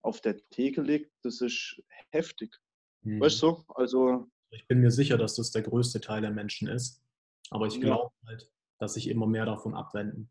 [0.02, 2.56] auf der Theke liegt, das ist heftig.
[3.02, 3.22] Mhm.
[3.22, 3.64] Weißt du?
[3.70, 4.28] Also.
[4.52, 7.02] Ich bin mir sicher, dass das der größte Teil der Menschen ist.
[7.50, 8.30] Aber ich glaube ja.
[8.30, 10.30] halt, dass sich immer mehr davon abwenden.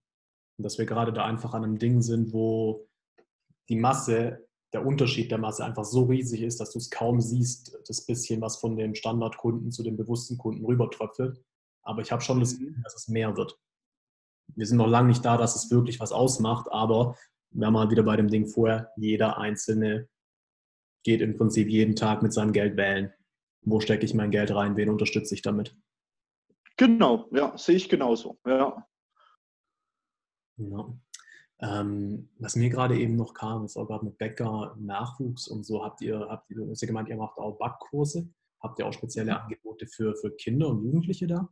[0.57, 2.89] Und dass wir gerade da einfach an einem Ding sind, wo
[3.69, 7.79] die Masse, der Unterschied der Masse einfach so riesig ist, dass du es kaum siehst,
[7.87, 11.41] das bisschen, was von dem Standardkunden zu dem bewussten Kunden rübertröpfelt.
[11.83, 12.67] Aber ich habe schon das mhm.
[12.67, 13.57] Gefühl, dass es mehr wird.
[14.57, 17.17] Wir sind noch lange nicht da, dass es wirklich was ausmacht, aber
[17.51, 20.09] wir haben mal wieder bei dem Ding vorher, jeder Einzelne
[21.05, 23.13] geht im Prinzip jeden Tag mit seinem Geld wählen.
[23.63, 24.77] Wo stecke ich mein Geld rein?
[24.77, 25.77] Wen unterstütze ich damit?
[26.77, 28.39] Genau, ja, sehe ich genauso.
[28.45, 28.85] Ja.
[30.57, 30.99] ja.
[31.65, 35.83] Ähm, was mir gerade eben noch kam, ist auch gerade mit Bäcker Nachwuchs und so.
[35.83, 38.29] Habt ihr, habt ihr, hast ja gemeint, ihr macht auch Backkurse.
[38.61, 39.41] Habt ihr auch spezielle.
[39.41, 41.49] Angebote für, für Kinder und Jugendliche da?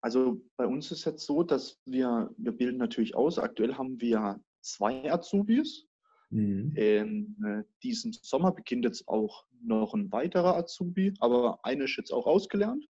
[0.00, 3.38] Also bei uns ist jetzt so, dass wir, wir bilden natürlich aus.
[3.38, 5.86] Aktuell haben wir zwei Azubis.
[6.30, 6.72] Mhm.
[6.76, 12.10] In äh, diesem Sommer beginnt jetzt auch noch ein weiterer Azubi, aber eine ist jetzt
[12.10, 12.86] auch ausgelernt.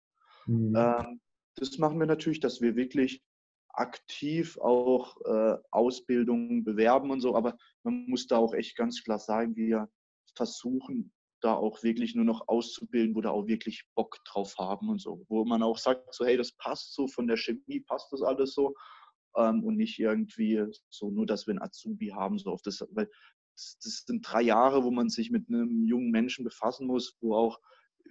[0.47, 0.75] Mhm.
[0.75, 1.21] Ähm,
[1.57, 3.23] das machen wir natürlich, dass wir wirklich
[3.77, 9.19] aktiv auch äh, Ausbildungen bewerben und so, aber man muss da auch echt ganz klar
[9.19, 9.89] sagen, wir
[10.35, 15.01] versuchen da auch wirklich nur noch auszubilden, wo da auch wirklich Bock drauf haben und
[15.01, 18.23] so, wo man auch sagt, so hey, das passt so von der Chemie, passt das
[18.23, 18.75] alles so
[19.37, 23.11] ähm, und nicht irgendwie so nur, dass wir ein Azubi haben, so auf das, weil
[23.55, 27.35] das, das sind drei Jahre, wo man sich mit einem jungen Menschen befassen muss, wo
[27.35, 27.61] auch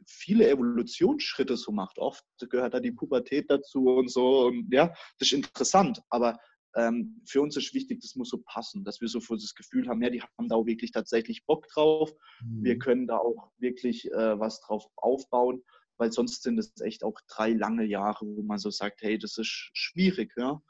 [0.05, 1.97] viele Evolutionsschritte so macht.
[1.97, 4.47] Oft gehört da die Pubertät dazu und so.
[4.47, 4.87] Und ja,
[5.19, 6.01] das ist interessant.
[6.09, 6.37] Aber
[6.75, 10.01] ähm, für uns ist wichtig, das muss so passen, dass wir so das Gefühl haben,
[10.01, 12.11] ja, die haben da auch wirklich tatsächlich Bock drauf.
[12.41, 12.63] Mhm.
[12.63, 15.63] Wir können da auch wirklich äh, was drauf aufbauen,
[15.97, 19.37] weil sonst sind es echt auch drei lange Jahre, wo man so sagt, hey, das
[19.37, 20.33] ist schwierig.
[20.35, 20.61] Ja?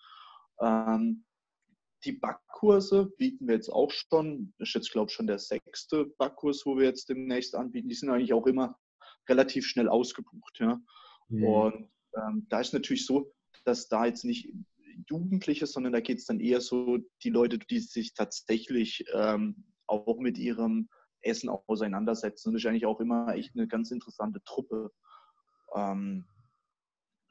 [0.62, 1.26] Ähm,
[2.04, 4.54] die Backkurse bieten wir jetzt auch schon.
[4.60, 7.90] Das ist jetzt, glaube ich, schon der sechste Backkurs, wo wir jetzt demnächst anbieten.
[7.90, 8.78] Die sind eigentlich auch immer
[9.30, 10.60] relativ schnell ausgebucht.
[10.60, 10.80] Ja?
[11.30, 11.44] Mhm.
[11.44, 13.34] Und ähm, da ist natürlich so,
[13.64, 14.52] dass da jetzt nicht
[15.10, 20.18] Jugendliche, sondern da geht es dann eher so die Leute, die sich tatsächlich ähm, auch
[20.20, 20.90] mit ihrem
[21.22, 22.50] Essen auseinandersetzen.
[22.50, 24.92] Und das ist eigentlich auch immer echt eine ganz interessante Truppe.
[25.76, 26.26] Ähm,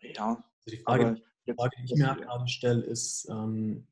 [0.00, 0.44] ja.
[0.66, 3.86] Also die Frage, die, Frage, die ich mir gerade stelle, ist, ähm,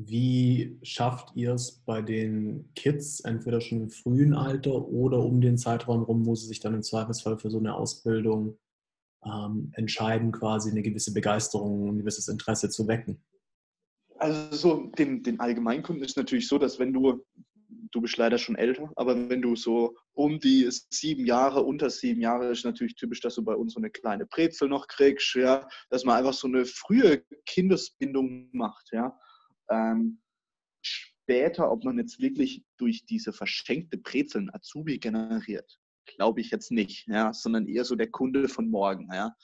[0.00, 5.58] wie schafft ihr es bei den Kids, entweder schon im frühen Alter oder um den
[5.58, 8.56] Zeitraum rum, wo sie sich dann im Zweifelsfall für so eine Ausbildung
[9.24, 13.20] ähm, entscheiden, quasi eine gewisse Begeisterung, ein gewisses Interesse zu wecken?
[14.20, 17.24] Also so den, den Allgemeinkunden ist natürlich so, dass wenn du,
[17.90, 22.20] du bist leider schon älter, aber wenn du so um die sieben Jahre, unter sieben
[22.20, 25.68] Jahre, ist natürlich typisch, dass du bei uns so eine kleine Brezel noch kriegst, ja,
[25.90, 29.18] dass man einfach so eine frühe Kindesbindung macht, ja.
[29.70, 30.20] Ähm,
[30.82, 37.06] später, ob man jetzt wirklich durch diese verschenkte Brezeln Azubi generiert, glaube ich jetzt nicht,
[37.06, 39.08] ja, sondern eher so der Kunde von morgen.
[39.12, 39.36] Ja.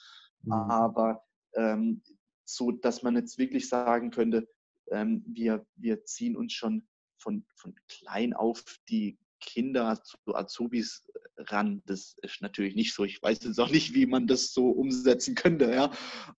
[0.43, 0.51] Mhm.
[0.51, 1.23] Aber
[1.55, 2.01] ähm,
[2.45, 4.47] so, dass man jetzt wirklich sagen könnte,
[4.91, 6.87] ähm, wir, wir ziehen uns schon
[7.17, 11.07] von, von klein auf die Kinder zu Azubis
[11.37, 11.81] ran.
[11.85, 13.03] Das ist natürlich nicht so.
[13.03, 15.71] Ich weiß jetzt auch nicht, wie man das so umsetzen könnte.
[15.71, 15.91] Ja.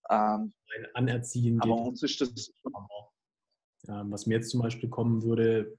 [0.10, 0.54] Ähm,
[0.94, 1.62] Anerziehen.
[1.62, 2.52] Aber uns ist das
[3.88, 5.78] ähm, was mir jetzt zum Beispiel kommen würde,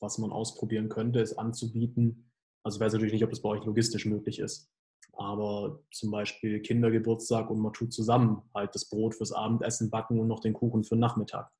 [0.00, 2.30] was man ausprobieren könnte, ist anzubieten.
[2.62, 4.70] Also ich weiß natürlich nicht, ob das bei euch logistisch möglich ist.
[5.12, 10.28] Aber zum Beispiel Kindergeburtstag und man tut zusammen halt das Brot fürs Abendessen backen und
[10.28, 11.50] noch den Kuchen für den Nachmittag.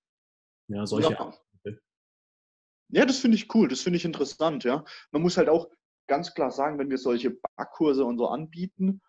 [0.68, 1.32] Ja, solche ja.
[2.90, 4.84] Ja, das finde ich cool, das finde ich interessant, ja.
[5.10, 5.68] Man muss halt auch
[6.06, 9.02] ganz klar sagen, wenn wir solche Backkurse und so anbieten,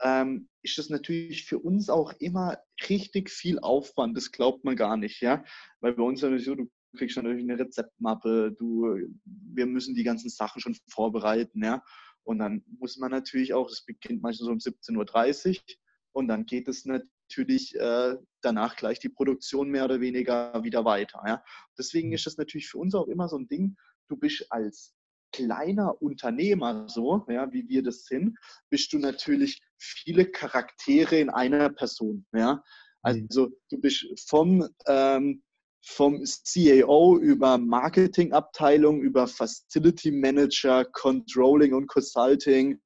[0.00, 4.16] ähm, ist das natürlich für uns auch immer richtig viel Aufwand.
[4.16, 5.44] Das glaubt man gar nicht, ja.
[5.80, 10.28] Weil bei uns natürlich so, du kriegst natürlich eine Rezeptmappe, du, wir müssen die ganzen
[10.28, 11.84] Sachen schon vorbereiten, ja.
[12.24, 15.62] Und dann muss man natürlich auch, es beginnt meistens so um 17.30 Uhr
[16.10, 21.22] und dann geht es natürlich äh, danach gleich die Produktion mehr oder weniger wieder weiter.
[21.24, 21.44] Ja?
[21.78, 23.76] Deswegen ist das natürlich für uns auch immer so ein Ding,
[24.08, 24.95] du bist als
[25.32, 28.36] kleiner Unternehmer, so, ja, wie wir das sind,
[28.70, 32.26] bist du natürlich viele Charaktere in einer Person.
[32.32, 32.54] Ja?
[32.54, 32.60] Mhm.
[33.02, 35.42] Also du bist vom, ähm,
[35.84, 42.80] vom CAO über Marketingabteilung, über Facility Manager, Controlling und Consulting,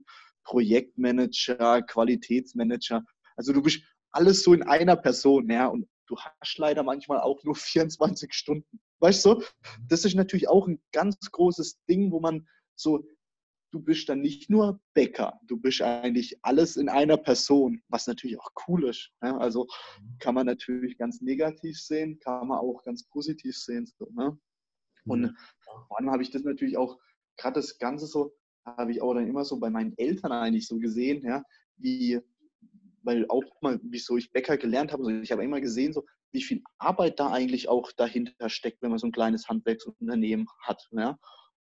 [0.45, 3.03] Projektmanager, Qualitätsmanager.
[3.37, 3.81] Also du bist
[4.13, 8.81] alles so in einer Person, ja, und du hast leider manchmal auch nur 24 Stunden.
[9.01, 9.43] Weißt du,
[9.89, 12.47] das ist natürlich auch ein ganz großes Ding, wo man
[12.77, 13.05] so,
[13.73, 18.39] du bist dann nicht nur Bäcker, du bist eigentlich alles in einer Person, was natürlich
[18.39, 19.11] auch cool ist.
[19.23, 19.37] Ja?
[19.39, 19.67] Also
[20.19, 23.87] kann man natürlich ganz negativ sehen, kann man auch ganz positiv sehen.
[23.99, 24.39] So, ne?
[25.07, 25.37] Und mhm.
[25.89, 26.99] vor allem habe ich das natürlich auch,
[27.37, 28.35] gerade das Ganze so,
[28.67, 31.43] habe ich auch dann immer so bei meinen Eltern eigentlich so gesehen, ja,
[31.77, 32.21] wie
[33.03, 36.63] weil auch mal, wieso ich Bäcker gelernt habe, ich habe immer gesehen, so, wie viel
[36.79, 40.89] Arbeit da eigentlich auch dahinter steckt, wenn man so ein kleines Handwerksunternehmen hat.
[40.93, 41.19] Ja?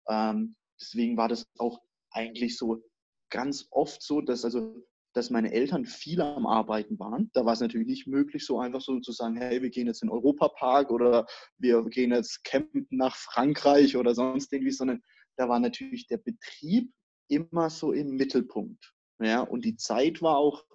[0.07, 1.79] Ähm, deswegen war das auch
[2.11, 2.83] eigentlich so
[3.29, 4.83] ganz oft so, dass also
[5.13, 7.29] dass meine Eltern viel am Arbeiten waren.
[7.33, 10.01] Da war es natürlich nicht möglich, so einfach so zu sagen, hey, wir gehen jetzt
[10.01, 11.27] in den Europapark oder
[11.57, 15.03] wir gehen jetzt campen nach Frankreich oder sonst irgendwie, sondern
[15.37, 16.91] da war natürlich der Betrieb
[17.29, 18.93] immer so im Mittelpunkt.
[19.19, 20.65] Ja, und die Zeit war auch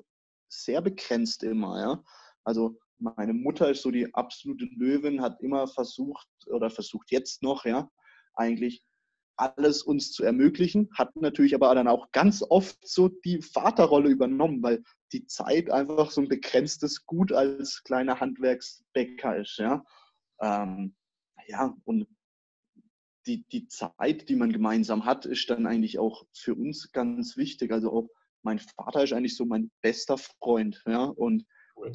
[0.48, 1.80] sehr begrenzt immer.
[1.80, 2.04] Ja.
[2.44, 7.64] Also meine Mutter ist so die absolute Löwin, hat immer versucht oder versucht jetzt noch,
[7.64, 7.90] ja,
[8.34, 8.82] eigentlich
[9.36, 14.62] alles uns zu ermöglichen, hat natürlich aber dann auch ganz oft so die Vaterrolle übernommen,
[14.62, 19.58] weil die Zeit einfach so ein begrenztes Gut als kleiner Handwerksbäcker ist.
[19.58, 19.84] Ja,
[20.40, 20.96] ähm,
[21.46, 22.08] ja und
[23.26, 27.70] die, die Zeit, die man gemeinsam hat, ist dann eigentlich auch für uns ganz wichtig.
[27.70, 28.08] Also auch
[28.42, 30.82] mein Vater ist eigentlich so mein bester Freund.
[30.86, 31.44] Ja, und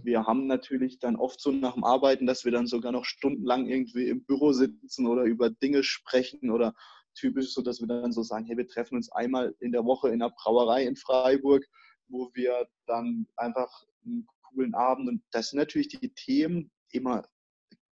[0.03, 3.68] wir haben natürlich dann oft so nach dem Arbeiten, dass wir dann sogar noch stundenlang
[3.68, 6.73] irgendwie im Büro sitzen oder über Dinge sprechen oder
[7.15, 10.10] typisch so, dass wir dann so sagen, hey, wir treffen uns einmal in der Woche
[10.10, 11.65] in der Brauerei in Freiburg,
[12.07, 17.23] wo wir dann einfach einen coolen Abend und das sind natürlich die Themen immer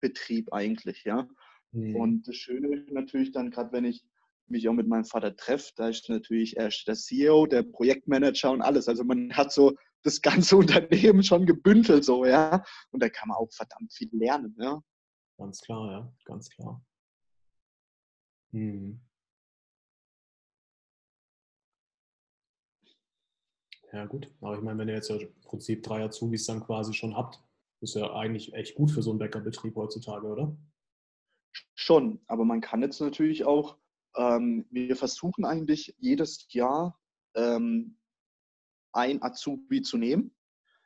[0.00, 1.28] Betrieb eigentlich, ja.
[1.72, 1.96] Mhm.
[1.96, 4.04] Und das Schöne ist natürlich dann, gerade wenn ich
[4.46, 8.62] mich auch mit meinem Vater treffe, da ist natürlich erst der CEO, der Projektmanager und
[8.62, 8.88] alles.
[8.88, 12.64] Also man hat so das ganze Unternehmen schon gebündelt so, ja.
[12.90, 14.82] Und da kann man auch verdammt viel lernen, ja.
[15.38, 16.84] Ganz klar, ja, ganz klar.
[18.52, 19.00] Hm.
[23.92, 24.32] Ja, gut.
[24.40, 27.42] Aber ich meine, wenn ihr jetzt ja im Prinzip drei Azubis dann quasi schon habt,
[27.80, 30.56] ist ja eigentlich echt gut für so einen Bäckerbetrieb heutzutage, oder?
[31.74, 33.78] Schon, aber man kann jetzt natürlich auch,
[34.14, 37.00] ähm, wir versuchen eigentlich jedes Jahr
[37.34, 37.96] ähm,
[38.92, 40.34] ein Azubi zu nehmen.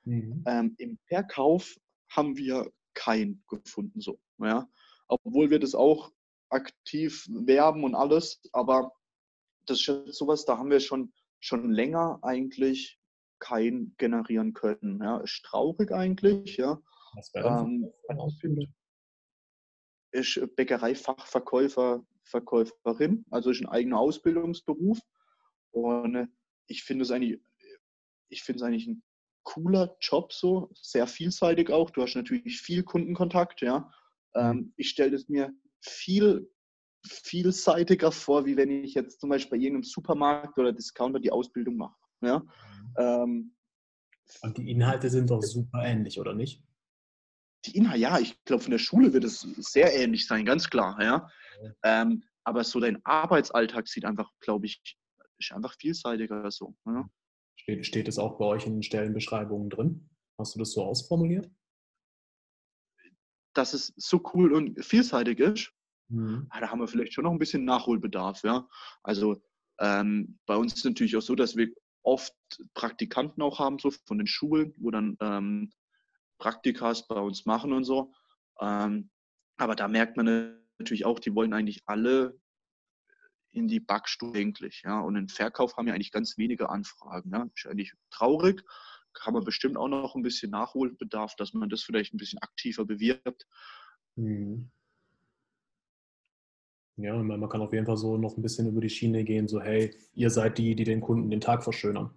[0.05, 0.45] Mhm.
[0.47, 1.77] Ähm, Im Verkauf
[2.11, 4.19] haben wir keinen gefunden, so.
[4.39, 4.69] Ja?
[5.09, 6.13] Obwohl wir das auch
[6.51, 8.93] aktiv werben und alles, aber
[9.67, 11.13] das ist sowas, da haben wir schon
[11.45, 12.99] schon länger eigentlich
[13.39, 15.03] kein generieren können.
[15.03, 16.81] Ja, ist traurig eigentlich, ja.
[17.15, 17.93] Was wäre ähm?
[20.11, 24.99] Ist Bäckereifachverkäufer, Verkäuferin, also ist ein eigener Ausbildungsberuf.
[25.73, 26.29] Und
[26.67, 27.41] ich finde es eigentlich,
[28.29, 29.03] ich finde es eigentlich ein
[29.43, 31.91] cooler Job so, sehr vielseitig auch.
[31.91, 33.91] Du hast natürlich viel Kundenkontakt, ja.
[34.35, 34.75] Ähm, mhm.
[34.77, 36.51] ich stelle es mir viel
[37.07, 41.77] vielseitiger vor, wie wenn ich jetzt zum Beispiel bei irgendeinem Supermarkt oder Discounter die Ausbildung
[41.77, 41.97] mache.
[42.23, 42.39] Ja?
[42.39, 42.95] Mhm.
[42.99, 43.57] Ähm,
[44.41, 46.63] Und die Inhalte sind doch super ähnlich, oder nicht?
[47.67, 51.01] Die Inhalte, ja, ich glaube, von der Schule wird es sehr ähnlich sein, ganz klar.
[51.03, 51.29] Ja?
[51.83, 54.83] Ähm, aber so dein Arbeitsalltag sieht einfach, glaube ich,
[55.39, 56.75] ist einfach vielseitiger so.
[56.87, 57.09] Ja?
[57.57, 60.11] Steht, steht es auch bei euch in den Stellenbeschreibungen drin?
[60.39, 61.51] Hast du das so ausformuliert?
[63.55, 65.73] Dass es so cool und vielseitig ist.
[66.09, 66.47] Mhm.
[66.51, 68.43] Ah, da haben wir vielleicht schon noch ein bisschen Nachholbedarf.
[68.43, 68.69] Ja?
[69.03, 69.43] Also
[69.79, 71.69] ähm, bei uns ist es natürlich auch so, dass wir
[72.03, 72.35] oft
[72.75, 75.73] Praktikanten auch haben, so von den Schulen, wo dann ähm,
[76.39, 78.13] Praktikas bei uns machen und so.
[78.61, 79.11] Ähm,
[79.57, 82.39] aber da merkt man natürlich auch, die wollen eigentlich alle
[83.55, 84.83] in die Backstube eigentlich.
[84.85, 85.01] Ja?
[85.01, 87.31] Und im Verkauf haben wir eigentlich ganz wenige Anfragen.
[87.31, 87.49] Ja?
[87.55, 88.63] Ist eigentlich traurig.
[89.13, 92.85] Kann man bestimmt auch noch ein bisschen Nachholbedarf, dass man das vielleicht ein bisschen aktiver
[92.85, 93.47] bewirbt.
[94.17, 94.71] Mhm.
[96.97, 99.61] Ja, man kann auf jeden Fall so noch ein bisschen über die Schiene gehen, so
[99.61, 102.11] hey, ihr seid die, die den Kunden den Tag verschönern.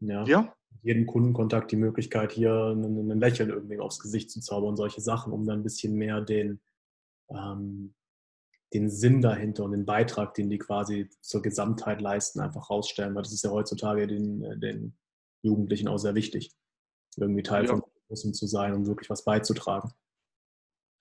[0.00, 0.24] Ja.
[0.24, 0.54] ja.
[0.82, 5.32] Jeden Kundenkontakt die Möglichkeit, hier ein, ein Lächeln irgendwie aufs Gesicht zu zaubern, solche Sachen,
[5.32, 6.60] um dann ein bisschen mehr den,
[7.30, 7.94] ähm,
[8.74, 13.22] den Sinn dahinter und den Beitrag, den die quasi zur Gesamtheit leisten, einfach rausstellen, weil
[13.22, 14.96] das ist ja heutzutage den, den
[15.42, 16.54] Jugendlichen auch sehr wichtig,
[17.16, 17.70] irgendwie Teil ja.
[17.70, 19.92] von Großem zu sein, um wirklich was beizutragen.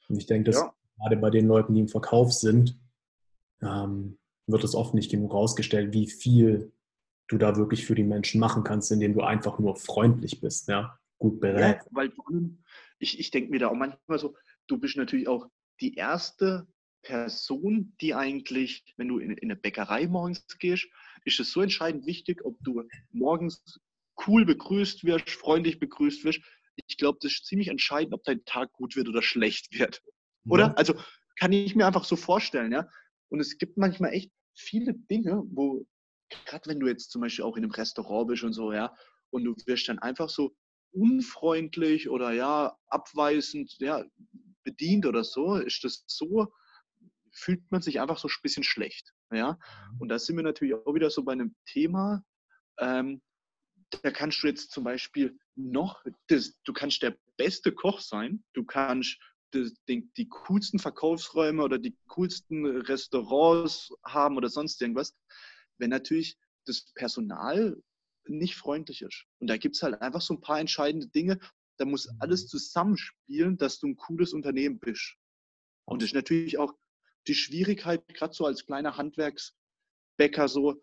[0.10, 0.74] Und ich denke, dass ja.
[0.98, 2.80] gerade bei den Leuten, die im Verkauf sind,
[3.62, 6.72] ähm, wird es oft nicht genug rausgestellt, wie viel
[7.28, 10.98] du da wirklich für die Menschen machen kannst, indem du einfach nur freundlich bist, ja,
[11.18, 11.82] gut berät.
[11.84, 12.14] Ja, weil
[13.00, 14.36] ich, ich denke mir da auch manchmal so,
[14.68, 15.48] du bist natürlich auch
[15.82, 16.68] die erste
[17.08, 20.88] Person, die eigentlich, wenn du in, in eine Bäckerei morgens gehst,
[21.24, 23.64] ist es so entscheidend wichtig, ob du morgens
[24.28, 26.42] cool begrüßt wirst, freundlich begrüßt wirst.
[26.76, 30.02] Ich glaube, das ist ziemlich entscheidend, ob dein Tag gut wird oder schlecht wird.
[30.50, 30.68] Oder?
[30.68, 30.74] Ja.
[30.74, 30.96] Also
[31.40, 32.90] kann ich mir einfach so vorstellen, ja.
[33.30, 35.86] Und es gibt manchmal echt viele Dinge, wo,
[36.46, 38.94] gerade wenn du jetzt zum Beispiel auch in einem Restaurant bist und so, ja,
[39.30, 40.54] und du wirst dann einfach so
[40.92, 44.04] unfreundlich oder ja, abweisend, ja,
[44.64, 46.52] bedient oder so, ist das so,
[47.38, 49.14] fühlt man sich einfach so ein bisschen schlecht.
[49.32, 49.54] Ja?
[49.92, 50.02] Mhm.
[50.02, 52.24] Und da sind wir natürlich auch wieder so bei einem Thema,
[52.80, 53.22] ähm,
[54.04, 58.66] da kannst du jetzt zum Beispiel noch, das, du kannst der beste Koch sein, du
[58.66, 59.18] kannst
[59.54, 65.16] die, die, die coolsten Verkaufsräume oder die coolsten Restaurants haben oder sonst irgendwas,
[65.78, 67.82] wenn natürlich das Personal
[68.26, 69.24] nicht freundlich ist.
[69.40, 71.40] Und da gibt es halt einfach so ein paar entscheidende Dinge.
[71.78, 75.16] Da muss alles zusammenspielen, dass du ein cooles Unternehmen bist.
[75.86, 76.74] Und das ist natürlich auch
[77.28, 80.82] die Schwierigkeit, gerade so als kleiner Handwerksbäcker, so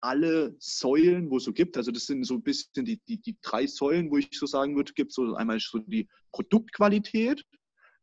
[0.00, 3.38] alle Säulen, wo es so gibt, also das sind so ein bisschen die, die, die
[3.40, 7.42] drei Säulen, wo ich so sagen würde, gibt so einmal so die Produktqualität,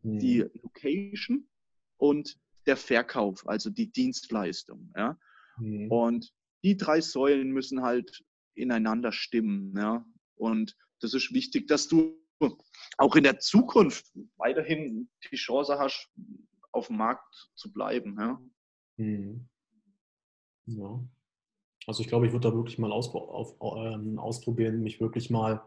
[0.01, 0.19] mhm.
[0.19, 1.47] die Location
[1.97, 4.91] und der Verkauf, also die Dienstleistung.
[4.95, 5.19] Ja?
[5.57, 5.91] Mhm.
[5.91, 6.33] Und
[6.63, 8.23] die drei Säulen müssen halt
[8.55, 9.75] ineinander stimmen.
[9.77, 10.03] Ja?
[10.35, 12.19] Und das ist wichtig, dass du
[12.97, 16.09] auch in der Zukunft weiterhin die Chance hast,
[16.71, 18.17] auf dem Markt zu bleiben.
[18.19, 18.41] Ja.
[18.97, 19.49] Mhm.
[20.65, 21.03] ja.
[21.87, 25.63] Also ich glaube, ich würde da wirklich mal aus, auf, ähm, ausprobieren, mich wirklich mal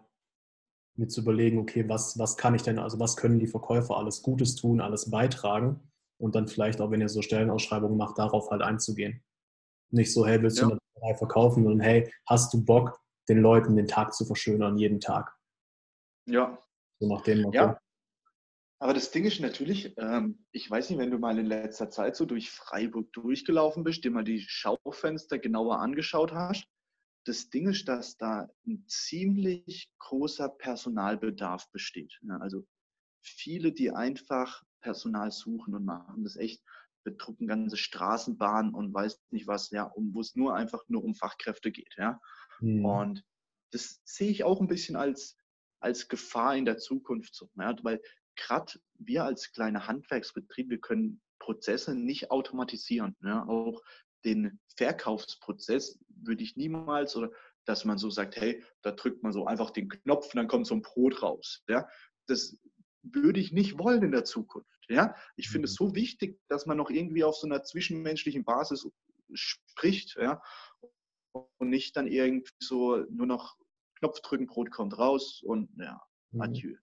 [0.97, 4.23] mit zu überlegen, okay, was, was kann ich denn, also was können die Verkäufer alles
[4.23, 5.81] Gutes tun, alles beitragen
[6.19, 9.25] und dann vielleicht auch, wenn ihr so Stellenausschreibungen macht, darauf halt einzugehen.
[9.91, 10.69] Nicht so, hey, willst ja.
[10.69, 15.01] du eine verkaufen, sondern hey, hast du Bock, den Leuten den Tag zu verschönern, jeden
[15.01, 15.37] Tag?
[16.27, 16.59] Ja.
[17.01, 17.57] So nach dem Motto.
[17.57, 17.81] Ja.
[18.81, 22.17] Aber das Ding ist natürlich, ähm, ich weiß nicht, wenn du mal in letzter Zeit
[22.17, 26.67] so durch Freiburg durchgelaufen bist, dir mal die Schaufenster genauer angeschaut hast.
[27.25, 32.19] Das Ding ist, dass da ein ziemlich großer Personalbedarf besteht.
[32.23, 32.67] Ja, also
[33.23, 36.63] viele, die einfach Personal suchen und machen das echt,
[37.05, 41.15] bedrucken ganze Straßenbahnen und weiß nicht was, ja, um, wo es nur einfach nur um
[41.15, 41.95] Fachkräfte geht.
[41.97, 42.21] Ja.
[42.61, 42.85] Mhm.
[42.85, 43.25] Und
[43.73, 45.37] das sehe ich auch ein bisschen als,
[45.81, 47.51] als Gefahr in der Zukunft so.
[47.57, 48.01] Ja, weil
[48.37, 53.17] gerade wir als kleine Handwerksbetrieb, wir können Prozesse nicht automatisieren.
[53.23, 53.47] Ja?
[53.47, 53.83] Auch
[54.25, 57.31] den Verkaufsprozess würde ich niemals oder
[57.67, 60.67] dass man so sagt, hey, da drückt man so einfach den Knopf und dann kommt
[60.67, 61.63] so ein Brot raus.
[61.69, 61.89] Ja?
[62.27, 62.57] Das
[63.03, 64.69] würde ich nicht wollen in der Zukunft.
[64.89, 65.15] Ja?
[65.37, 65.89] Ich finde es mhm.
[65.89, 68.89] so wichtig, dass man noch irgendwie auf so einer zwischenmenschlichen Basis
[69.33, 70.43] spricht ja?
[71.33, 73.57] und nicht dann irgendwie so nur noch
[73.99, 76.01] Knopf drücken, Brot kommt raus und ja,
[76.33, 76.41] mhm.
[76.41, 76.77] adieu.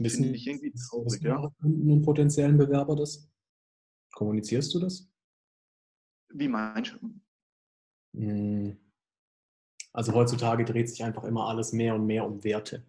[0.00, 1.52] Wissen Finde ich irgendwie traurig, ja.
[1.60, 3.28] Kunden potenziellen Bewerber das?
[4.12, 5.10] Kommunizierst du das?
[6.30, 7.10] Wie meinst du?
[8.18, 8.78] Hm.
[9.92, 12.86] Also heutzutage dreht sich einfach immer alles mehr und mehr um Werte.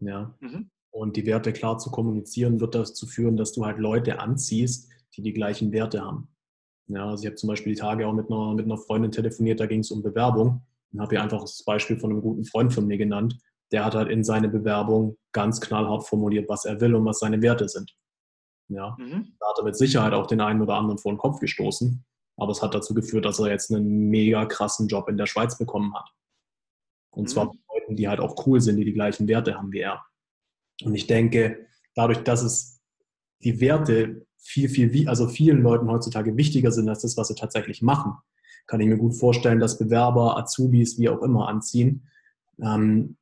[0.00, 0.34] Ja.
[0.40, 0.70] Mhm.
[0.90, 5.22] Und die Werte klar zu kommunizieren, wird dazu führen, dass du halt Leute anziehst, die
[5.22, 6.28] die gleichen Werte haben.
[6.88, 9.60] Ja, also ich habe zum Beispiel die Tage auch mit einer, mit einer Freundin telefoniert,
[9.60, 10.62] da ging es um Bewerbung
[10.92, 13.38] und habe ihr einfach das Beispiel von einem guten Freund von mir genannt
[13.72, 17.40] der hat halt in seine Bewerbung ganz knallhart formuliert, was er will und was seine
[17.42, 17.94] Werte sind.
[18.68, 19.34] Ja, mhm.
[19.38, 22.04] da hat er mit Sicherheit auch den einen oder anderen vor den Kopf gestoßen,
[22.36, 25.58] aber es hat dazu geführt, dass er jetzt einen mega krassen Job in der Schweiz
[25.58, 26.08] bekommen hat.
[27.10, 27.28] Und mhm.
[27.28, 30.04] zwar mit Leuten, die halt auch cool sind, die die gleichen Werte haben wie er.
[30.84, 32.80] Und ich denke, dadurch, dass es
[33.42, 37.82] die Werte viel, viel, also vielen Leuten heutzutage wichtiger sind als das, was sie tatsächlich
[37.82, 38.14] machen,
[38.66, 42.08] kann ich mir gut vorstellen, dass Bewerber, Azubis, wie auch immer anziehen,
[42.62, 43.16] ähm,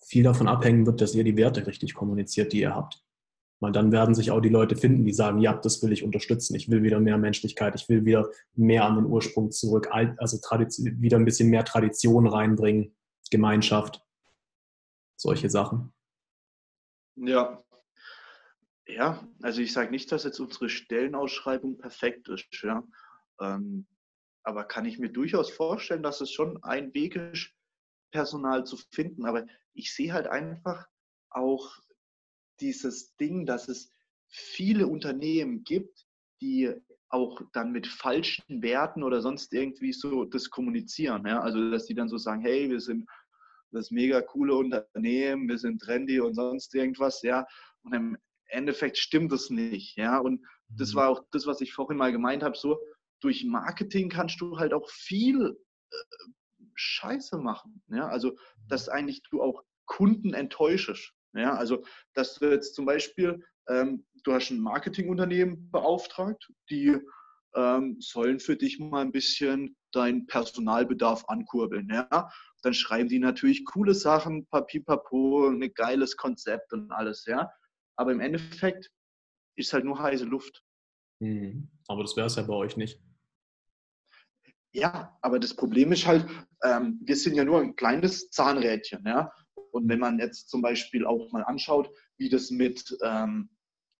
[0.00, 3.04] viel davon abhängen wird, dass ihr die Werte richtig kommuniziert, die ihr habt.
[3.60, 6.54] Weil dann werden sich auch die Leute finden, die sagen, ja, das will ich unterstützen.
[6.56, 7.74] Ich will wieder mehr Menschlichkeit.
[7.74, 9.88] Ich will wieder mehr an den Ursprung zurück.
[9.92, 12.96] Also wieder ein bisschen mehr Tradition reinbringen.
[13.30, 14.02] Gemeinschaft.
[15.16, 15.92] Solche Sachen.
[17.16, 17.62] Ja.
[18.86, 22.48] Ja, also ich sage nicht, dass jetzt unsere Stellenausschreibung perfekt ist.
[22.62, 22.82] Ja.
[23.40, 23.86] Ähm,
[24.42, 27.52] aber kann ich mir durchaus vorstellen, dass es schon ein Weg ist,
[28.10, 29.26] Personal zu finden.
[29.26, 30.86] Aber ich sehe halt einfach
[31.30, 31.78] auch
[32.60, 33.90] dieses Ding, dass es
[34.28, 36.06] viele Unternehmen gibt,
[36.40, 36.72] die
[37.08, 41.26] auch dann mit falschen Werten oder sonst irgendwie so das kommunizieren.
[41.26, 41.40] Ja?
[41.40, 43.08] Also, dass die dann so sagen, hey, wir sind
[43.72, 47.46] das mega coole Unternehmen, wir sind trendy und sonst irgendwas, ja.
[47.82, 50.18] Und im Endeffekt stimmt das nicht, ja.
[50.18, 50.96] Und das mhm.
[50.96, 52.78] war auch das, was ich vorhin mal gemeint habe, so
[53.20, 55.56] durch Marketing kannst du halt auch viel
[55.90, 55.96] äh,
[56.80, 57.82] Scheiße machen.
[57.88, 58.08] Ja?
[58.08, 58.36] Also,
[58.68, 61.12] dass eigentlich du auch Kunden enttäuschest.
[61.34, 61.54] Ja?
[61.54, 61.84] Also,
[62.14, 66.98] dass du jetzt zum Beispiel, ähm, du hast ein Marketingunternehmen beauftragt, die
[67.54, 71.88] ähm, sollen für dich mal ein bisschen deinen Personalbedarf ankurbeln.
[71.90, 72.30] Ja?
[72.62, 77.26] Dann schreiben die natürlich coole Sachen, papipapo, ein geiles Konzept und alles.
[77.26, 77.50] Ja?
[77.96, 78.90] Aber im Endeffekt
[79.56, 80.62] ist halt nur heiße Luft.
[81.20, 81.68] Mhm.
[81.88, 83.00] Aber das wäre es ja bei euch nicht.
[84.72, 86.26] Ja, aber das Problem ist halt,
[86.62, 89.04] ähm, wir sind ja nur ein kleines Zahnrädchen.
[89.04, 89.32] Ja?
[89.72, 93.50] Und wenn man jetzt zum Beispiel auch mal anschaut, wie das mit ähm,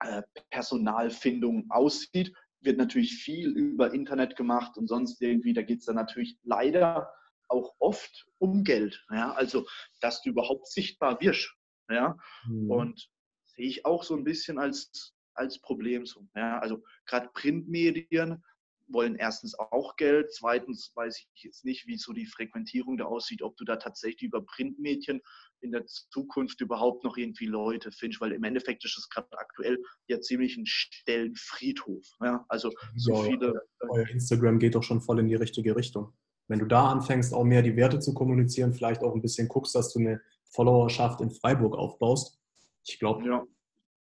[0.00, 5.86] äh, Personalfindung aussieht, wird natürlich viel über Internet gemacht und sonst irgendwie, da geht es
[5.86, 7.12] dann natürlich leider
[7.48, 9.04] auch oft um Geld.
[9.10, 9.32] Ja?
[9.32, 9.66] Also,
[10.00, 11.52] dass du überhaupt sichtbar wirst.
[11.88, 12.16] Ja?
[12.46, 12.70] Mhm.
[12.70, 13.10] Und
[13.44, 16.06] sehe ich auch so ein bisschen als, als Problem.
[16.06, 16.60] So, ja?
[16.60, 18.44] Also, gerade Printmedien
[18.92, 23.42] wollen erstens auch Geld, zweitens weiß ich jetzt nicht, wie so die Frequentierung da aussieht,
[23.42, 25.20] ob du da tatsächlich über Printmedien
[25.60, 29.78] in der Zukunft überhaupt noch irgendwie Leute findest, weil im Endeffekt ist es gerade aktuell
[30.08, 32.06] ja ziemlich ein Stellenfriedhof.
[32.22, 32.44] Ja?
[32.48, 33.62] Also so ja, viele.
[33.88, 36.12] Euer Instagram geht doch schon voll in die richtige Richtung.
[36.48, 39.74] Wenn du da anfängst, auch mehr die Werte zu kommunizieren, vielleicht auch ein bisschen guckst,
[39.74, 42.40] dass du eine Followerschaft in Freiburg aufbaust.
[42.84, 43.46] Ich glaube, ja.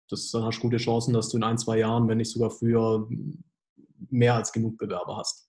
[0.09, 3.09] das hast du gute Chancen, dass du in ein, zwei Jahren, wenn nicht sogar früher,
[4.11, 5.49] mehr als genug Bewerber hast.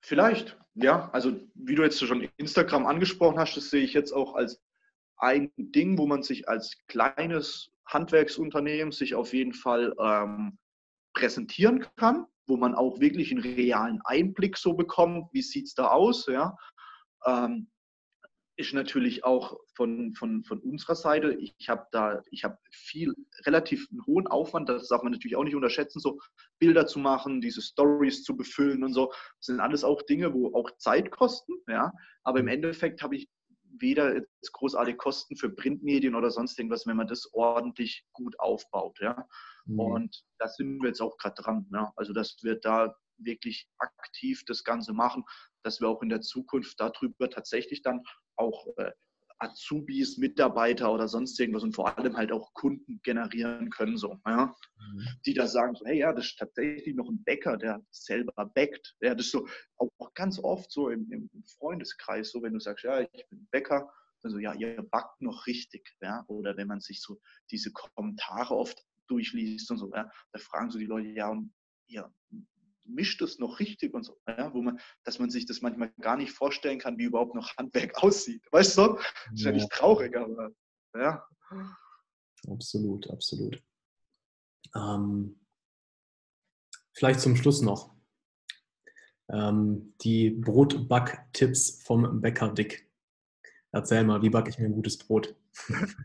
[0.00, 1.10] Vielleicht, ja.
[1.12, 4.62] Also wie du jetzt schon Instagram angesprochen hast, das sehe ich jetzt auch als
[5.18, 10.58] ein Ding, wo man sich als kleines Handwerksunternehmen sich auf jeden Fall ähm,
[11.14, 15.88] präsentieren kann, wo man auch wirklich einen realen Einblick so bekommt, wie sieht es da
[15.88, 16.56] aus, ja.
[17.24, 17.68] Ähm,
[18.56, 23.14] ist natürlich auch von, von, von unserer Seite, ich habe da, ich habe viel,
[23.44, 26.18] relativ hohen Aufwand, das darf man natürlich auch nicht unterschätzen, so
[26.58, 29.08] Bilder zu machen, diese Stories zu befüllen und so.
[29.08, 31.92] Das sind alles auch Dinge, wo auch Zeit kosten, ja.
[32.22, 33.28] Aber im Endeffekt habe ich
[33.78, 38.98] weder jetzt großartige Kosten für Printmedien oder sonst irgendwas, wenn man das ordentlich gut aufbaut,
[39.00, 39.26] ja.
[39.66, 39.80] Mhm.
[39.80, 41.92] Und da sind wir jetzt auch gerade dran, ja.
[41.96, 45.24] Also dass wir da wirklich aktiv das Ganze machen,
[45.62, 48.02] dass wir auch in der Zukunft darüber tatsächlich dann
[48.36, 48.92] auch äh,
[49.38, 54.54] Azubis, Mitarbeiter oder sonst irgendwas und vor allem halt auch Kunden generieren können, so, ja?
[54.78, 55.08] Mhm.
[55.26, 58.96] die da sagen, so, hey, ja, das ist tatsächlich noch ein Bäcker, der selber bäckt.
[59.00, 59.46] Ja, das ist so
[59.76, 63.46] auch, auch ganz oft so im, im, Freundeskreis, so wenn du sagst, ja, ich bin
[63.50, 63.90] Bäcker,
[64.22, 68.84] also ja, ihr backt noch richtig, ja, oder wenn man sich so diese Kommentare oft
[69.08, 71.52] durchliest und so, ja, da fragen so die Leute, ja, und
[71.88, 72.10] ihr
[72.88, 76.16] mischt es noch richtig und so, ja, wo man, dass man sich das manchmal gar
[76.16, 78.42] nicht vorstellen kann, wie überhaupt noch Handwerk aussieht.
[78.50, 78.94] Weißt du?
[78.94, 79.04] Das
[79.34, 80.50] ist ja, nicht traurig, aber
[80.94, 81.26] ja.
[82.48, 83.62] Absolut, absolut.
[84.74, 85.40] Ähm,
[86.92, 87.96] vielleicht zum Schluss noch
[89.28, 92.90] ähm, die Brotbacktipps vom Bäcker Dick.
[93.72, 95.34] Erzähl mal, wie backe ich mir ein gutes Brot?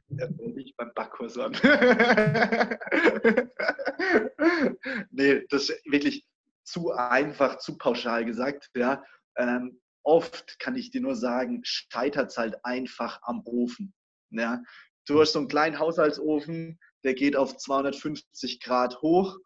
[0.10, 1.52] Ja, ich beim Backkurs an.
[5.12, 6.26] nee, das ist wirklich,
[6.64, 8.70] zu einfach, zu pauschal gesagt.
[8.76, 9.04] Ja.
[9.38, 13.94] Ähm, oft kann ich dir nur sagen, scheitert es halt einfach am Ofen.
[14.30, 14.62] Ja.
[15.08, 19.38] Du hast so einen kleinen Haushaltsofen, der geht auf 250 Grad hoch,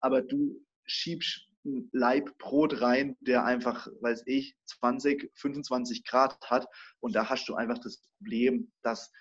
[0.00, 6.66] aber du schiebst ein Leib Brot rein, der einfach, weiß ich, 20, 25 Grad hat.
[7.00, 9.12] Und da hast du einfach das Problem, dass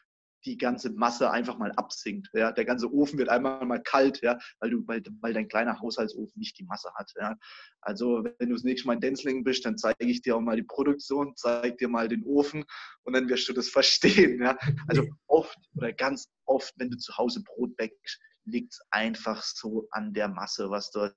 [0.46, 2.30] die ganze Masse einfach mal absinkt.
[2.34, 2.52] Ja?
[2.52, 4.38] Der ganze Ofen wird einmal mal kalt, ja?
[4.60, 7.12] weil, du, weil, weil dein kleiner Haushaltsofen nicht die Masse hat.
[7.20, 7.36] Ja?
[7.82, 10.56] Also wenn du das nächste Mal in Denzlingen bist, dann zeige ich dir auch mal
[10.56, 12.66] die Produktion, zeige dir mal den Ofen
[13.04, 14.42] und dann wirst du das verstehen.
[14.42, 14.58] Ja?
[14.88, 19.88] Also oft oder ganz oft, wenn du zu Hause Brot bäckst, liegt es einfach so
[19.92, 21.14] an der Masse, was du,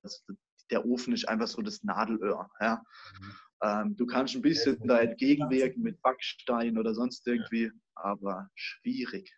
[0.70, 2.50] der Ofen ist einfach so das Nadelöhr.
[2.60, 2.82] Ja?
[3.20, 3.34] Mhm.
[3.62, 9.32] Ähm, du kannst ein bisschen da entgegenwirken mit Backstein oder sonst irgendwie, aber schwierig.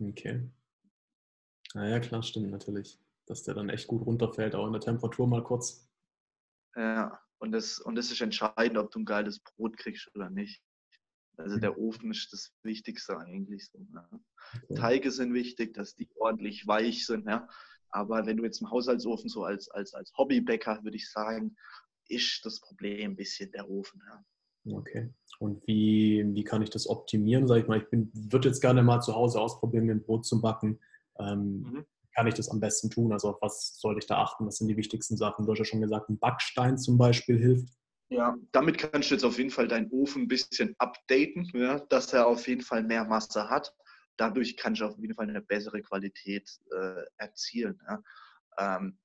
[0.00, 0.50] Okay.
[1.74, 2.98] Naja, klar, stimmt natürlich.
[3.26, 5.90] Dass der dann echt gut runterfällt, auch in der Temperatur mal kurz.
[6.74, 10.62] Ja, und das, und das ist entscheidend, ob du ein geiles Brot kriegst oder nicht.
[11.36, 13.66] Also der Ofen ist das Wichtigste eigentlich.
[13.70, 14.08] So, ja.
[14.64, 14.74] okay.
[14.74, 17.26] Teige sind wichtig, dass die ordentlich weich sind.
[17.26, 17.46] Ja.
[17.90, 21.56] Aber wenn du jetzt im Haushaltsofen so als, als, als Hobbybäcker, würde ich sagen,
[22.08, 24.00] ist das Problem ein bisschen der Ofen.
[24.06, 24.24] Ja.
[24.78, 25.12] Okay.
[25.38, 27.46] Und wie, wie kann ich das optimieren?
[27.46, 30.40] Sag ich mal, ich würde jetzt gerne mal zu Hause ausprobieren, mir ein Brot zu
[30.40, 30.80] backen.
[31.18, 31.86] Ähm, mhm.
[32.14, 33.12] Kann ich das am besten tun?
[33.12, 34.46] Also auf was sollte ich da achten?
[34.46, 35.44] Was sind die wichtigsten Sachen?
[35.44, 37.68] Du hast ja schon gesagt, ein Backstein zum Beispiel hilft.
[38.08, 42.12] Ja, damit kannst du jetzt auf jeden Fall deinen Ofen ein bisschen updaten, ja, dass
[42.12, 43.74] er auf jeden Fall mehr Masse hat.
[44.16, 47.78] Dadurch kannst du auf jeden Fall eine bessere Qualität äh, erzielen.
[47.86, 48.02] Ja.
[48.58, 48.98] Ähm,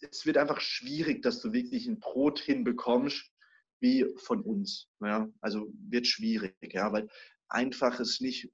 [0.00, 3.30] es wird einfach schwierig, dass du wirklich ein Brot hinbekommst
[3.80, 4.88] wie von uns.
[5.00, 5.28] Ja?
[5.40, 7.08] Also wird schwierig, ja, weil
[7.48, 8.50] einfach ist nicht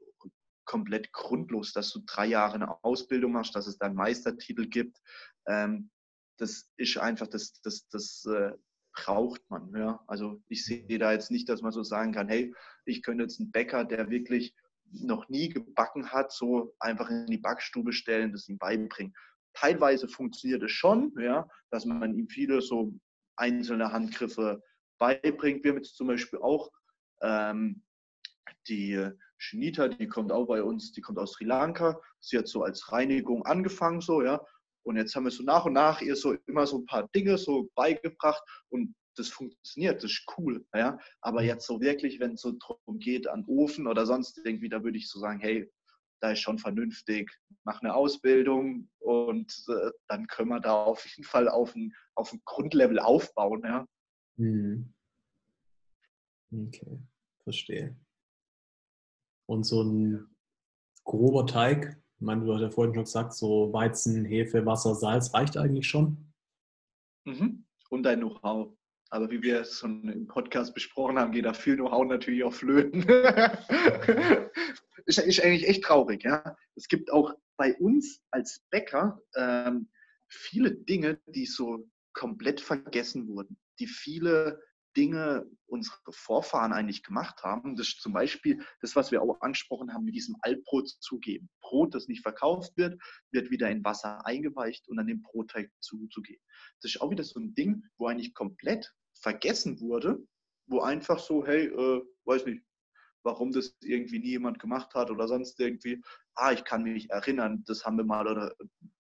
[0.65, 4.99] komplett grundlos, dass du drei Jahre eine Ausbildung machst, dass es dann Meistertitel gibt.
[5.47, 5.91] Ähm,
[6.39, 8.53] das ist einfach, das, das, das äh,
[8.95, 9.75] braucht man.
[9.77, 10.03] Ja?
[10.07, 12.55] Also ich sehe da jetzt nicht, dass man so sagen kann, hey,
[12.87, 14.55] ich könnte jetzt einen Bäcker, der wirklich
[14.91, 19.15] noch nie gebacken hat, so einfach in die Backstube stellen, das ihm beibringen.
[19.55, 22.93] Teilweise funktioniert es schon, ja, dass man ihm viele so
[23.37, 24.63] einzelne Handgriffe
[24.99, 25.65] beibringt.
[25.65, 26.71] Wir haben jetzt zum Beispiel auch
[27.23, 27.83] ähm,
[28.69, 32.01] die Shinita, die kommt auch bei uns, die kommt aus Sri Lanka.
[32.21, 34.41] Sie hat so als Reinigung angefangen, so, ja.
[34.85, 37.39] Und jetzt haben wir so nach und nach ihr so immer so ein paar Dinge
[37.39, 40.65] so beigebracht und das funktioniert, das ist cool.
[40.75, 40.99] Ja?
[41.21, 44.83] Aber jetzt so wirklich, wenn es so darum geht, an Ofen oder sonst irgendwie, da
[44.83, 45.71] würde ich so sagen, hey,
[46.21, 47.31] da ist schon vernünftig,
[47.65, 52.33] mach eine Ausbildung und äh, dann können wir da auf jeden Fall auf ein, auf
[52.33, 53.63] ein Grundlevel aufbauen.
[53.65, 53.87] Ja?
[54.37, 54.95] Mhm.
[56.53, 57.01] Okay,
[57.43, 57.97] verstehe.
[59.47, 60.35] Und so ein
[61.05, 65.35] grober Teig, ich meine, du hast ja vorhin schon gesagt, so Weizen, Hefe, Wasser, Salz
[65.35, 66.33] reicht eigentlich schon.
[67.25, 67.67] Mhm.
[67.91, 68.77] Und dein Know-how.
[69.15, 72.53] Aber wie wir es schon im Podcast besprochen haben, geht da viel Know-how natürlich auch
[72.53, 73.03] flöten.
[75.07, 76.25] ist, ist, eigentlich echt traurig.
[76.25, 76.57] Ja?
[76.75, 79.89] Es gibt auch bei uns als Bäcker ähm,
[80.27, 84.61] viele Dinge, die so komplett vergessen wurden, die viele
[84.97, 87.77] Dinge unsere Vorfahren eigentlich gemacht haben.
[87.77, 91.49] Das ist zum Beispiel das, was wir auch angesprochen haben, mit diesem Altbrot zugeben.
[91.61, 93.01] Brot, das nicht verkauft wird,
[93.31, 96.43] wird wieder in Wasser eingeweicht und dann den Brotteig zuzugeben.
[96.83, 98.93] Das ist auch wieder so ein Ding, wo eigentlich komplett
[99.25, 100.19] vergessen wurde,
[100.67, 102.63] wo einfach so, hey, äh, weiß nicht,
[103.25, 106.03] warum das irgendwie nie jemand gemacht hat oder sonst irgendwie.
[106.35, 108.55] Ah, ich kann mich erinnern, das haben wir mal oder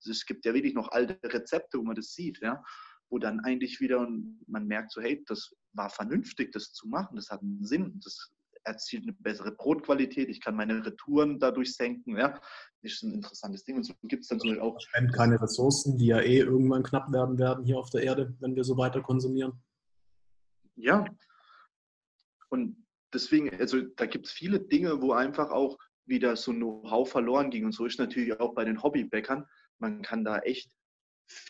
[0.08, 2.62] es gibt ja wirklich noch alte Rezepte, wo man das sieht, ja
[3.10, 4.08] wo dann eigentlich wieder
[4.46, 8.32] man merkt so, hey, das war vernünftig, das zu machen, das hat einen Sinn, das
[8.64, 12.40] erzielt eine bessere Brotqualität, ich kann meine Retouren dadurch senken, ja,
[12.82, 14.80] ist ein interessantes Ding und so gibt es dann so auch.
[14.80, 18.56] Spend keine Ressourcen, die ja eh irgendwann knapp werden werden hier auf der Erde, wenn
[18.56, 19.62] wir so weiter konsumieren.
[20.76, 21.04] Ja,
[22.48, 27.50] und deswegen, also da gibt es viele Dinge, wo einfach auch wieder so Know-how verloren
[27.50, 29.46] ging und so ist natürlich auch bei den Hobbybäckern.
[29.78, 30.70] Man kann da echt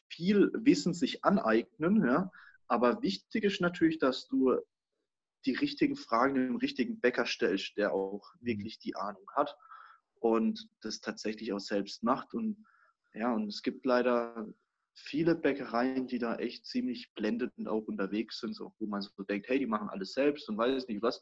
[0.09, 2.31] viel Wissen sich aneignen, ja.
[2.67, 4.57] Aber wichtig ist natürlich, dass du
[5.45, 8.47] die richtigen Fragen dem richtigen Bäcker stellst, der auch mhm.
[8.47, 9.57] wirklich die Ahnung hat
[10.21, 12.35] und das tatsächlich auch selbst macht.
[12.35, 12.65] Und
[13.13, 14.49] ja, und es gibt leider
[14.95, 19.49] viele Bäckereien, die da echt ziemlich blendend auch unterwegs sind, so, wo man so denkt,
[19.49, 21.21] hey, die machen alles selbst und weiß nicht was.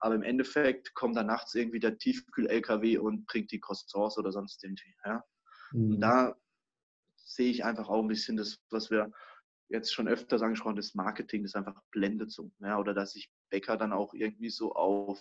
[0.00, 4.62] Aber im Endeffekt kommt da nachts irgendwie der Tiefkühl-LKW und bringt die Croissants oder sonst
[4.64, 4.94] irgendwie.
[5.04, 5.24] Ja?
[5.72, 5.94] Mhm.
[5.94, 6.36] Und da
[7.16, 9.10] sehe ich einfach auch ein bisschen das, was wir
[9.68, 12.50] jetzt schon öfters angesprochen, das Marketing, das einfach blendet so.
[12.60, 15.20] Ja, oder dass sich Bäcker dann auch irgendwie so auf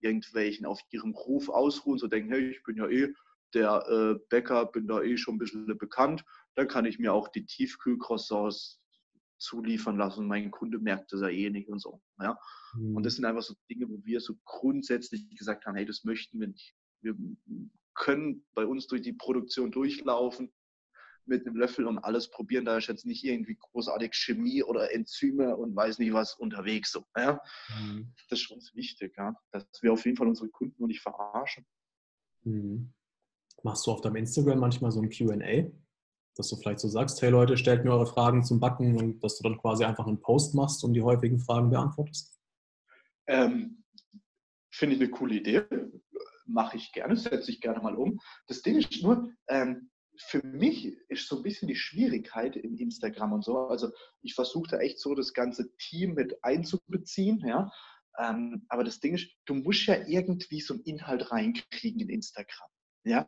[0.00, 3.12] irgendwelchen, auf ihrem Ruf ausruhen, so denken, hey, ich bin ja eh
[3.54, 7.28] der äh, Bäcker, bin da eh schon ein bisschen bekannt, dann kann ich mir auch
[7.28, 8.80] die Tiefkühlcroissants
[9.38, 10.26] zuliefern lassen.
[10.26, 12.02] Mein Kunde merkt das ja eh nicht und so.
[12.20, 12.38] Ja?
[12.74, 12.96] Mhm.
[12.96, 16.40] Und das sind einfach so Dinge, wo wir so grundsätzlich gesagt haben, hey, das möchten
[16.40, 16.74] wir nicht.
[17.00, 17.14] Wir
[17.94, 20.52] können bei uns durch die Produktion durchlaufen
[21.24, 22.64] mit einem Löffel und alles probieren.
[22.64, 26.90] Da ist jetzt nicht irgendwie großartig Chemie oder Enzyme und weiß nicht was unterwegs.
[26.90, 27.40] So, ja?
[27.80, 28.12] Mhm.
[28.30, 29.34] Das ist uns wichtig, ja?
[29.52, 31.66] dass wir auf jeden Fall unsere Kunden nicht verarschen.
[32.44, 32.92] Mhm.
[33.62, 35.70] Machst du auf deinem Instagram manchmal so ein QA?
[36.36, 39.38] Dass du vielleicht so sagst, hey Leute, stellt mir eure Fragen zum Backen und dass
[39.38, 42.38] du dann quasi einfach einen Post machst und die häufigen Fragen beantwortest?
[43.26, 43.84] Ähm,
[44.70, 45.64] Finde ich eine coole Idee.
[46.46, 48.20] Mache ich gerne, setze ich gerne mal um.
[48.46, 53.32] Das Ding ist nur, ähm, für mich ist so ein bisschen die Schwierigkeit im Instagram
[53.32, 53.58] und so.
[53.68, 53.90] Also
[54.22, 57.70] ich versuche da echt so das ganze Team mit einzubeziehen, ja.
[58.18, 62.68] Ähm, aber das Ding ist, du musst ja irgendwie so einen Inhalt reinkriegen in Instagram.
[63.08, 63.26] Ja,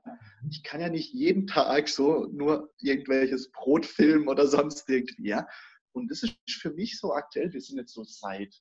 [0.50, 5.48] ich kann ja nicht jeden Tag so nur irgendwelches Brot filmen oder sonst irgendwie, ja.
[5.92, 8.54] Und das ist für mich so aktuell, wir sind jetzt so seit,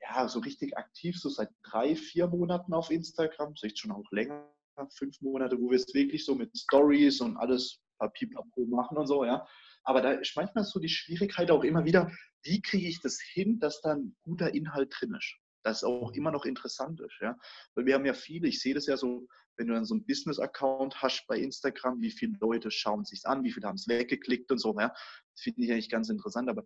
[0.00, 4.50] ja, so richtig aktiv, so seit drei, vier Monaten auf Instagram, vielleicht schon auch länger,
[4.90, 8.28] fünf Monate, wo wir es wirklich so mit Stories und alles Papier
[8.68, 9.46] machen und so, ja.
[9.84, 12.10] Aber da ist manchmal so die Schwierigkeit auch immer wieder,
[12.42, 15.36] wie kriege ich das hin, dass da ein guter Inhalt drin ist?
[15.62, 17.36] Das auch immer noch interessant ist, ja.
[17.74, 19.26] Weil wir haben ja viele, ich sehe das ja so,
[19.56, 23.26] wenn du dann so einen Business-Account hast bei Instagram, wie viele Leute schauen es sich
[23.26, 24.88] an, wie viele haben es weggeklickt und so, ja.
[24.88, 26.64] Das finde ich eigentlich ganz interessant, aber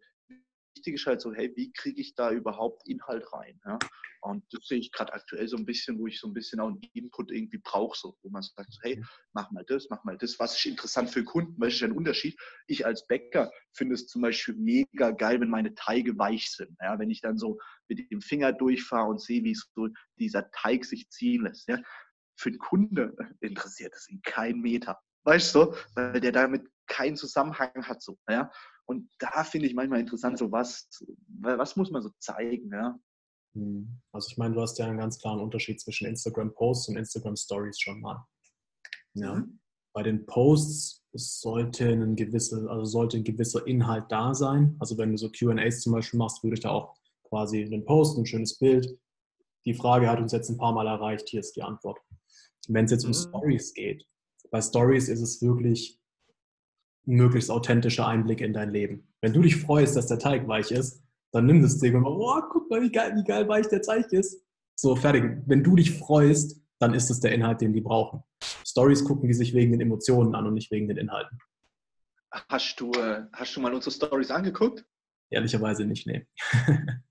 [0.80, 3.60] wichtig ist halt so, hey, wie kriege ich da überhaupt Inhalt rein?
[3.66, 3.78] Ja?
[4.22, 6.68] Und das sehe ich gerade aktuell so ein bisschen, wo ich so ein bisschen auch
[6.68, 9.04] einen Input irgendwie brauche, so, wo man sagt, so, hey, mhm.
[9.32, 12.38] mach mal das, mach mal das, was ist interessant für Kunden, es ist ein Unterschied.
[12.66, 16.76] Ich als Bäcker finde es zum Beispiel mega geil, wenn meine Teige weich sind.
[16.80, 16.98] Ja?
[16.98, 17.58] Wenn ich dann so
[17.88, 19.88] mit dem Finger durchfahre und sehe, wie so
[20.18, 21.68] dieser Teig sich ziehen lässt.
[21.68, 21.80] Ja?
[22.40, 24.98] Für den Kunde interessiert es ihn kein Meter.
[25.24, 28.02] Weißt du, weil der damit keinen Zusammenhang hat.
[28.02, 28.50] So, ja?
[28.86, 30.88] Und da finde ich manchmal interessant, so was,
[31.40, 32.98] was muss man so zeigen, ja.
[33.54, 34.00] Hm.
[34.12, 37.36] Also ich meine, du hast ja einen ganz klaren Unterschied zwischen Instagram Posts und Instagram
[37.36, 38.24] Stories schon mal.
[39.14, 39.34] Ja.
[39.34, 39.60] Mhm.
[39.92, 44.76] Bei den Posts sollte ein gewisser, also sollte ein gewisser Inhalt da sein.
[44.78, 48.16] Also wenn du so QAs zum Beispiel machst, würde ich da auch quasi einen Post,
[48.16, 48.98] ein schönes Bild.
[49.66, 51.98] Die Frage hat uns jetzt ein paar Mal erreicht, hier ist die Antwort.
[52.69, 53.15] Wenn es jetzt um mhm.
[53.15, 54.07] Stories geht,
[54.51, 56.01] bei Stories ist es wirklich
[57.07, 59.09] möglichst authentischer Einblick in dein Leben.
[59.20, 62.41] Wenn du dich freust, dass der Teig weich ist, dann nimm das Ding und oh,
[62.51, 64.45] guck mal, wie geil, wie geil weich der Zeich ist.
[64.78, 65.43] So, fertig.
[65.47, 68.23] Wenn du dich freust, dann ist es der Inhalt, den die brauchen.
[68.66, 71.39] Stories gucken die sich wegen den Emotionen an und nicht wegen den Inhalten.
[72.49, 74.85] Hast du, äh, hast du mal unsere Stories angeguckt?
[75.31, 76.27] Ehrlicherweise nicht, nee.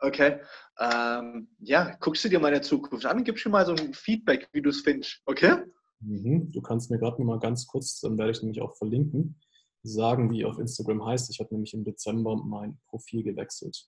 [0.00, 0.40] okay.
[0.78, 3.74] Ähm, ja, guckst du dir mal in der Zukunft an und gibst mir mal so
[3.74, 5.22] ein Feedback, wie du es findest.
[5.26, 5.64] Okay?
[6.00, 6.50] Mhm.
[6.50, 9.40] Du kannst mir gerade mal ganz kurz, dann werde ich nämlich auch verlinken,
[9.82, 11.30] sagen, wie auf Instagram heißt.
[11.30, 13.86] Ich habe nämlich im Dezember mein Profil gewechselt.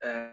[0.00, 0.30] Äh,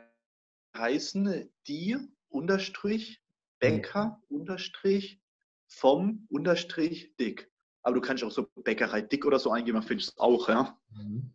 [0.76, 1.98] heißen die
[2.30, 3.22] unterstrich
[3.60, 5.22] Bäcker unterstrich
[5.68, 7.52] vom unterstrich dick.
[7.84, 10.50] Aber du kannst auch so Bäckerei dick oder so eingeben, dann findest du es auch,
[10.50, 10.78] ja.
[10.92, 11.34] Mhm.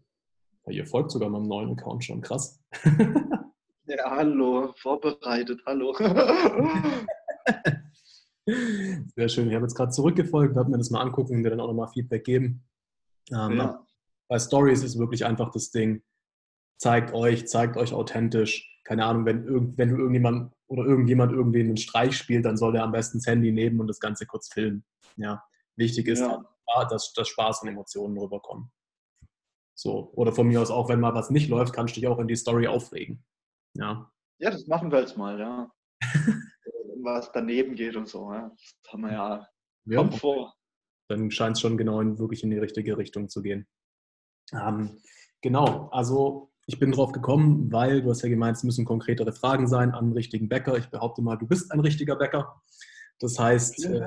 [0.69, 2.63] Ihr folgt sogar meinem neuen Account schon, krass.
[3.87, 5.95] ja, hallo, vorbereitet, hallo.
[9.17, 9.49] Sehr schön.
[9.49, 11.89] Ich habe jetzt gerade zurückgefolgt, werde mir das mal angucken und dir dann auch nochmal
[11.89, 12.65] Feedback geben.
[13.31, 13.87] Ähm, ja.
[14.29, 16.03] Bei Stories ist wirklich einfach das Ding,
[16.79, 18.71] zeigt euch, zeigt euch authentisch.
[18.85, 22.73] Keine Ahnung, wenn, irgend, wenn du irgendjemand oder irgendjemand irgendwie einen Streich spielt, dann soll
[22.73, 24.85] der am besten das Handy nehmen und das Ganze kurz filmen.
[25.17, 25.43] Ja,
[25.77, 26.45] wichtig ist, ja.
[26.91, 28.71] dass, dass Spaß und Emotionen rüberkommen.
[29.75, 32.19] So, oder von mir aus auch, wenn mal was nicht läuft, kannst du dich auch
[32.19, 33.25] in die Story aufregen.
[33.75, 35.71] Ja, ja das machen wir jetzt mal, ja.
[37.03, 38.33] was daneben geht und so.
[38.33, 38.51] Ja.
[38.83, 39.47] Das haben wir ja,
[39.87, 40.55] ja kommt vor.
[41.09, 43.67] Dann scheint es schon genau in, wirklich in die richtige Richtung zu gehen.
[44.53, 45.01] Ähm,
[45.43, 49.67] genau, also ich bin drauf gekommen, weil du hast ja gemeint, es müssen konkretere Fragen
[49.67, 50.77] sein an einen richtigen Bäcker.
[50.79, 52.63] Ich behaupte mal, du bist ein richtiger Bäcker.
[53.25, 54.03] Das heißt, äh,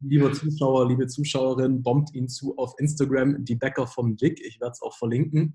[0.00, 4.40] lieber Zuschauer, liebe Zuschauerin, bombt ihn zu auf Instagram, die Bäcker vom Dick.
[4.46, 5.52] Ich werde es auch verlinken.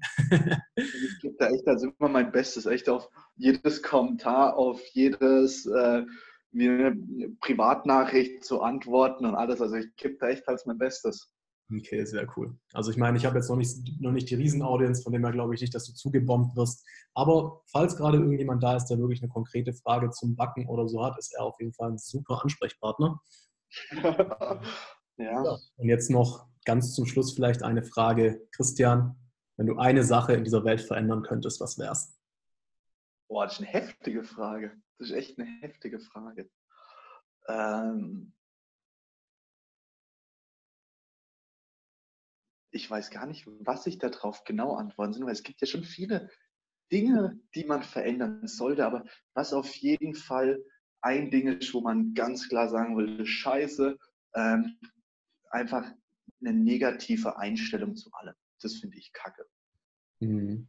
[0.76, 3.08] ich gebe da echt also immer mein Bestes, echt auf
[3.38, 6.04] jedes Kommentar, auf jedes äh,
[6.52, 6.98] wie eine
[7.40, 9.62] Privatnachricht zu antworten und alles.
[9.62, 11.34] Also ich gebe da echt als mein Bestes.
[11.72, 12.56] Okay, sehr cool.
[12.74, 15.32] Also ich meine, ich habe jetzt noch nicht, noch nicht die Riesenaudience, von dem her
[15.32, 16.86] glaube ich nicht, dass du zugebombt wirst.
[17.14, 21.04] Aber falls gerade irgendjemand da ist, der wirklich eine konkrete Frage zum Backen oder so
[21.04, 23.20] hat, ist er auf jeden Fall ein super Ansprechpartner.
[24.04, 24.62] ja.
[25.18, 25.58] ja.
[25.78, 28.46] Und jetzt noch ganz zum Schluss vielleicht eine Frage.
[28.52, 29.16] Christian,
[29.58, 32.18] wenn du eine Sache in dieser Welt verändern könntest, was wär's?
[33.28, 34.72] Boah, das ist eine heftige Frage.
[34.98, 36.50] Das ist echt eine heftige Frage.
[37.48, 38.34] Ähm,
[42.74, 45.84] ich weiß gar nicht, was ich darauf genau antworten soll, weil es gibt ja schon
[45.84, 46.30] viele
[46.92, 50.64] Dinge, die man verändern sollte, aber was auf jeden Fall
[51.02, 53.98] ein Ding ist, wo man ganz klar sagen würde, scheiße,
[54.36, 54.78] ähm,
[55.50, 55.86] einfach
[56.42, 58.36] eine negative Einstellung zu allem.
[58.62, 59.46] Das finde ich kacke.
[60.20, 60.68] Mhm.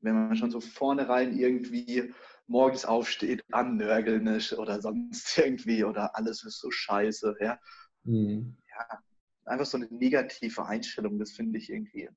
[0.00, 2.12] Wenn man schon so vornherein irgendwie
[2.46, 7.58] morgens aufsteht, annörgeln ist oder sonst irgendwie oder alles ist so scheiße, ja.
[8.04, 8.56] Mhm.
[8.68, 9.02] Ja,
[9.44, 12.08] einfach so eine negative Einstellung, das finde ich irgendwie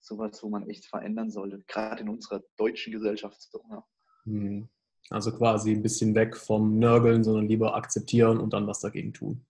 [0.00, 3.40] sowas, wo man echt verändern sollte, gerade in unserer deutschen Gesellschaft.
[3.40, 3.84] So, ja.
[4.24, 4.68] Hm.
[5.08, 9.44] Also quasi ein bisschen weg vom Nörgeln, sondern lieber akzeptieren und dann was dagegen tun.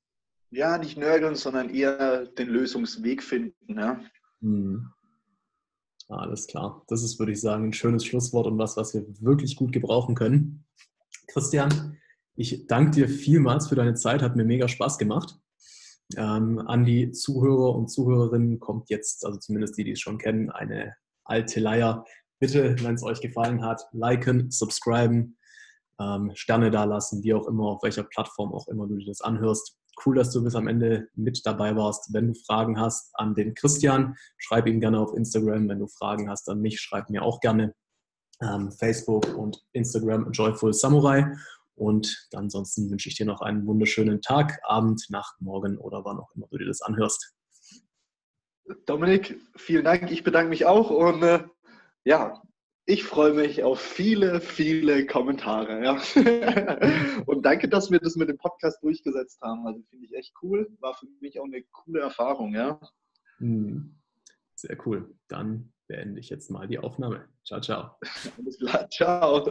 [0.50, 3.78] Ja, nicht nörgeln, sondern eher den Lösungsweg finden.
[3.78, 4.00] Ja.
[4.40, 4.90] Hm.
[6.08, 6.82] Alles klar.
[6.88, 10.16] Das ist, würde ich sagen, ein schönes Schlusswort und was, was wir wirklich gut gebrauchen
[10.16, 10.64] können.
[11.28, 11.98] Christian,
[12.34, 15.38] ich danke dir vielmals für deine Zeit, hat mir mega Spaß gemacht.
[16.16, 20.50] Ähm, an die Zuhörer und Zuhörerinnen kommt jetzt, also zumindest die, die es schon kennen,
[20.50, 22.04] eine alte Leier.
[22.40, 25.36] Bitte, wenn es euch gefallen hat, liken, subscriben,
[26.00, 29.76] ähm, Sterne dalassen, wie auch immer, auf welcher Plattform auch immer du dir das anhörst.
[30.04, 32.12] Cool, dass du bis am Ende mit dabei warst.
[32.14, 35.68] Wenn du Fragen hast an den Christian, schreib ihn gerne auf Instagram.
[35.68, 37.74] Wenn du Fragen hast an mich, schreib mir auch gerne.
[38.42, 41.36] Ähm, Facebook und Instagram Joyful Samurai.
[41.80, 46.30] Und ansonsten wünsche ich dir noch einen wunderschönen Tag, Abend, Nacht, Morgen oder wann auch
[46.34, 47.34] immer du dir das anhörst.
[48.84, 50.10] Dominik, vielen Dank.
[50.10, 51.42] Ich bedanke mich auch und äh,
[52.04, 52.42] ja,
[52.84, 55.82] ich freue mich auf viele, viele Kommentare.
[55.82, 57.22] Ja.
[57.26, 59.66] und danke, dass wir das mit dem Podcast durchgesetzt haben.
[59.66, 60.70] Also finde ich echt cool.
[60.80, 62.78] War für mich auch eine coole Erfahrung, ja.
[63.38, 63.98] Hm.
[64.54, 65.14] Sehr cool.
[65.28, 67.26] Dann beende ich jetzt mal die Aufnahme.
[67.42, 67.96] Ciao, ciao.
[68.36, 68.86] Alles klar.
[68.90, 69.50] Ciao.